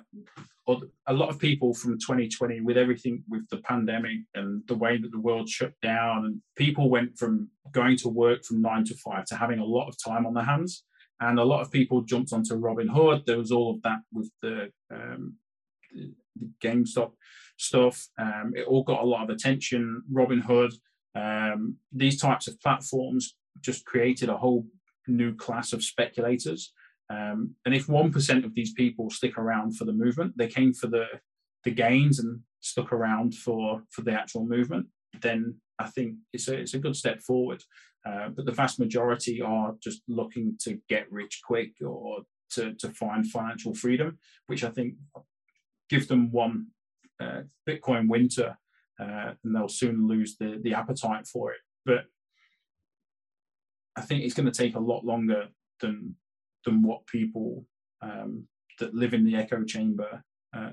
a 1.07 1.13
lot 1.13 1.29
of 1.29 1.39
people 1.39 1.73
from 1.73 1.93
2020 1.93 2.61
with 2.61 2.77
everything 2.77 3.23
with 3.29 3.47
the 3.49 3.57
pandemic 3.57 4.17
and 4.35 4.61
the 4.67 4.75
way 4.75 4.97
that 4.97 5.11
the 5.11 5.19
world 5.19 5.49
shut 5.49 5.73
down 5.81 6.25
and 6.25 6.41
people 6.55 6.89
went 6.89 7.17
from 7.17 7.49
going 7.71 7.97
to 7.97 8.09
work 8.09 8.43
from 8.43 8.61
nine 8.61 8.83
to 8.83 8.95
five 8.95 9.25
to 9.25 9.35
having 9.35 9.59
a 9.59 9.65
lot 9.65 9.87
of 9.87 9.95
time 10.03 10.25
on 10.25 10.33
their 10.33 10.43
hands. 10.43 10.83
And 11.21 11.39
a 11.39 11.43
lot 11.43 11.61
of 11.61 11.71
people 11.71 12.01
jumped 12.01 12.33
onto 12.33 12.55
robinhood 12.55 13.25
there 13.25 13.37
was 13.37 13.51
all 13.51 13.75
of 13.75 13.81
that 13.81 13.99
with 14.13 14.31
the, 14.41 14.69
um, 14.93 15.35
the 15.91 16.13
gamestop 16.63 17.11
stuff. 17.57 18.07
Um, 18.19 18.53
it 18.55 18.67
all 18.67 18.83
got 18.83 19.01
a 19.01 19.05
lot 19.05 19.23
of 19.23 19.29
attention. 19.29 20.03
Robinhood 20.13 20.73
um, 21.15 21.77
these 21.91 22.19
types 22.19 22.47
of 22.47 22.59
platforms 22.61 23.35
just 23.61 23.85
created 23.85 24.29
a 24.29 24.37
whole 24.37 24.65
new 25.07 25.35
class 25.35 25.73
of 25.73 25.83
speculators. 25.83 26.73
Um, 27.09 27.55
and 27.65 27.73
if 27.73 27.87
1% 27.87 28.45
of 28.45 28.53
these 28.53 28.73
people 28.73 29.09
stick 29.09 29.37
around 29.37 29.77
for 29.77 29.85
the 29.85 29.93
movement, 29.93 30.37
they 30.37 30.47
came 30.47 30.73
for 30.73 30.87
the, 30.87 31.05
the 31.63 31.71
gains 31.71 32.19
and 32.19 32.41
stuck 32.59 32.93
around 32.93 33.35
for, 33.35 33.83
for 33.89 34.01
the 34.01 34.11
actual 34.11 34.45
movement, 34.45 34.87
then 35.21 35.55
I 35.79 35.87
think 35.87 36.15
it's 36.33 36.47
a, 36.47 36.57
it's 36.57 36.73
a 36.73 36.79
good 36.79 36.95
step 36.95 37.21
forward. 37.21 37.63
Uh, 38.05 38.29
but 38.29 38.45
the 38.45 38.51
vast 38.51 38.79
majority 38.79 39.41
are 39.41 39.75
just 39.81 40.01
looking 40.07 40.55
to 40.61 40.79
get 40.87 41.11
rich 41.11 41.41
quick 41.43 41.73
or 41.85 42.19
to, 42.51 42.73
to 42.75 42.89
find 42.89 43.29
financial 43.29 43.73
freedom, 43.73 44.17
which 44.47 44.63
I 44.63 44.69
think 44.69 44.95
give 45.89 46.07
them 46.07 46.31
one 46.31 46.67
uh, 47.19 47.41
Bitcoin 47.67 48.07
winter 48.07 48.57
uh, 48.99 49.33
and 49.43 49.55
they'll 49.55 49.67
soon 49.67 50.07
lose 50.07 50.37
the, 50.37 50.59
the 50.61 50.73
appetite 50.73 51.27
for 51.27 51.51
it. 51.51 51.59
But 51.85 52.05
I 53.95 54.01
think 54.01 54.23
it's 54.23 54.33
going 54.33 54.49
to 54.49 54.57
take 54.57 54.75
a 54.75 54.79
lot 54.79 55.05
longer 55.05 55.47
than 55.81 56.15
than 56.65 56.81
what 56.81 57.07
people 57.07 57.65
um, 58.01 58.47
that 58.79 58.93
live 58.93 59.13
in 59.13 59.25
the 59.25 59.35
echo 59.35 59.63
chamber 59.63 60.23
uh, 60.55 60.71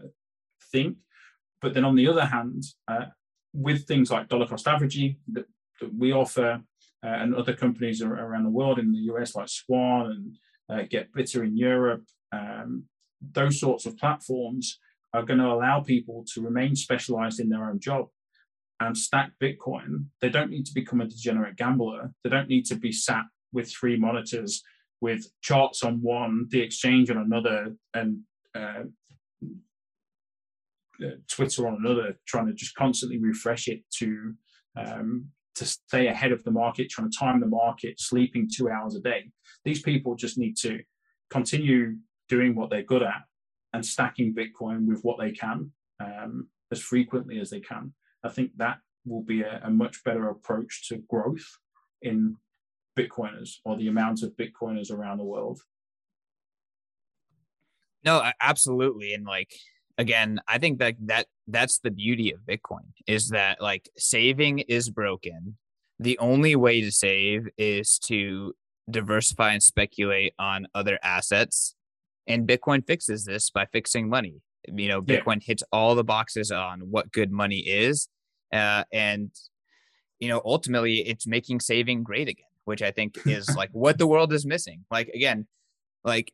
think. 0.73 0.97
But 1.61 1.75
then 1.75 1.85
on 1.85 1.97
the 1.97 2.09
other 2.09 2.25
hand, 2.25 2.65
uh, 2.89 3.07
with 3.53 3.87
things 3.87 4.11
like 4.11 4.29
dollar 4.29 4.47
cost 4.47 4.69
averaging 4.69 5.17
that, 5.33 5.47
that 5.81 5.95
we 5.95 6.13
offer, 6.13 6.61
uh, 7.05 7.09
and 7.09 7.35
other 7.35 7.55
companies 7.55 8.03
around 8.03 8.45
the 8.45 8.51
world 8.51 8.79
in 8.79 8.91
the 8.91 8.99
US 9.13 9.35
like 9.35 9.49
Swan 9.49 10.11
and 10.11 10.37
uh, 10.69 10.87
Get 10.89 11.13
Bittr 11.13 11.45
in 11.45 11.57
Europe, 11.57 12.05
um, 12.33 12.85
those 13.21 13.61
sorts 13.61 13.87
of 13.87 13.97
platforms 13.97 14.79
are 15.13 15.23
going 15.23 15.39
to 15.39 15.47
allow 15.47 15.81
people 15.81 16.25
to 16.35 16.43
remain 16.43 16.75
specialized 16.75 17.41
in 17.41 17.49
their 17.49 17.69
own 17.69 17.81
job 17.81 18.07
and 18.81 18.97
stack 18.97 19.33
Bitcoin, 19.43 20.07
they 20.21 20.29
don't 20.29 20.51
need 20.51 20.67
to 20.67 20.75
become 20.75 21.01
a 21.01 21.07
degenerate 21.07 21.57
gambler. 21.57 22.13
They 22.23 22.31
don't 22.31 22.49
need 22.49 22.67
to 22.67 22.77
be 22.77 22.93
sat 22.93 23.25
with 23.53 23.71
three 23.71 23.97
monitors 23.97 24.63
with 25.07 25.31
charts 25.41 25.85
on 25.85 26.03
one, 26.03 26.49
the 26.51 26.61
exchange 26.61 27.13
on 27.13 27.19
another, 27.19 27.77
and 27.95 28.19
uh, 28.57 28.83
uh, 31.05 31.17
Twitter 31.31 31.69
on 31.69 31.77
another, 31.79 32.19
trying 32.27 32.49
to 32.49 32.53
just 32.53 32.75
constantly 32.75 33.19
refresh 33.19 33.69
it 33.69 33.83
to 33.99 34.35
um, 34.77 35.29
to 35.55 35.65
stay 35.65 36.09
ahead 36.09 36.33
of 36.33 36.43
the 36.43 36.51
market, 36.51 36.91
trying 36.91 37.09
to 37.09 37.17
time 37.17 37.39
the 37.39 37.47
market, 37.47 38.01
sleeping 38.01 38.51
two 38.53 38.69
hours 38.69 38.97
a 38.97 39.01
day. 39.01 39.31
These 39.65 39.83
people 39.83 40.17
just 40.17 40.39
need 40.39 40.57
to 40.67 40.81
continue 41.31 41.99
doing 42.29 42.57
what 42.57 42.69
they're 42.69 42.83
good 42.83 43.05
at 43.05 43.23
and 43.73 43.87
stacking 43.87 44.35
Bitcoin 44.35 44.89
with 44.89 45.01
what 45.03 45.19
they 45.21 45.31
can 45.31 45.71
um, 46.01 46.49
as 46.73 46.81
frequently 46.81 47.39
as 47.39 47.49
they 47.51 47.61
can. 47.61 47.95
I 48.25 48.29
think 48.29 48.51
that 48.57 48.79
will 49.07 49.23
be 49.23 49.43
a, 49.43 49.61
a 49.63 49.71
much 49.71 50.03
better 50.03 50.29
approach 50.31 50.89
to 50.89 50.97
growth 51.09 51.47
in 52.03 52.37
Bitcoiners 52.97 53.57
or 53.65 53.77
the 53.77 53.89
amount 53.89 54.23
of 54.23 54.37
Bitcoiners 54.37 54.91
around 54.91 55.19
the 55.19 55.25
world. 55.25 55.61
No, 58.05 58.23
absolutely. 58.41 59.15
And 59.15 59.25
like 59.25 59.53
again, 59.99 60.41
I 60.47 60.59
think 60.59 60.79
that 60.79 60.95
that 61.07 61.27
that's 61.49 61.79
the 61.79 61.91
beauty 61.91 62.33
of 62.33 62.41
Bitcoin 62.41 62.93
is 63.07 63.31
that 63.31 63.61
like 63.61 63.89
saving 63.97 64.61
is 64.61 64.91
broken. 64.91 65.57
The 65.99 66.19
only 66.19 66.57
way 66.57 66.81
to 66.83 66.93
save 66.93 67.49
is 67.57 67.99
to 68.01 68.55
diversify 68.91 69.53
and 69.53 69.63
speculate 69.63 70.35
on 70.39 70.67
other 70.75 70.99
assets. 71.03 71.75
And 72.27 72.47
Bitcoin 72.47 72.87
fixes 72.87 73.25
this 73.25 73.51
by 73.51 73.67
fixing 73.67 74.09
money. 74.09 74.43
You 74.69 74.89
know, 74.89 75.01
Bitcoin 75.01 75.37
yeah. 75.37 75.47
hits 75.47 75.63
all 75.73 75.95
the 75.95 76.05
boxes 76.05 76.51
on 76.51 76.81
what 76.91 77.13
good 77.13 77.31
money 77.31 77.61
is. 77.61 78.09
Uh, 78.53 78.85
and, 78.93 79.31
you 80.19 80.29
know, 80.29 80.43
ultimately 80.45 80.99
it's 81.09 81.27
making 81.27 81.61
saving 81.61 82.03
great 82.03 82.29
again, 82.29 82.45
which 82.67 82.83
I 82.83 82.91
think 82.91 83.19
is 83.27 83.57
like 83.57 83.71
what 83.73 83.97
the 83.97 84.07
world 84.07 84.33
is 84.33 84.45
missing. 84.45 84.85
Like, 84.91 85.09
again, 85.09 85.47
like 86.05 86.33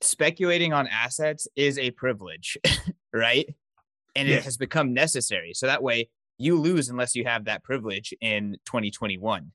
speculating 0.00 0.72
on 0.72 0.86
assets 0.86 1.48
is 1.56 1.78
a 1.78 1.90
privilege, 1.90 2.56
right? 3.12 3.52
And 4.14 4.28
yeah. 4.28 4.36
it 4.36 4.44
has 4.44 4.56
become 4.56 4.94
necessary. 4.94 5.52
So 5.54 5.66
that 5.66 5.82
way 5.82 6.08
you 6.38 6.60
lose 6.60 6.88
unless 6.88 7.14
you 7.14 7.24
have 7.24 7.46
that 7.46 7.64
privilege 7.64 8.14
in 8.20 8.56
2021. 8.66 9.50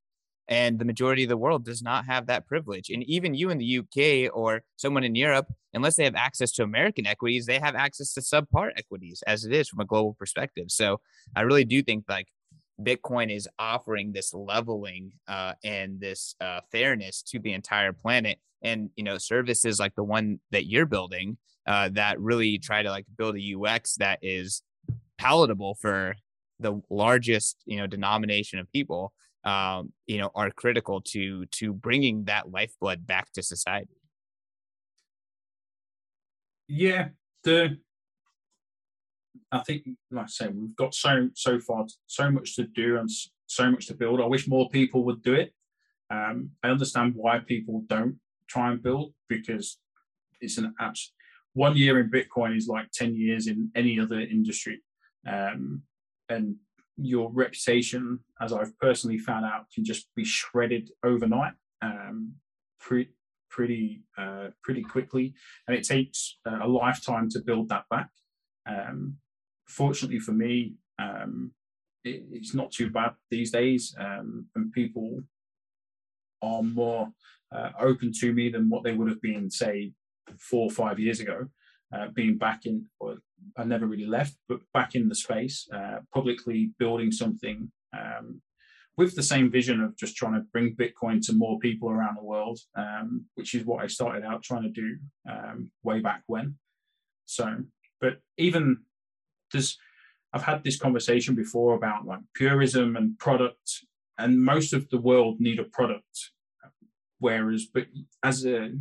And 0.48 0.80
the 0.80 0.86
majority 0.86 1.24
of 1.24 1.30
the 1.30 1.38
world 1.38 1.64
does 1.64 1.84
not 1.84 2.06
have 2.06 2.26
that 2.26 2.48
privilege. 2.48 2.90
And 2.90 3.04
even 3.04 3.36
you 3.36 3.52
in 3.52 3.60
the 3.60 3.78
UK 3.80 4.36
or 4.36 4.64
someone 4.78 5.04
in 5.04 5.14
Europe, 5.14 5.46
unless 5.76 5.96
they 5.96 6.06
have 6.06 6.16
access 6.16 6.52
to 6.54 6.64
American 6.64 7.06
equities, 7.06 7.46
they 7.46 7.60
have 7.60 7.76
access 7.76 8.14
to 8.14 8.22
subpar 8.22 8.72
equities 8.76 9.22
as 9.28 9.46
it 9.46 9.54
is 9.54 9.70
from 9.70 9.80
a 9.80 9.86
global 9.86 10.16
perspective. 10.16 10.66
So 10.70 11.02
I 11.36 11.42
really 11.42 11.66
do 11.66 11.84
think 11.84 12.06
like 12.10 12.30
Bitcoin 12.82 13.34
is 13.34 13.48
offering 13.58 14.12
this 14.12 14.34
leveling 14.34 15.12
uh, 15.28 15.54
and 15.64 16.00
this 16.00 16.36
uh, 16.40 16.62
fairness 16.72 17.22
to 17.24 17.40
the 17.40 17.54
entire 17.54 17.94
planet. 17.94 18.40
And 18.62 18.90
you 18.96 19.04
know, 19.04 19.18
services 19.18 19.80
like 19.80 19.96
the 19.96 20.04
one 20.04 20.40
that 20.52 20.66
you're 20.66 20.86
building 20.86 21.38
uh, 21.66 21.90
that 21.94 22.20
really 22.20 22.58
try 22.58 22.82
to 22.82 22.90
like 22.90 23.06
build 23.18 23.38
a 23.38 23.56
UX 23.56 23.96
that 23.96 24.20
is 24.22 24.64
palatable 25.18 25.76
for 25.76 26.16
the 26.60 26.82
largest 26.90 27.62
you 27.66 27.78
know 27.78 27.88
denomination 27.88 28.60
of 28.60 28.72
people. 28.72 29.14
Um, 29.46 29.94
you 30.06 30.18
know, 30.18 30.32
are 30.36 30.52
critical 30.52 31.00
to 31.02 31.46
to 31.46 31.74
bringing 31.74 32.26
that 32.26 32.52
lifeblood 32.52 33.08
back 33.08 33.32
to 33.34 33.44
society. 33.44 33.96
Yeah, 36.68 37.10
the 37.44 37.78
I 39.52 39.60
think, 39.60 39.84
like 40.12 40.26
I 40.26 40.28
say, 40.28 40.48
we've 40.48 40.76
got 40.76 40.94
so 40.94 41.30
so 41.34 41.60
far 41.60 41.86
so 42.06 42.32
much 42.32 42.56
to 42.56 42.64
do 42.66 42.98
and 42.98 43.10
so 43.48 43.72
much 43.72 43.88
to 43.88 43.96
build. 43.96 44.22
I 44.22 44.26
wish 44.26 44.48
more 44.48 44.70
people 44.70 45.04
would 45.06 45.22
do 45.24 45.34
it. 45.34 45.54
Um, 46.12 46.52
I 46.64 46.70
understand 46.70 47.14
why 47.16 47.40
people 47.40 47.84
don't 47.88 48.20
try 48.48 48.72
and 48.72 48.82
build 48.82 49.14
because 49.28 49.80
it's 50.42 50.58
an 50.58 50.74
apps. 50.82 51.08
One 51.54 51.76
year 51.76 52.00
in 52.00 52.12
Bitcoin 52.12 52.56
is 52.56 52.68
like 52.68 52.92
ten 52.92 53.16
years 53.16 53.48
in 53.48 53.72
any 53.76 54.00
other 54.00 54.20
industry, 54.20 54.82
um, 55.28 55.84
and 56.30 56.56
your 56.98 57.32
reputation, 57.32 58.20
as 58.42 58.54
I've 58.54 58.78
personally 58.80 59.18
found 59.18 59.46
out, 59.46 59.66
can 59.74 59.84
just 59.84 60.08
be 60.16 60.26
shredded 60.26 60.92
overnight. 61.04 61.54
Um, 61.82 62.34
pre- 62.80 63.14
pretty 63.50 64.04
uh, 64.18 64.50
pretty 64.64 64.84
quickly, 64.84 65.34
and 65.68 65.76
it 65.76 65.84
takes 65.84 66.38
a 66.46 66.68
lifetime 66.68 67.30
to 67.30 67.40
build 67.40 67.70
that 67.70 67.86
back. 67.90 68.10
Um, 68.68 69.18
fortunately 69.70 70.20
for 70.20 70.34
me, 70.34 70.74
um, 71.00 71.52
it, 72.04 72.24
it's 72.32 72.54
not 72.54 72.72
too 72.72 72.90
bad 72.90 73.14
these 73.30 73.52
days, 73.52 73.96
um, 74.00 74.48
and 74.56 74.74
people 74.74 75.22
are 76.42 76.64
more 76.64 77.12
uh, 77.56 77.70
open 77.80 78.12
to 78.20 78.34
me 78.34 78.50
than 78.50 78.70
what 78.70 78.84
they 78.84 78.94
would 78.94 79.10
have 79.10 79.22
been, 79.22 79.50
say, 79.50 79.92
four 80.40 80.66
or 80.66 80.72
five 80.72 81.00
years 81.00 81.20
ago. 81.20 81.48
Uh, 81.94 82.08
being 82.14 82.38
back 82.38 82.66
in, 82.66 82.86
I 83.58 83.64
never 83.64 83.88
really 83.88 84.06
left, 84.06 84.36
but 84.48 84.60
back 84.74 84.94
in 84.94 85.10
the 85.10 85.16
space, 85.16 85.68
uh, 85.74 86.00
publicly 86.14 86.72
building 86.78 87.12
something 87.12 87.72
um, 87.98 88.42
with 88.96 89.16
the 89.16 89.24
same 89.24 89.50
vision 89.50 89.82
of 89.82 89.98
just 89.98 90.16
trying 90.16 90.34
to 90.34 90.46
bring 90.54 90.76
Bitcoin 90.76 91.26
to 91.26 91.34
more 91.34 91.58
people 91.60 91.90
around 91.90 92.18
the 92.18 92.24
world, 92.24 92.60
um, 92.76 93.26
which 93.36 93.56
is 93.56 93.66
what 93.66 93.84
I 93.84 93.88
started 93.88 94.24
out 94.24 94.44
trying 94.44 94.64
to 94.64 94.70
do 94.70 94.98
um, 95.28 95.72
way 95.84 96.00
back 96.00 96.22
when. 96.28 96.58
So, 97.26 97.58
but 98.02 98.18
even 98.38 98.84
there's 99.52 99.78
I've 100.34 100.44
had 100.44 100.64
this 100.64 100.78
conversation 100.78 101.36
before 101.36 101.74
about 101.76 102.06
like 102.06 102.20
purism 102.36 102.96
and 102.96 103.18
product, 103.18 103.86
and 104.18 104.44
most 104.44 104.74
of 104.74 104.90
the 104.90 105.00
world 105.00 105.40
need 105.40 105.60
a 105.60 105.64
product. 105.64 106.32
Whereas, 107.20 107.66
but 107.74 107.88
as 108.24 108.46
a 108.46 108.72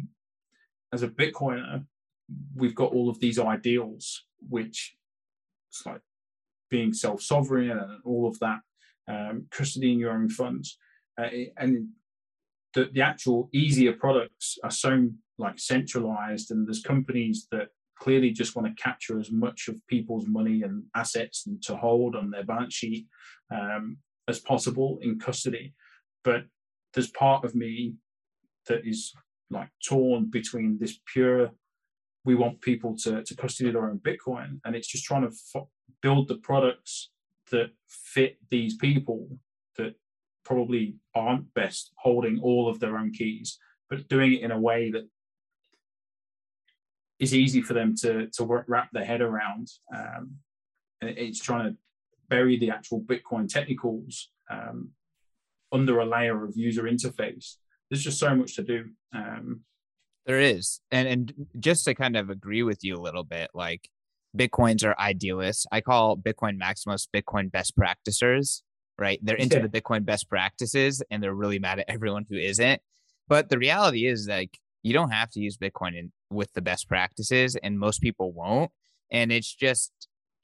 as 0.92 1.02
a 1.02 1.08
Bitcoiner, 1.08 1.84
we've 2.54 2.74
got 2.74 2.92
all 2.92 3.08
of 3.08 3.20
these 3.20 3.38
ideals, 3.38 4.24
which 4.48 4.96
it's 5.70 5.84
like 5.84 6.00
being 6.70 6.92
self-sovereign 6.92 7.70
and 7.70 8.00
all 8.04 8.26
of 8.26 8.38
that, 8.40 8.60
um, 9.08 9.46
custodying 9.50 9.98
your 9.98 10.12
own 10.12 10.28
funds, 10.28 10.78
uh, 11.20 11.28
and 11.56 11.88
the, 12.74 12.90
the 12.92 13.00
actual 13.00 13.48
easier 13.52 13.92
products 13.92 14.58
are 14.62 14.70
so 14.70 15.08
like 15.38 15.58
centralized, 15.58 16.50
and 16.50 16.66
there's 16.66 16.82
companies 16.82 17.48
that 17.50 17.68
clearly 18.00 18.30
just 18.30 18.56
want 18.56 18.66
to 18.68 18.82
capture 18.82 19.18
as 19.18 19.30
much 19.30 19.68
of 19.68 19.76
people's 19.86 20.26
money 20.26 20.62
and 20.62 20.84
assets 20.94 21.46
and 21.46 21.62
to 21.62 21.76
hold 21.76 22.14
on 22.16 22.30
their 22.30 22.44
balance 22.44 22.74
sheet 22.74 23.06
um, 23.50 23.98
as 24.28 24.38
possible 24.38 24.98
in 25.02 25.18
custody. 25.18 25.74
But 26.24 26.44
there's 26.94 27.10
part 27.10 27.44
of 27.44 27.54
me 27.54 27.94
that 28.66 28.86
is 28.86 29.12
like 29.50 29.68
torn 29.84 30.26
between 30.30 30.78
this 30.78 30.98
pure 31.12 31.50
we 32.24 32.34
want 32.34 32.60
people 32.60 32.94
to, 32.94 33.22
to 33.22 33.36
custody 33.36 33.70
their 33.70 33.88
own 33.88 33.98
bitcoin 34.00 34.60
and 34.64 34.76
it's 34.76 34.88
just 34.88 35.04
trying 35.04 35.22
to 35.22 35.34
f- 35.56 35.66
build 36.02 36.28
the 36.28 36.36
products 36.36 37.10
that 37.50 37.70
fit 37.88 38.36
these 38.50 38.76
people 38.76 39.28
that 39.76 39.94
probably 40.44 40.96
aren't 41.14 41.52
best 41.54 41.92
holding 41.96 42.38
all 42.40 42.68
of 42.68 42.80
their 42.80 42.98
own 42.98 43.12
keys 43.12 43.58
but 43.88 44.08
doing 44.08 44.34
it 44.34 44.42
in 44.42 44.50
a 44.50 44.60
way 44.60 44.90
that 44.90 45.08
is 47.18 47.34
easy 47.34 47.62
for 47.62 47.74
them 47.74 47.94
to 48.02 48.28
to 48.28 48.44
work, 48.44 48.64
wrap 48.68 48.90
their 48.92 49.04
head 49.04 49.20
around. 49.20 49.68
Um, 49.94 50.36
it's 51.00 51.40
trying 51.40 51.70
to 51.70 51.76
bury 52.28 52.58
the 52.58 52.70
actual 52.70 53.00
Bitcoin 53.00 53.48
technicals 53.48 54.30
um, 54.50 54.90
under 55.72 56.00
a 56.00 56.06
layer 56.06 56.44
of 56.44 56.56
user 56.56 56.84
interface. 56.84 57.56
There's 57.90 58.02
just 58.02 58.18
so 58.18 58.34
much 58.34 58.56
to 58.56 58.62
do. 58.62 58.86
Um, 59.14 59.60
there 60.26 60.40
is, 60.40 60.80
and 60.90 61.08
and 61.08 61.46
just 61.58 61.84
to 61.86 61.94
kind 61.94 62.16
of 62.16 62.30
agree 62.30 62.62
with 62.62 62.84
you 62.84 62.96
a 62.96 63.00
little 63.00 63.24
bit, 63.24 63.50
like 63.54 63.88
Bitcoins 64.36 64.84
are 64.84 64.98
idealists. 64.98 65.66
I 65.72 65.80
call 65.80 66.16
Bitcoin 66.16 66.60
maximalists 66.60 67.08
Bitcoin 67.14 67.50
best 67.50 67.76
practicers. 67.76 68.62
Right? 69.00 69.20
They're 69.22 69.36
into 69.36 69.58
yeah. 69.58 69.66
the 69.68 69.80
Bitcoin 69.80 70.04
best 70.04 70.28
practices, 70.28 71.04
and 71.08 71.22
they're 71.22 71.32
really 71.32 71.60
mad 71.60 71.78
at 71.78 71.84
everyone 71.88 72.26
who 72.28 72.36
isn't. 72.36 72.82
But 73.28 73.48
the 73.48 73.56
reality 73.56 74.06
is, 74.08 74.26
like, 74.26 74.58
you 74.82 74.92
don't 74.92 75.12
have 75.12 75.30
to 75.30 75.40
use 75.40 75.56
Bitcoin 75.56 75.96
in, 75.96 76.10
with 76.30 76.52
the 76.54 76.62
best 76.62 76.88
practices, 76.88 77.56
and 77.62 77.78
most 77.78 78.00
people 78.00 78.32
won't. 78.32 78.70
And 79.10 79.32
it's 79.32 79.54
just, 79.54 79.92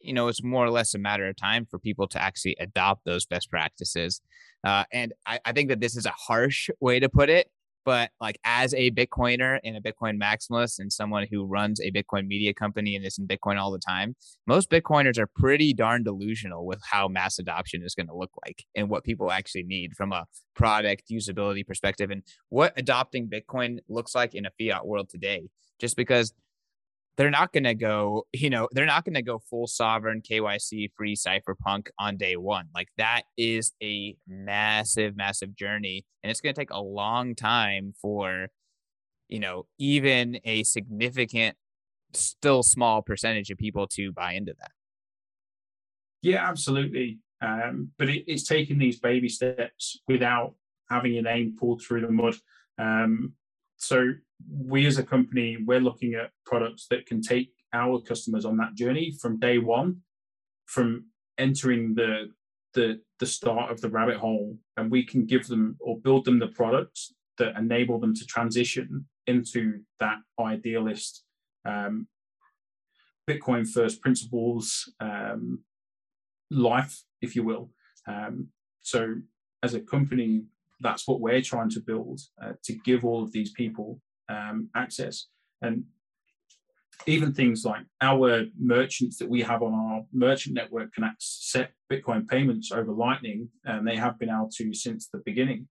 you 0.01 0.13
know, 0.13 0.29
it's 0.29 0.43
more 0.43 0.65
or 0.65 0.71
less 0.71 0.95
a 0.95 0.99
matter 0.99 1.29
of 1.29 1.37
time 1.37 1.67
for 1.67 1.79
people 1.79 2.07
to 2.09 2.21
actually 2.21 2.57
adopt 2.61 3.05
those 3.05 3.27
best 3.27 3.51
practices. 3.51 4.21
Uh, 4.65 4.85
and 4.93 5.13
I, 5.27 5.41
I 5.45 5.53
think 5.53 5.69
that 5.69 5.81
this 5.81 5.97
is 5.97 6.07
a 6.07 6.11
harsh 6.11 6.71
way 6.81 7.01
to 7.01 7.09
put 7.09 7.29
it, 7.29 7.51
but 7.85 8.11
like 8.21 8.39
as 8.45 8.75
a 8.75 8.91
Bitcoiner 8.91 9.59
and 9.63 9.77
a 9.77 9.81
Bitcoin 9.81 10.21
maximalist 10.21 10.79
and 10.79 10.93
someone 10.93 11.27
who 11.31 11.45
runs 11.45 11.81
a 11.81 11.91
Bitcoin 11.91 12.27
media 12.27 12.55
company 12.55 12.97
and 12.97 13.05
is 13.05 13.19
in 13.19 13.27
Bitcoin 13.27 13.59
all 13.59 13.71
the 13.71 13.79
time, 13.79 14.17
most 14.47 14.71
Bitcoiners 14.71 15.19
are 15.19 15.29
pretty 15.37 15.75
darn 15.75 16.03
delusional 16.03 16.67
with 16.67 16.81
how 16.91 17.09
mass 17.09 17.39
adoption 17.39 17.83
is 17.83 17.95
going 17.95 18.07
to 18.07 18.17
look 18.17 18.31
like 18.45 18.65
and 18.75 18.89
what 18.89 19.05
people 19.05 19.31
actually 19.31 19.65
need 19.65 19.93
from 19.97 20.13
a 20.13 20.25
product 20.55 21.05
usability 21.13 21.67
perspective 21.67 22.11
and 22.11 22.23
what 22.49 22.73
adopting 22.77 23.29
Bitcoin 23.29 23.79
looks 23.89 24.15
like 24.15 24.35
in 24.35 24.47
a 24.47 24.51
fiat 24.59 24.87
world 24.87 25.09
today. 25.09 25.49
Just 25.81 25.97
because 25.97 26.33
they're 27.17 27.31
not 27.31 27.53
going 27.53 27.65
to 27.65 27.75
go, 27.75 28.27
you 28.33 28.51
know, 28.51 28.69
they're 28.73 28.87
not 28.87 29.05
going 29.05 29.15
to 29.15 29.23
go 29.23 29.39
full 29.39 29.67
sovereign 29.67 30.21
KYC 30.21 30.91
free 30.97 31.15
cypherpunk 31.15 31.89
on 31.99 32.17
day 32.17 32.37
one. 32.37 32.67
Like 32.75 32.89
that 32.97 33.23
is 33.37 33.73
a 33.83 34.17
massive, 34.27 35.17
massive 35.17 35.55
journey. 35.55 36.05
And 36.23 36.31
it's 36.31 36.41
going 36.41 36.55
to 36.55 36.61
take 36.61 36.71
a 36.71 36.81
long 36.81 37.35
time 37.35 37.95
for, 38.01 38.49
you 39.29 39.39
know, 39.39 39.67
even 39.79 40.41
a 40.45 40.65
significant, 40.65 41.57
still 42.15 42.63
small 42.63 43.01
percentage 43.03 43.51
of 43.51 43.59
people 43.59 43.87
to 43.89 44.11
buy 44.11 44.33
into 44.33 44.55
that. 44.59 44.73
Yeah, 46.23 46.49
absolutely. 46.49 47.19
Um, 47.41 47.91
but 47.99 48.09
it, 48.09 48.25
it's 48.27 48.45
taking 48.45 48.79
these 48.79 48.99
baby 48.99 49.29
steps 49.29 50.01
without 50.09 50.55
having 50.91 51.13
your 51.13 51.23
name 51.23 51.55
pulled 51.59 51.83
through 51.83 52.01
the 52.01 52.11
mud. 52.11 52.35
Um, 52.79 53.35
so 53.77 54.15
we 54.51 54.87
as 54.87 54.99
a 54.99 55.03
company, 55.03 55.59
we're 55.65 55.81
looking 55.81 56.15
at 56.15 56.31
products 56.47 56.87
that 56.91 57.07
can 57.07 57.21
take 57.21 57.51
our 57.73 58.01
customers 58.01 58.45
on 58.45 58.57
that 58.59 58.75
journey 58.75 59.13
from 59.21 59.39
day 59.39 59.59
one, 59.59 60.01
from 60.67 61.07
entering 61.39 61.95
the 61.95 62.31
the 62.75 63.01
the 63.21 63.27
start 63.27 63.71
of 63.71 63.81
the 63.81 63.89
rabbit 63.89 64.17
hole, 64.17 64.57
and 64.77 64.91
we 64.91 65.05
can 65.05 65.27
give 65.27 65.47
them 65.47 65.77
or 65.81 65.99
build 65.99 66.25
them 66.25 66.39
the 66.39 66.49
products 66.49 67.15
that 67.39 67.57
enable 67.57 67.99
them 67.99 68.15
to 68.15 68.27
transition 68.27 69.07
into 69.27 69.81
that 70.01 70.19
idealist 70.41 71.25
um, 71.65 72.07
Bitcoin 73.29 73.67
first 73.67 74.01
principles 74.03 74.93
um, 75.01 75.61
life, 76.51 77.03
if 77.23 77.35
you 77.35 77.43
will. 77.43 77.71
Um, 78.07 78.49
so, 78.83 79.15
as 79.63 79.75
a 79.75 79.81
company, 79.81 80.45
that's 80.81 81.09
what 81.09 81.21
we're 81.21 81.41
trying 81.41 81.71
to 81.71 81.81
build 81.81 82.21
uh, 82.43 82.53
to 82.65 82.75
give 82.85 83.05
all 83.05 83.23
of 83.23 83.33
these 83.33 83.53
people 83.53 84.01
um, 84.29 84.69
access. 84.75 85.27
And 85.63 85.85
even 87.07 87.33
things 87.33 87.65
like 87.65 87.85
our 88.01 88.45
merchants 88.59 89.19
that 89.19 89.29
we 89.29 89.43
have 89.43 89.63
on 89.63 89.75
our 89.75 90.05
merchant 90.13 90.55
network 90.55 90.95
can 90.95 91.05
accept 91.05 91.75
Bitcoin 91.91 92.27
payments 92.29 92.73
over 92.73 92.93
Lightning, 92.93 93.49
and 93.65 93.87
they 93.87 93.97
have 93.97 94.19
been 94.19 94.31
able 94.31 94.51
to 94.57 94.73
since 94.73 95.09
the 95.09 95.23
beginning. 95.25 95.69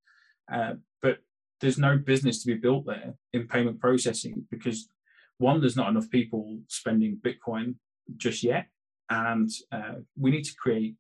Uh, 0.52 0.74
but 1.02 1.20
there's 1.62 1.78
no 1.78 1.98
business 1.98 2.44
to 2.44 2.48
be 2.48 2.60
built 2.60 2.86
there 2.86 3.14
in 3.32 3.48
payment 3.48 3.80
processing 3.80 4.46
because 4.52 4.90
one, 5.38 5.60
there's 5.60 5.78
not 5.78 5.90
enough 5.90 6.10
people 6.10 6.60
spending 6.68 7.18
Bitcoin 7.18 7.76
just 8.18 8.44
yet, 8.44 8.68
and 9.10 9.50
uh, 9.72 9.96
we 10.18 10.32
need 10.32 10.44
to 10.44 10.56
create 10.56 10.96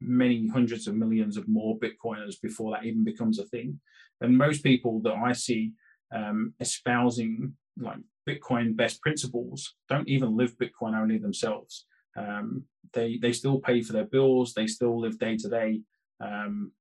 many 0.00 0.48
hundreds 0.48 0.86
of 0.86 0.94
millions 0.94 1.36
of 1.36 1.48
more 1.48 1.78
Bitcoiners 1.78 2.40
before 2.40 2.72
that 2.72 2.84
even 2.84 3.04
becomes 3.04 3.38
a 3.38 3.44
thing. 3.44 3.80
And 4.20 4.36
most 4.36 4.62
people 4.62 5.00
that 5.02 5.14
I 5.14 5.32
see 5.32 5.72
um, 6.12 6.54
espousing 6.60 7.54
like 7.80 7.98
Bitcoin 8.28 8.76
best 8.76 9.00
principles 9.00 9.74
don't 9.88 10.08
even 10.08 10.36
live 10.36 10.56
Bitcoin 10.58 10.98
only 10.98 11.18
themselves. 11.18 11.86
Um, 12.16 12.64
they 12.92 13.18
they 13.20 13.32
still 13.32 13.60
pay 13.60 13.82
for 13.82 13.92
their 13.92 14.04
bills. 14.04 14.54
They 14.54 14.66
still 14.66 15.00
live 15.00 15.18
day 15.18 15.36
to 15.36 15.48
day 15.48 15.80
um, 16.20 16.72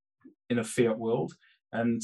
in 0.50 0.60
a 0.60 0.64
fiat 0.64 0.98
world. 0.98 1.34
And 1.72 2.02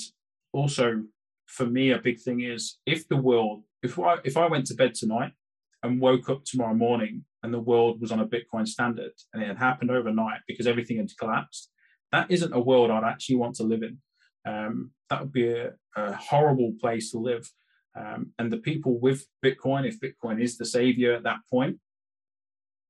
also, 0.52 1.04
for 1.48 1.66
me, 1.66 1.92
a 1.92 2.00
big 2.00 2.20
thing 2.20 2.42
is 2.42 2.78
if 2.86 3.08
the 3.08 3.18
world, 3.18 3.64
if 3.82 3.98
I 4.00 4.18
if 4.24 4.38
I 4.38 4.48
went 4.48 4.68
to 4.68 4.76
bed 4.76 4.94
tonight 4.96 5.34
and 5.82 6.00
woke 6.00 6.30
up 6.30 6.44
tomorrow 6.46 6.74
morning 6.74 7.26
and 7.42 7.54
the 7.54 7.60
world 7.60 8.00
was 8.00 8.12
on 8.12 8.20
a 8.20 8.28
Bitcoin 8.28 8.68
standard 8.68 9.12
and 9.34 9.44
it 9.44 9.48
had 9.48 9.58
happened 9.58 9.92
overnight 9.92 10.42
because 10.48 10.68
everything 10.68 10.98
had 10.98 11.10
collapsed, 11.20 11.70
that 12.12 12.30
isn't 12.30 12.54
a 12.54 12.60
world 12.60 12.92
I'd 12.92 13.04
actually 13.04 13.36
want 13.36 13.56
to 13.56 13.64
live 13.64 13.84
in. 13.84 13.98
Um, 14.46 14.92
that 15.10 15.22
would 15.22 15.32
be 15.32 15.50
a, 15.50 15.74
a, 15.96 16.14
horrible 16.14 16.74
place 16.80 17.12
to 17.12 17.18
live. 17.18 17.50
Um, 17.96 18.32
and 18.38 18.52
the 18.52 18.58
people 18.58 19.00
with 19.00 19.26
Bitcoin, 19.44 19.88
if 19.88 20.00
Bitcoin 20.00 20.42
is 20.42 20.58
the 20.58 20.66
savior 20.66 21.14
at 21.14 21.24
that 21.24 21.40
point, 21.50 21.78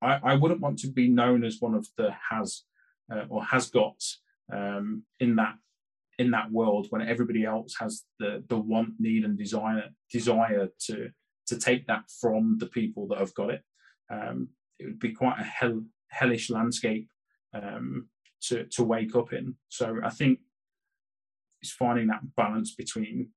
I, 0.02 0.20
I 0.24 0.36
wouldn't 0.36 0.62
want 0.62 0.80
to 0.80 0.88
be 0.88 1.08
known 1.08 1.44
as 1.44 1.58
one 1.60 1.76
of 1.76 1.88
the 1.98 2.14
has 2.30 2.64
uh, 3.12 3.26
or 3.30 3.44
has 3.44 3.70
got 3.70 4.02
um, 4.52 5.04
in 5.20 5.36
that 5.36 5.56
in 6.20 6.32
that 6.32 6.52
world 6.52 6.88
when 6.90 7.02
everybody 7.02 7.44
else 7.44 7.76
has 7.80 8.04
the 8.20 8.44
the 8.48 8.58
want, 8.58 8.94
need, 9.00 9.24
and 9.26 9.38
desire 9.38 9.90
desire 10.12 10.70
to 10.88 11.10
to 11.48 11.58
take 11.58 11.88
that 11.88 12.04
from 12.22 12.58
the 12.60 12.68
people 12.68 13.08
that 13.08 13.20
have 13.20 13.34
got 13.34 13.50
it. 13.50 13.64
Um, 14.10 14.50
it 14.80 14.86
would 14.86 15.00
be 15.00 15.12
quite 15.12 15.40
a 15.40 15.44
hell, 15.44 15.84
hellish 16.10 16.50
landscape 16.50 17.10
um, 17.54 18.08
to 18.44 18.66
to 18.66 18.84
wake 18.84 19.16
up 19.16 19.34
in. 19.34 19.56
So 19.70 20.00
I 20.04 20.10
think 20.10 20.40
it's 21.64 21.72
finding 21.72 22.08
that 22.08 22.20
balance 22.36 22.76
between 22.76 23.30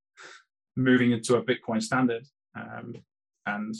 moving 0.76 1.12
into 1.12 1.36
a 1.36 1.42
Bitcoin 1.44 1.80
standard 1.80 2.24
um, 2.58 2.96
and 3.46 3.72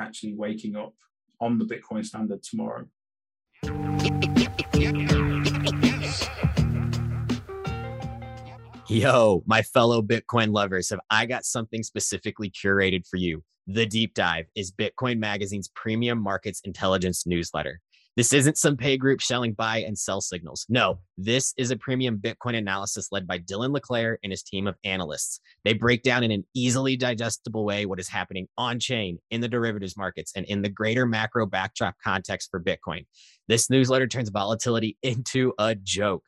actually 0.00 0.32
waking 0.32 0.74
up 0.74 0.94
on 1.38 1.58
the 1.58 1.66
Bitcoin 1.66 2.02
standard 2.02 2.42
tomorrow. 2.42 2.86
Yo, 8.88 9.42
my 9.44 9.60
fellow 9.60 10.00
Bitcoin 10.00 10.50
lovers, 10.50 10.88
have 10.88 11.00
I 11.10 11.26
got 11.26 11.44
something 11.44 11.82
specifically 11.82 12.50
curated 12.50 13.06
for 13.06 13.18
you? 13.18 13.44
The 13.66 13.84
Deep 13.84 14.14
Dive 14.14 14.46
is 14.56 14.72
Bitcoin 14.72 15.18
Magazine's 15.18 15.68
premium 15.74 16.18
markets 16.18 16.62
intelligence 16.64 17.26
newsletter. 17.26 17.82
This 18.18 18.32
isn't 18.32 18.58
some 18.58 18.76
pay 18.76 18.96
group 18.96 19.22
selling 19.22 19.52
buy 19.52 19.84
and 19.86 19.96
sell 19.96 20.20
signals. 20.20 20.66
No, 20.68 20.98
this 21.16 21.54
is 21.56 21.70
a 21.70 21.76
premium 21.76 22.18
Bitcoin 22.18 22.56
analysis 22.56 23.12
led 23.12 23.28
by 23.28 23.38
Dylan 23.38 23.72
LeClaire 23.72 24.18
and 24.24 24.32
his 24.32 24.42
team 24.42 24.66
of 24.66 24.74
analysts. 24.82 25.38
They 25.62 25.72
break 25.72 26.02
down 26.02 26.24
in 26.24 26.32
an 26.32 26.44
easily 26.52 26.96
digestible 26.96 27.64
way 27.64 27.86
what 27.86 28.00
is 28.00 28.08
happening 28.08 28.48
on 28.58 28.80
chain, 28.80 29.20
in 29.30 29.40
the 29.40 29.46
derivatives 29.46 29.96
markets, 29.96 30.32
and 30.34 30.44
in 30.46 30.62
the 30.62 30.68
greater 30.68 31.06
macro 31.06 31.46
backdrop 31.46 31.94
context 32.02 32.50
for 32.50 32.60
Bitcoin. 32.60 33.06
This 33.46 33.70
newsletter 33.70 34.08
turns 34.08 34.30
volatility 34.30 34.96
into 35.04 35.52
a 35.56 35.76
joke. 35.76 36.24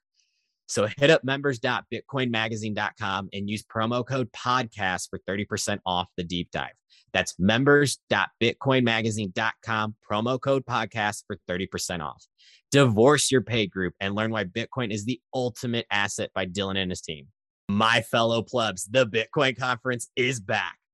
So 0.70 0.88
hit 0.98 1.10
up 1.10 1.22
members.bitcoinmagazine.com 1.24 3.28
and 3.32 3.50
use 3.50 3.64
promo 3.64 4.06
code 4.06 4.30
podcast 4.32 5.08
for 5.10 5.18
30% 5.28 5.80
off 5.84 6.06
the 6.16 6.22
deep 6.22 6.52
dive. 6.52 6.74
That's 7.12 7.34
members.bitcoinmagazine.com, 7.40 9.96
promo 10.08 10.40
code 10.40 10.64
podcast 10.64 11.24
for 11.26 11.36
30% 11.48 12.00
off. 12.00 12.24
Divorce 12.70 13.32
your 13.32 13.42
pay 13.42 13.66
group 13.66 13.94
and 14.00 14.14
learn 14.14 14.30
why 14.30 14.44
Bitcoin 14.44 14.92
is 14.92 15.04
the 15.04 15.20
ultimate 15.34 15.86
asset 15.90 16.30
by 16.36 16.46
Dylan 16.46 16.76
and 16.76 16.92
his 16.92 17.00
team. 17.00 17.26
My 17.68 18.02
fellow 18.02 18.42
plebs, 18.42 18.84
the 18.84 19.06
Bitcoin 19.06 19.58
conference 19.58 20.08
is 20.14 20.38
back. 20.38 20.79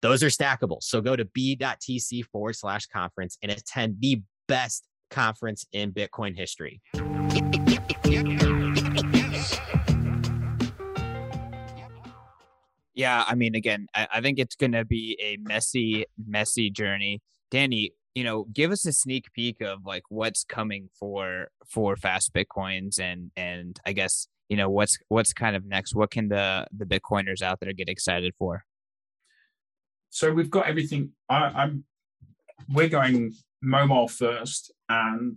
Those 0.00 0.22
are 0.22 0.28
stackable. 0.28 0.82
So 0.82 1.00
go 1.00 1.16
to 1.16 1.24
b.tc 1.24 2.24
forward 2.26 2.54
slash 2.54 2.86
conference 2.86 3.36
and 3.42 3.50
attend 3.50 3.96
the 4.00 4.22
best 4.46 4.84
conference 5.10 5.66
in 5.72 5.92
Bitcoin 5.92 6.36
history. 6.36 6.80
Yeah, 12.94 13.24
I 13.26 13.34
mean, 13.36 13.54
again, 13.54 13.86
I, 13.94 14.08
I 14.14 14.20
think 14.20 14.38
it's 14.38 14.56
going 14.56 14.72
to 14.72 14.84
be 14.84 15.16
a 15.20 15.36
messy, 15.40 16.04
messy 16.26 16.70
journey. 16.70 17.20
Danny, 17.50 17.92
you 18.14 18.24
know, 18.24 18.46
give 18.52 18.72
us 18.72 18.84
a 18.86 18.92
sneak 18.92 19.32
peek 19.32 19.60
of 19.60 19.86
like 19.86 20.02
what's 20.08 20.44
coming 20.44 20.88
for 20.98 21.48
for 21.68 21.96
fast 21.96 22.34
bitcoins 22.34 22.98
and 22.98 23.30
and 23.36 23.78
I 23.86 23.92
guess 23.92 24.26
you 24.48 24.56
know 24.56 24.68
what's 24.68 24.98
what's 25.08 25.32
kind 25.32 25.54
of 25.54 25.64
next. 25.64 25.94
What 25.94 26.10
can 26.10 26.28
the 26.28 26.66
the 26.76 26.84
bitcoiners 26.84 27.42
out 27.42 27.60
there 27.60 27.72
get 27.72 27.88
excited 27.88 28.34
for? 28.36 28.64
So 30.10 30.32
we've 30.32 30.50
got 30.50 30.66
everything. 30.66 31.10
I, 31.28 31.64
am 31.64 31.84
we're 32.68 32.88
going 32.88 33.32
mobile 33.62 34.08
first 34.08 34.72
and 34.88 35.36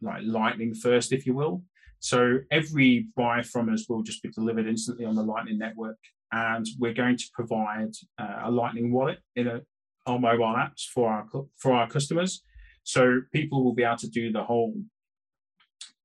like 0.00 0.22
lightning 0.24 0.74
first, 0.74 1.12
if 1.12 1.26
you 1.26 1.34
will. 1.34 1.62
So 2.00 2.38
every 2.50 3.08
buy 3.16 3.42
from 3.42 3.72
us 3.72 3.86
will 3.88 4.02
just 4.02 4.22
be 4.22 4.30
delivered 4.30 4.66
instantly 4.66 5.04
on 5.04 5.14
the 5.14 5.22
Lightning 5.22 5.58
network, 5.58 5.98
and 6.32 6.66
we're 6.78 6.94
going 6.94 7.18
to 7.18 7.24
provide 7.34 7.92
uh, 8.18 8.42
a 8.44 8.50
Lightning 8.50 8.90
wallet 8.90 9.18
in 9.36 9.46
a, 9.48 9.60
our 10.06 10.18
mobile 10.18 10.54
apps 10.56 10.84
for 10.92 11.10
our 11.10 11.26
for 11.58 11.72
our 11.72 11.88
customers. 11.88 12.42
So 12.84 13.20
people 13.32 13.62
will 13.62 13.74
be 13.74 13.82
able 13.82 13.98
to 13.98 14.08
do 14.08 14.32
the 14.32 14.42
whole 14.42 14.74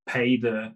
pay 0.08 0.38
the 0.38 0.74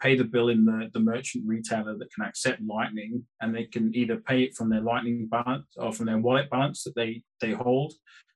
pay 0.00 0.16
the 0.16 0.24
bill 0.24 0.48
in 0.48 0.64
the, 0.64 0.90
the 0.92 1.00
merchant 1.00 1.44
retailer 1.46 1.96
that 1.96 2.12
can 2.12 2.24
accept 2.24 2.62
Lightning, 2.62 3.24
and 3.40 3.54
they 3.54 3.64
can 3.64 3.94
either 3.94 4.16
pay 4.16 4.42
it 4.42 4.54
from 4.54 4.70
their 4.70 4.80
Lightning 4.80 5.26
balance 5.26 5.66
or 5.76 5.92
from 5.92 6.06
their 6.06 6.18
wallet 6.18 6.50
balance 6.50 6.84
that 6.84 6.94
they 6.94 7.22
they 7.40 7.52
hold 7.52 7.94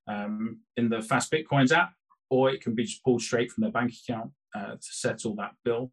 um, 0.09 0.61
in 0.77 0.89
the 0.89 1.01
Fast 1.01 1.33
Bitcoins 1.33 1.73
app, 1.73 1.93
or 2.31 2.51
it 2.51 2.61
can 2.63 2.75
be 2.75 2.85
just 2.85 3.05
pulled 3.05 3.23
straight 3.23 3.51
from 3.51 3.63
their 3.63 3.71
bank 3.71 3.93
account 3.93 4.31
uh, 4.55 4.73
to 4.73 4.79
settle 4.81 5.35
that 5.37 5.53
bill, 5.65 5.93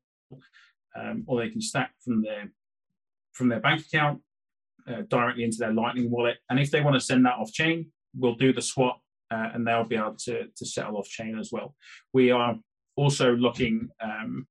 um, 0.95 1.23
or 1.27 1.39
they 1.39 1.49
can 1.49 1.61
stack 1.61 1.91
from 2.03 2.21
their 2.21 2.51
from 3.33 3.49
their 3.49 3.59
bank 3.59 3.81
account 3.81 4.21
uh, 4.87 5.01
directly 5.07 5.43
into 5.43 5.57
their 5.57 5.73
Lightning 5.73 6.09
wallet. 6.09 6.37
And 6.49 6.59
if 6.59 6.71
they 6.71 6.81
want 6.81 6.95
to 6.95 6.99
send 6.99 7.25
that 7.25 7.37
off 7.37 7.51
chain, 7.51 7.91
we'll 8.17 8.35
do 8.35 8.51
the 8.53 8.61
swap, 8.61 9.01
uh, 9.31 9.49
and 9.53 9.65
they'll 9.65 9.83
be 9.83 9.95
able 9.95 10.15
to 10.25 10.47
to 10.55 10.65
settle 10.65 10.97
off 10.97 11.07
chain 11.07 11.37
as 11.39 11.51
well. 11.51 11.75
We 12.13 12.31
are 12.31 12.55
also 12.95 13.35
looking 13.35 13.89
um, 14.01 14.47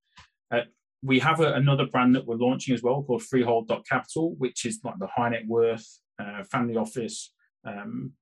at 0.51 0.69
we 1.03 1.19
have 1.21 1.41
a, 1.41 1.55
another 1.55 1.87
brand 1.87 2.15
that 2.15 2.27
we're 2.27 2.37
launching 2.37 2.75
as 2.75 2.83
well 2.83 3.03
called 3.03 3.23
Freehold 3.23 3.71
Capital, 3.89 4.35
which 4.39 4.65
is 4.65 4.81
like 4.85 4.99
the 4.99 5.07
high 5.07 5.31
net 5.31 5.47
worth 5.47 5.87
uh, 6.21 6.43
family 6.45 6.77
office 6.77 7.33
um, 7.67 8.13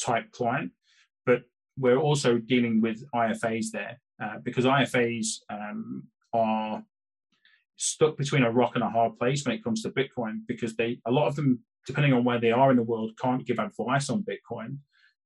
type 0.00 0.30
client. 0.32 0.72
But 1.26 1.42
we're 1.76 1.98
also 1.98 2.38
dealing 2.38 2.80
with 2.80 3.02
IFAs 3.14 3.66
there 3.72 4.00
uh, 4.22 4.38
because 4.42 4.64
IFAs 4.64 5.26
um, 5.50 6.04
are 6.32 6.84
stuck 7.76 8.16
between 8.16 8.44
a 8.44 8.50
rock 8.50 8.72
and 8.74 8.84
a 8.84 8.90
hard 8.90 9.18
place 9.18 9.44
when 9.44 9.54
it 9.56 9.64
comes 9.64 9.82
to 9.82 9.90
Bitcoin 9.90 10.40
because 10.46 10.76
they 10.76 11.00
a 11.06 11.10
lot 11.10 11.26
of 11.26 11.34
them, 11.34 11.60
depending 11.86 12.12
on 12.12 12.24
where 12.24 12.40
they 12.40 12.52
are 12.52 12.70
in 12.70 12.76
the 12.76 12.82
world, 12.82 13.12
can't 13.20 13.46
give 13.46 13.58
advice 13.58 14.08
on 14.08 14.24
Bitcoin 14.24 14.78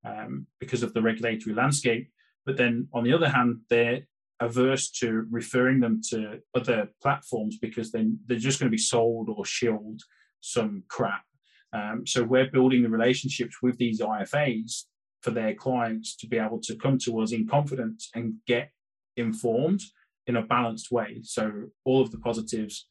um, 0.04 0.46
because 0.60 0.82
of 0.82 0.94
the 0.94 1.02
regulatory 1.02 1.54
landscape. 1.54 2.10
But 2.46 2.56
then 2.56 2.88
on 2.94 3.04
the 3.04 3.12
other 3.12 3.28
hand, 3.28 3.60
they're 3.68 4.06
averse 4.40 4.90
to 4.90 5.26
referring 5.30 5.80
them 5.80 6.00
to 6.10 6.40
other 6.54 6.88
platforms 7.02 7.58
because 7.58 7.90
then 7.90 8.18
they're 8.26 8.38
just 8.38 8.60
going 8.60 8.70
to 8.70 8.76
be 8.76 8.78
sold 8.78 9.28
or 9.28 9.44
shilled 9.44 10.02
some 10.40 10.82
crap. 10.88 11.24
Um, 11.72 12.06
so 12.06 12.22
we're 12.22 12.50
building 12.50 12.82
the 12.82 12.88
relationships 12.88 13.56
with 13.62 13.76
these 13.78 14.00
IFAs 14.00 14.84
for 15.22 15.30
their 15.30 15.54
clients 15.54 16.16
to 16.16 16.26
be 16.26 16.38
able 16.38 16.60
to 16.60 16.76
come 16.76 16.98
to 16.98 17.20
us 17.20 17.32
in 17.32 17.46
confidence 17.46 18.10
and 18.14 18.34
get 18.46 18.70
informed 19.16 19.82
in 20.26 20.36
a 20.36 20.42
balanced 20.42 20.90
way. 20.90 21.20
So 21.22 21.66
all 21.84 22.00
of 22.00 22.10
the 22.10 22.18
positives, 22.18 22.88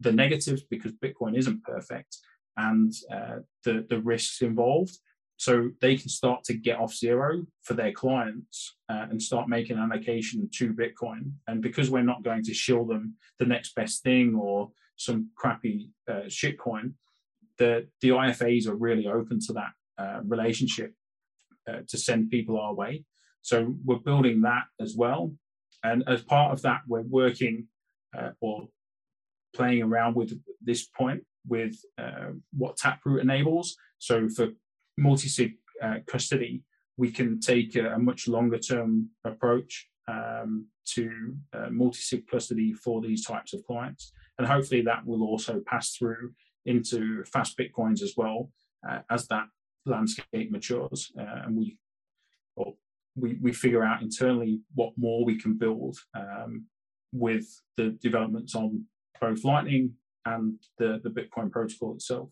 the 0.00 0.12
negatives, 0.12 0.62
because 0.62 0.92
Bitcoin 0.92 1.36
isn't 1.36 1.62
perfect, 1.62 2.16
and 2.56 2.92
uh, 3.10 3.38
the 3.64 3.86
the 3.88 4.00
risks 4.00 4.42
involved. 4.42 4.98
So 5.42 5.70
they 5.80 5.96
can 5.96 6.08
start 6.08 6.44
to 6.44 6.54
get 6.54 6.78
off 6.78 6.94
zero 6.94 7.44
for 7.64 7.74
their 7.74 7.90
clients 7.90 8.76
uh, 8.88 9.06
and 9.10 9.20
start 9.20 9.48
making 9.48 9.76
an 9.76 9.82
allocation 9.82 10.48
to 10.58 10.72
Bitcoin. 10.72 11.32
And 11.48 11.60
because 11.60 11.90
we're 11.90 12.04
not 12.04 12.22
going 12.22 12.44
to 12.44 12.54
shill 12.54 12.84
them 12.84 13.16
the 13.40 13.46
next 13.46 13.74
best 13.74 14.04
thing 14.04 14.36
or 14.40 14.70
some 14.94 15.30
crappy 15.34 15.90
uh, 16.08 16.28
shitcoin, 16.28 16.92
the 17.58 17.88
the 18.02 18.10
IFAs 18.10 18.68
are 18.68 18.76
really 18.76 19.08
open 19.08 19.40
to 19.48 19.52
that 19.54 19.72
uh, 19.98 20.20
relationship 20.24 20.94
uh, 21.68 21.80
to 21.88 21.98
send 21.98 22.30
people 22.30 22.56
our 22.56 22.72
way. 22.72 23.04
So 23.40 23.74
we're 23.84 23.96
building 23.96 24.42
that 24.42 24.66
as 24.80 24.94
well. 24.94 25.32
And 25.82 26.04
as 26.06 26.22
part 26.22 26.52
of 26.52 26.62
that, 26.62 26.82
we're 26.86 27.02
working 27.02 27.66
uh, 28.16 28.30
or 28.40 28.68
playing 29.56 29.82
around 29.82 30.14
with 30.14 30.40
this 30.60 30.86
point 30.86 31.24
with 31.48 31.74
uh, 31.98 32.30
what 32.56 32.76
Taproot 32.76 33.22
enables. 33.22 33.76
So 33.98 34.28
for 34.28 34.48
multi-sig 35.02 35.54
uh, 35.82 35.96
custody, 36.06 36.62
we 36.96 37.10
can 37.10 37.40
take 37.40 37.76
a, 37.76 37.94
a 37.94 37.98
much 37.98 38.28
longer 38.28 38.58
term 38.58 39.10
approach 39.24 39.88
um, 40.08 40.66
to 40.94 41.36
uh, 41.52 41.70
multi-sig 41.70 42.26
custody 42.28 42.72
for 42.72 43.00
these 43.00 43.24
types 43.24 43.52
of 43.54 43.64
clients. 43.64 44.12
And 44.38 44.46
hopefully 44.46 44.82
that 44.82 45.04
will 45.06 45.22
also 45.22 45.60
pass 45.66 45.94
through 45.96 46.32
into 46.66 47.24
fast 47.24 47.58
Bitcoins 47.58 48.02
as 48.02 48.14
well 48.16 48.50
uh, 48.88 49.00
as 49.10 49.26
that 49.28 49.46
landscape 49.84 50.50
matures 50.50 51.10
uh, 51.18 51.42
and 51.44 51.56
we 51.56 51.76
or 52.54 52.74
we, 53.16 53.36
we 53.42 53.52
figure 53.52 53.82
out 53.82 54.00
internally 54.00 54.60
what 54.74 54.92
more 54.96 55.24
we 55.24 55.38
can 55.38 55.58
build 55.58 55.96
um, 56.14 56.66
with 57.12 57.46
the 57.76 57.90
developments 58.00 58.54
on 58.54 58.84
both 59.20 59.44
Lightning 59.44 59.94
and 60.24 60.58
the, 60.78 61.00
the 61.02 61.10
Bitcoin 61.10 61.50
protocol 61.50 61.94
itself. 61.94 62.30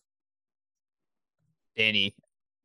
Danny, 1.77 2.15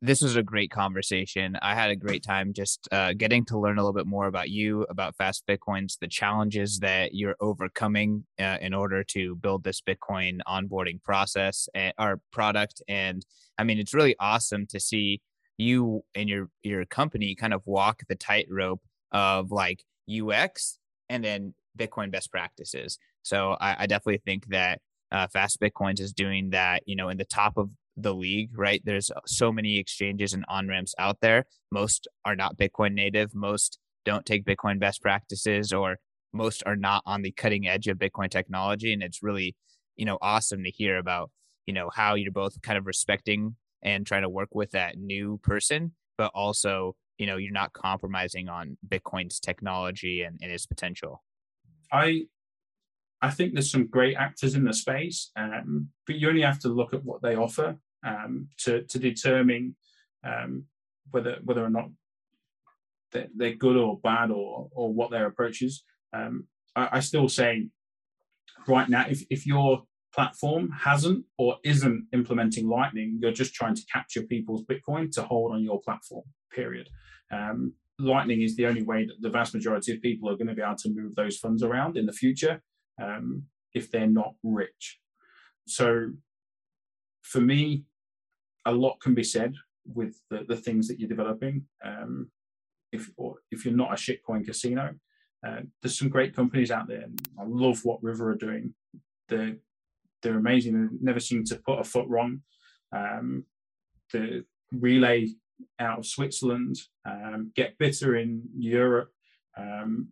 this 0.02 0.20
was 0.20 0.36
a 0.36 0.42
great 0.42 0.70
conversation. 0.70 1.56
I 1.62 1.74
had 1.74 1.90
a 1.90 1.96
great 1.96 2.22
time 2.22 2.52
just 2.52 2.86
uh, 2.92 3.14
getting 3.14 3.44
to 3.46 3.58
learn 3.58 3.78
a 3.78 3.80
little 3.80 3.94
bit 3.94 4.06
more 4.06 4.26
about 4.26 4.50
you, 4.50 4.82
about 4.90 5.16
Fast 5.16 5.44
Bitcoins, 5.46 5.98
the 5.98 6.08
challenges 6.08 6.80
that 6.80 7.14
you're 7.14 7.36
overcoming 7.40 8.24
uh, 8.38 8.58
in 8.60 8.74
order 8.74 9.02
to 9.04 9.36
build 9.36 9.64
this 9.64 9.80
Bitcoin 9.80 10.40
onboarding 10.46 11.02
process 11.02 11.68
and 11.74 11.94
our 11.96 12.20
product. 12.30 12.82
And 12.88 13.24
I 13.56 13.64
mean, 13.64 13.78
it's 13.78 13.94
really 13.94 14.16
awesome 14.20 14.66
to 14.66 14.80
see 14.80 15.22
you 15.56 16.04
and 16.14 16.28
your 16.28 16.50
your 16.62 16.84
company 16.84 17.34
kind 17.34 17.54
of 17.54 17.62
walk 17.64 18.02
the 18.08 18.14
tightrope 18.14 18.82
of 19.12 19.50
like 19.50 19.82
UX 20.10 20.78
and 21.08 21.24
then 21.24 21.54
Bitcoin 21.78 22.10
best 22.10 22.30
practices. 22.30 22.98
So 23.22 23.56
I, 23.60 23.76
I 23.80 23.86
definitely 23.86 24.20
think 24.24 24.46
that 24.48 24.80
uh, 25.10 25.26
Fast 25.28 25.58
Bitcoins 25.58 26.00
is 26.00 26.12
doing 26.12 26.50
that. 26.50 26.82
You 26.84 26.96
know, 26.96 27.08
in 27.08 27.16
the 27.16 27.24
top 27.24 27.56
of 27.56 27.70
the 27.96 28.14
league, 28.14 28.50
right? 28.56 28.82
There's 28.84 29.10
so 29.26 29.50
many 29.50 29.78
exchanges 29.78 30.32
and 30.32 30.44
on 30.48 30.68
ramps 30.68 30.94
out 30.98 31.18
there. 31.20 31.46
Most 31.72 32.06
are 32.24 32.36
not 32.36 32.56
Bitcoin 32.56 32.92
native. 32.92 33.34
Most 33.34 33.78
don't 34.04 34.26
take 34.26 34.44
Bitcoin 34.44 34.78
best 34.78 35.02
practices, 35.02 35.72
or 35.72 35.98
most 36.32 36.62
are 36.66 36.76
not 36.76 37.02
on 37.06 37.22
the 37.22 37.32
cutting 37.32 37.66
edge 37.66 37.88
of 37.88 37.98
Bitcoin 37.98 38.30
technology. 38.30 38.92
And 38.92 39.02
it's 39.02 39.22
really, 39.22 39.56
you 39.96 40.04
know, 40.04 40.18
awesome 40.20 40.62
to 40.64 40.70
hear 40.70 40.98
about, 40.98 41.30
you 41.66 41.74
know, 41.74 41.90
how 41.92 42.14
you're 42.14 42.32
both 42.32 42.60
kind 42.62 42.78
of 42.78 42.86
respecting 42.86 43.56
and 43.82 44.06
trying 44.06 44.22
to 44.22 44.28
work 44.28 44.50
with 44.54 44.72
that 44.72 44.98
new 44.98 45.40
person, 45.42 45.92
but 46.18 46.30
also, 46.34 46.94
you 47.18 47.26
know, 47.26 47.36
you're 47.36 47.52
not 47.52 47.72
compromising 47.72 48.48
on 48.48 48.76
Bitcoin's 48.86 49.40
technology 49.40 50.22
and, 50.22 50.38
and 50.42 50.52
its 50.52 50.66
potential. 50.66 51.22
I 51.92 52.26
I 53.22 53.30
think 53.30 53.54
there's 53.54 53.70
some 53.70 53.86
great 53.86 54.16
actors 54.16 54.54
in 54.54 54.64
the 54.64 54.74
space, 54.74 55.30
um, 55.36 55.88
but 56.06 56.16
you 56.16 56.28
only 56.28 56.42
have 56.42 56.58
to 56.60 56.68
look 56.68 56.92
at 56.92 57.04
what 57.04 57.22
they 57.22 57.34
offer 57.34 57.78
um, 58.06 58.48
to 58.58 58.82
to 58.84 58.98
determine 58.98 59.76
um, 60.24 60.64
whether 61.10 61.38
whether 61.44 61.64
or 61.64 61.70
not 61.70 61.88
they're, 63.12 63.28
they're, 63.34 63.54
good 63.54 63.76
or 63.76 63.98
bad 63.98 64.30
or 64.30 64.68
or 64.72 64.92
what 64.92 65.10
their 65.10 65.26
approach 65.26 65.62
is. 65.62 65.82
Um, 66.12 66.46
I, 66.74 66.88
I, 66.92 67.00
still 67.00 67.28
say 67.28 67.68
right 68.66 68.88
now, 68.88 69.06
if 69.08 69.24
if 69.28 69.46
your 69.46 69.82
platform 70.14 70.70
hasn't 70.70 71.24
or 71.36 71.56
isn't 71.64 72.06
implementing 72.12 72.68
Lightning, 72.68 73.18
you're 73.20 73.32
just 73.32 73.54
trying 73.54 73.74
to 73.74 73.82
capture 73.92 74.22
people's 74.22 74.64
Bitcoin 74.64 75.10
to 75.12 75.22
hold 75.22 75.52
on 75.52 75.62
your 75.62 75.80
platform. 75.80 76.24
Period. 76.50 76.88
Um, 77.30 77.74
Lightning 77.98 78.42
is 78.42 78.56
the 78.56 78.66
only 78.66 78.82
way 78.82 79.06
that 79.06 79.20
the 79.20 79.30
vast 79.30 79.54
majority 79.54 79.92
of 79.92 80.02
people 80.02 80.28
are 80.30 80.36
going 80.36 80.48
to 80.48 80.54
be 80.54 80.62
able 80.62 80.76
to 80.76 80.90
move 80.94 81.14
those 81.14 81.38
funds 81.38 81.62
around 81.62 81.96
in 81.96 82.06
the 82.06 82.12
future 82.12 82.62
um, 83.02 83.44
if 83.74 83.90
they're 83.90 84.06
not 84.06 84.34
rich. 84.42 84.98
So, 85.66 86.10
for 87.22 87.40
me, 87.40 87.84
a 88.66 88.72
lot 88.72 89.00
can 89.00 89.14
be 89.14 89.24
said 89.24 89.54
with 89.86 90.20
the, 90.30 90.44
the 90.48 90.56
things 90.56 90.88
that 90.88 90.98
you're 90.98 91.08
developing. 91.08 91.64
Um, 91.84 92.30
if 92.92 93.10
or 93.16 93.36
if 93.50 93.64
you're 93.64 93.74
not 93.74 93.92
a 93.92 93.96
shitcoin 93.96 94.44
casino, 94.44 94.94
uh, 95.46 95.60
there's 95.80 95.98
some 95.98 96.08
great 96.08 96.34
companies 96.34 96.70
out 96.70 96.88
there. 96.88 97.06
I 97.38 97.44
love 97.46 97.80
what 97.84 98.02
River 98.02 98.30
are 98.30 98.36
doing. 98.36 98.74
They're 99.28 99.56
they're 100.22 100.38
amazing. 100.38 100.72
They 100.74 100.88
never 101.00 101.20
seem 101.20 101.44
to 101.44 101.56
put 101.56 101.78
a 101.78 101.84
foot 101.84 102.08
wrong. 102.08 102.42
Um, 102.94 103.44
the 104.12 104.44
Relai 104.74 105.30
out 105.78 106.00
of 106.00 106.06
Switzerland, 106.06 106.76
um, 107.04 107.52
get 107.54 107.78
Bittr 107.78 108.20
in 108.20 108.42
Europe. 108.56 109.10
Um, 109.56 110.08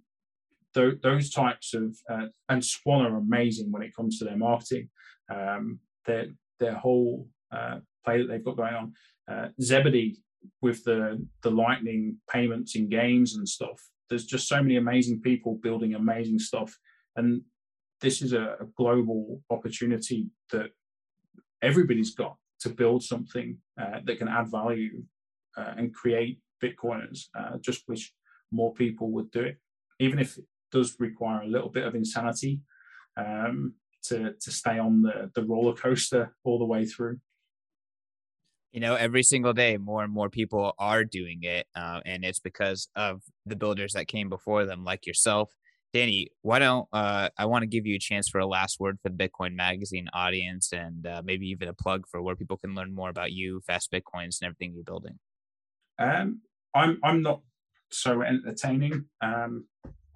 th- 0.74 1.00
those 1.02 1.30
types 1.30 1.74
of 1.74 1.96
uh, 2.10 2.26
and 2.48 2.64
Swan 2.64 3.06
are 3.06 3.16
amazing 3.16 3.70
when 3.70 3.82
it 3.82 3.94
comes 3.94 4.18
to 4.18 4.24
their 4.24 4.36
marketing. 4.36 4.90
Um, 5.32 5.80
their 6.06 6.26
their 6.60 6.74
whole 6.74 7.28
uh, 7.52 7.78
play 8.04 8.18
that 8.18 8.28
they've 8.28 8.44
got 8.44 8.56
going 8.56 8.74
on. 8.74 8.92
Uh, 9.30 9.48
Zebedee 9.60 10.16
with 10.60 10.84
the 10.84 11.24
the 11.42 11.50
lightning 11.50 12.16
payments 12.30 12.74
in 12.76 12.88
games 12.88 13.36
and 13.36 13.48
stuff. 13.48 13.80
There's 14.08 14.26
just 14.26 14.48
so 14.48 14.62
many 14.62 14.76
amazing 14.76 15.20
people 15.20 15.58
building 15.62 15.94
amazing 15.94 16.38
stuff, 16.38 16.76
and 17.16 17.42
this 18.00 18.22
is 18.22 18.32
a, 18.32 18.56
a 18.60 18.66
global 18.76 19.40
opportunity 19.50 20.28
that 20.52 20.70
everybody's 21.62 22.14
got 22.14 22.36
to 22.60 22.68
build 22.68 23.02
something 23.02 23.58
uh, 23.80 24.00
that 24.04 24.18
can 24.18 24.28
add 24.28 24.50
value 24.50 25.02
uh, 25.56 25.74
and 25.76 25.94
create 25.94 26.40
Bitcoiners. 26.62 27.26
Uh, 27.38 27.56
just 27.60 27.88
wish 27.88 28.12
more 28.52 28.74
people 28.74 29.10
would 29.10 29.30
do 29.30 29.40
it, 29.40 29.58
even 29.98 30.18
if 30.18 30.36
it 30.36 30.44
does 30.70 30.96
require 30.98 31.42
a 31.42 31.48
little 31.48 31.70
bit 31.70 31.86
of 31.86 31.94
insanity 31.94 32.60
um, 33.16 33.74
to 34.02 34.34
to 34.40 34.50
stay 34.50 34.78
on 34.78 35.02
the 35.02 35.30
the 35.34 35.44
roller 35.44 35.74
coaster 35.74 36.34
all 36.44 36.58
the 36.58 36.64
way 36.64 36.84
through 36.84 37.18
you 38.74 38.80
know 38.80 38.96
every 38.96 39.22
single 39.22 39.52
day 39.52 39.76
more 39.76 40.02
and 40.02 40.12
more 40.12 40.28
people 40.28 40.74
are 40.80 41.04
doing 41.04 41.38
it 41.42 41.66
uh, 41.76 42.00
and 42.04 42.24
it's 42.24 42.40
because 42.40 42.88
of 42.96 43.22
the 43.46 43.54
builders 43.54 43.92
that 43.92 44.08
came 44.08 44.28
before 44.28 44.66
them 44.66 44.84
like 44.84 45.06
yourself. 45.06 45.54
Danny 45.92 46.28
why 46.42 46.58
don't 46.58 46.88
uh, 46.92 47.28
i 47.38 47.46
want 47.46 47.62
to 47.62 47.68
give 47.68 47.86
you 47.86 47.94
a 47.94 48.00
chance 48.00 48.28
for 48.28 48.40
a 48.40 48.46
last 48.46 48.80
word 48.80 48.98
for 49.00 49.10
the 49.10 49.16
bitcoin 49.16 49.54
magazine 49.54 50.08
audience 50.12 50.72
and 50.72 51.06
uh, 51.06 51.22
maybe 51.24 51.46
even 51.46 51.68
a 51.68 51.72
plug 51.72 52.04
for 52.10 52.20
where 52.20 52.34
people 52.34 52.56
can 52.56 52.74
learn 52.74 52.92
more 52.92 53.10
about 53.10 53.30
you 53.30 53.60
fast 53.64 53.92
bitcoins 53.92 54.40
and 54.40 54.46
everything 54.46 54.72
you're 54.74 54.82
building. 54.82 55.20
Um, 56.00 56.40
i'm 56.74 56.98
i'm 57.04 57.22
not 57.22 57.42
so 57.92 58.22
entertaining. 58.22 59.04
Um, 59.20 59.66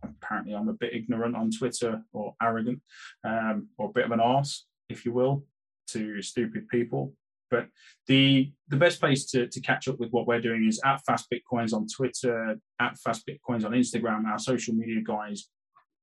apparently 0.03 0.57
i'm 0.57 0.69
a 0.69 0.73
bit 0.73 0.95
ignorant 0.95 1.37
on 1.37 1.53
twitter 1.53 2.03
or 2.13 2.35
arrogant 2.43 2.81
um, 3.23 3.69
or 3.79 3.87
a 3.87 3.93
bit 3.93 4.05
of 4.05 4.11
an 4.11 4.19
arse 4.19 4.67
if 4.89 5.05
you 5.05 5.13
will 5.13 5.45
to 5.87 6.21
stupid 6.23 6.69
people 6.69 7.13
but 7.51 7.67
the 8.07 8.53
the 8.69 8.77
best 8.77 9.01
place 9.01 9.25
to, 9.27 9.49
to 9.49 9.61
catch 9.61 9.89
up 9.89 9.99
with 9.99 10.11
what 10.11 10.27
we're 10.27 10.41
doing 10.41 10.67
is 10.67 10.81
at 10.85 11.05
Fast 11.07 11.27
Bitcoins 11.33 11.73
on 11.73 11.87
Twitter, 11.87 12.57
at 12.81 12.99
Fast 12.99 13.27
Bitcoins 13.27 13.65
on 13.65 13.73
Instagram. 13.73 14.27
Our 14.27 14.39
social 14.39 14.75
media 14.75 15.03
guys 15.03 15.49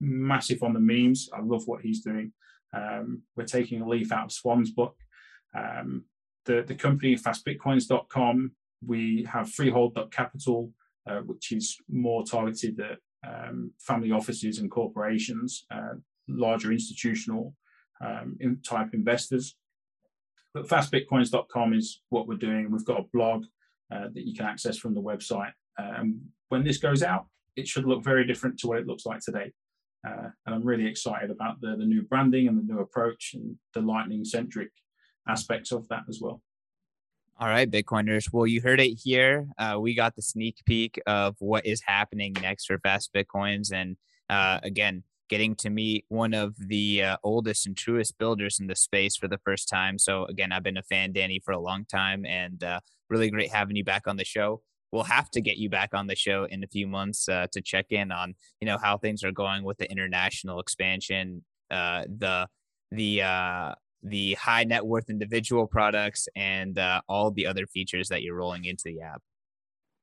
massive 0.02 0.64
on 0.64 0.74
the 0.74 0.80
memes. 0.80 1.30
I 1.34 1.42
love 1.42 1.64
what 1.68 1.82
he's 1.82 2.02
doing. 2.02 2.34
Um, 2.74 3.22
we're 3.36 3.46
taking 3.46 3.82
a 3.82 3.88
leaf 3.88 4.12
out 4.12 4.26
of 4.26 4.32
Swan's 4.32 4.72
book. 4.72 4.96
Um, 5.58 6.06
the, 6.46 6.64
the 6.68 6.76
company 6.76 7.16
fastbitcoins.com, 7.16 8.52
we 8.86 9.28
have 9.32 9.50
freehold.capital, 9.50 10.72
uh, 11.10 11.20
which 11.20 11.52
is 11.52 11.78
more 11.90 12.24
targeted 12.24 12.80
at 12.80 13.00
um, 13.28 13.72
family 13.80 14.12
offices 14.12 14.60
and 14.60 14.70
corporations, 14.70 15.66
uh, 15.72 15.96
larger 16.28 16.72
institutional 16.72 17.56
um, 18.02 18.38
in 18.40 18.62
type 18.62 18.94
investors. 18.94 19.56
But 20.56 20.70
fastbitcoins.com 20.70 21.74
is 21.74 22.02
what 22.10 22.30
we're 22.30 22.36
doing. 22.38 22.72
We've 22.72 22.86
got 22.86 23.02
a 23.02 23.06
blog 23.14 23.44
uh, 23.94 24.08
that 24.14 24.26
you 24.26 24.34
can 24.34 24.46
access 24.46 24.78
from 24.78 24.96
the 24.96 25.02
website. 25.02 25.52
Um, 25.78 26.22
when 26.48 26.64
this 26.64 26.78
goes 26.78 27.04
out, 27.04 27.28
it 27.58 27.68
should 27.68 27.84
look 27.84 28.06
very 28.06 28.26
different 28.26 28.58
to 28.60 28.68
what 28.68 28.80
it 28.80 28.88
looks 28.88 29.06
like 29.06 29.20
today. 29.20 29.52
Uh, 30.08 30.30
and 30.46 30.56
I'm 30.56 30.64
really 30.64 30.88
excited 30.88 31.30
about 31.30 31.60
the, 31.60 31.76
the 31.78 31.86
new 31.86 32.04
branding 32.04 32.48
and 32.48 32.58
the 32.58 32.74
new 32.74 32.80
approach 32.80 33.32
and 33.34 33.58
the 33.74 33.82
lightning 33.82 34.24
centric 34.24 34.70
aspects 35.28 35.74
of 35.74 35.90
that 35.90 36.04
as 36.08 36.20
well. 36.22 36.42
All 37.38 37.50
right, 37.50 37.70
Bitcoiners. 37.70 38.32
Well, 38.32 38.48
you 38.48 38.62
heard 38.62 38.80
it 38.80 38.98
here. 39.04 39.50
Uh, 39.58 39.78
we 39.82 39.94
got 39.94 40.16
the 40.16 40.22
sneak 40.22 40.64
peek 40.66 41.02
of 41.06 41.36
what 41.40 41.66
is 41.66 41.82
happening 41.86 42.34
next 42.42 42.68
for 42.68 42.80
Fast 42.80 43.14
Bitcoins. 43.14 43.74
And 43.74 43.98
uh, 44.30 44.62
again, 44.64 45.04
getting 45.30 45.56
to 45.56 45.70
meet 45.70 46.06
one 46.10 46.34
of 46.34 46.56
the 46.58 47.04
uh, 47.04 47.18
oldest 47.24 47.66
and 47.66 47.76
truest 47.76 48.18
builders 48.18 48.60
in 48.60 48.68
the 48.68 48.76
space 48.76 49.16
for 49.16 49.28
the 49.28 49.40
first 49.40 49.68
time. 49.68 49.98
So, 49.98 50.26
again, 50.26 50.52
I've 50.52 50.64
been 50.64 50.78
a 50.78 50.84
fan, 50.84 51.14
Danny, 51.14 51.42
for 51.44 51.52
a 51.52 51.60
long 51.60 51.86
time 51.86 52.26
and 52.26 52.64
uh, 52.64 52.80
really 53.10 53.30
great 53.30 53.52
having 53.52 53.76
you 53.76 53.84
back 53.84 54.08
on 54.08 54.18
the 54.18 54.26
show. 54.26 54.62
We'll 54.92 55.04
have 55.04 55.30
to 55.32 55.42
get 55.42 55.58
you 55.58 55.70
back 55.70 55.90
on 55.94 56.08
the 56.08 56.16
show 56.16 56.46
in 56.46 56.64
a 56.64 56.68
few 56.68 56.88
months 56.88 57.28
uh, 57.28 57.48
to 57.52 57.62
check 57.62 57.88
in 57.90 58.12
on, 58.12 58.36
you 58.62 58.66
know, 58.66 58.78
how 58.78 58.98
things 58.98 59.24
are 59.24 59.32
going 59.32 59.64
with 59.64 59.78
the 59.78 59.92
international 59.92 60.60
expansion, 60.60 61.44
uh, 61.72 62.04
the 62.04 62.48
the 62.92 63.24
uh, 63.24 63.74
the 64.04 64.36
high 64.36 64.64
net 64.64 64.86
worth 64.86 65.10
individual 65.10 65.68
products, 65.68 66.30
and 66.36 66.78
uh, 66.78 67.02
all 67.10 67.32
the 67.32 67.46
other 67.48 67.66
features 67.66 68.08
that 68.10 68.22
you're 68.22 68.36
rolling 68.36 68.66
into 68.66 68.84
the 68.86 69.02
app. 69.02 69.22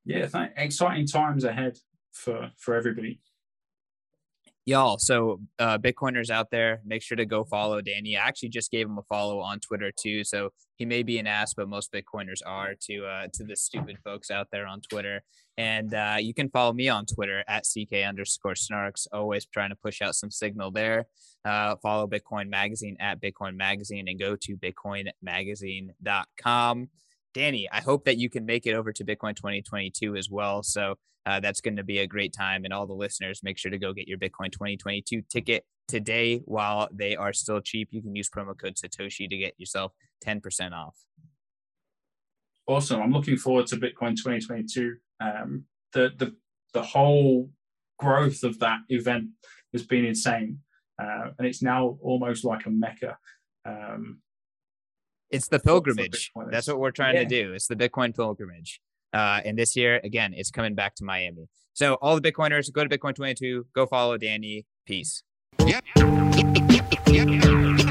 Yeah, 0.05 0.27
th- 0.27 0.51
exciting 0.57 1.07
times 1.07 1.45
ahead 1.45 1.79
for 2.13 2.51
for 2.59 2.75
everybody 2.75 3.21
y'all 4.65 4.97
so 4.97 5.41
uh 5.59 5.77
bitcoiners 5.77 6.31
out 6.31 6.49
there 6.53 6.81
make 6.85 7.03
sure 7.03 7.17
to 7.17 7.27
go 7.27 7.43
follow 7.45 7.81
danny. 7.81 8.17
I 8.17 8.29
actually 8.29 8.51
just 8.51 8.71
gave 8.71 8.87
him 8.87 8.97
a 8.97 9.03
follow 9.03 9.41
on 9.41 9.59
twitter 9.59 9.91
too 9.91 10.23
so 10.23 10.51
he 10.77 10.85
may 10.85 11.03
be 11.03 11.19
an 11.19 11.27
ass 11.27 11.53
but 11.55 11.69
most 11.69 11.93
bitcoiners 11.93 12.39
are 12.47 12.77
to 12.83 13.05
uh 13.05 13.27
to 13.33 13.43
the 13.45 13.57
stupid 13.57 13.99
folks 14.05 14.31
out 14.31 14.47
there 14.53 14.67
on 14.67 14.81
twitter. 14.81 15.23
And 15.59 15.93
uh 15.95 16.19
you 16.21 16.33
can 16.33 16.49
follow 16.49 16.73
me 16.73 16.89
on 16.89 17.07
twitter 17.07 17.43
at 17.49 17.65
ck 17.65 17.93
underscore 18.07 18.55
snarks 18.55 19.09
always 19.13 19.47
trying 19.47 19.71
to 19.71 19.77
push 19.77 20.01
out 20.01 20.15
some 20.15 20.31
signal 20.31 20.71
there. 20.71 21.07
Uh 21.45 21.75
follow 21.83 22.07
bitcoin 22.07 22.49
magazine 22.49 22.97
at 23.01 23.21
bitcoin 23.21 23.57
magazine 23.57 24.07
and 24.07 24.21
go 24.21 24.37
to 24.37 24.57
bitcoinmagazine.com 24.57 26.89
danny 27.35 27.69
i 27.73 27.81
hope 27.81 28.05
that 28.05 28.19
you 28.19 28.29
can 28.29 28.45
make 28.45 28.67
it 28.67 28.75
over 28.75 28.93
to 28.93 29.05
bitcoin 29.05 29.35
2022 29.35 30.17
as 30.17 30.29
well 30.31 30.63
so 30.63 30.97
uh, 31.25 31.41
that's 31.41 31.61
going 31.61 31.77
to 31.77 31.85
be 31.85 31.99
a 31.99 32.07
great 32.07 32.33
time. 32.33 32.65
And 32.65 32.73
all 32.73 32.87
the 32.87 32.95
listeners, 32.95 33.43
make 33.43 33.59
sure 33.59 33.71
to 33.71 33.79
go 33.79 33.93
get 33.93 34.09
your 34.09 34.19
Bitcoin 34.19 34.51
2022 34.51 35.23
ticket 35.31 35.65
today 35.87 36.43
while 36.45 36.89
they 36.93 37.17
are 37.17 37.33
still 37.33 37.61
cheap. 37.61 37.89
You 37.93 38.03
can 38.03 38.15
use 38.17 38.29
promo 38.29 38.59
code 38.59 38.75
Satoshi 38.75 39.29
to 39.31 39.37
get 39.37 39.55
yourself 39.59 39.93
10% 40.25 40.73
off. 40.73 40.97
Awesome. 42.67 43.01
I'm 43.01 43.13
looking 43.13 43.37
forward 43.37 43.67
to 43.69 43.77
Bitcoin 43.77 44.17
2022. 44.17 44.97
Um, 45.21 45.65
the, 45.93 46.13
the, 46.17 46.35
the 46.73 46.83
whole 46.83 47.51
growth 47.99 48.43
of 48.43 48.59
that 48.61 48.81
event 48.89 49.27
has 49.73 49.85
been 49.85 50.05
insane. 50.05 50.59
Uh, 51.01 51.31
and 51.39 51.47
it's 51.47 51.63
now 51.63 51.99
almost 52.01 52.45
like 52.45 52.67
a 52.67 52.71
mecca. 52.71 53.17
Um, 53.65 54.21
it's 55.33 55.49
the 55.49 55.59
pilgrimage. 55.59 56.31
That's 56.51 56.69
what 56.69 56.79
we're 56.79 56.91
trying 56.91 57.15
yeah. 57.15 57.23
to 57.23 57.29
do. 57.29 57.53
It's 57.55 57.67
the 57.67 57.77
Bitcoin 57.77 58.15
pilgrimage. 58.15 58.81
Uh, 59.13 59.41
and 59.45 59.59
this 59.59 59.75
year, 59.75 60.01
again, 60.05 60.33
it's 60.35 60.51
coming 60.51 60.75
back 60.75 60.95
to 60.97 61.05
Miami. 61.05 61.49
So 61.73 61.95
all 61.95 62.19
the 62.19 62.33
Bitcoiners, 62.33 62.73
go 62.73 62.87
to 62.87 62.99
Bitcoin 62.99 63.15
22, 63.15 63.67
go 63.75 63.87
follow 63.87 64.17
Danny. 64.19 64.67
Peace. 64.87 65.23
Yep. 65.67 65.85
Yep. 65.97 66.93
Yep. 67.09 67.82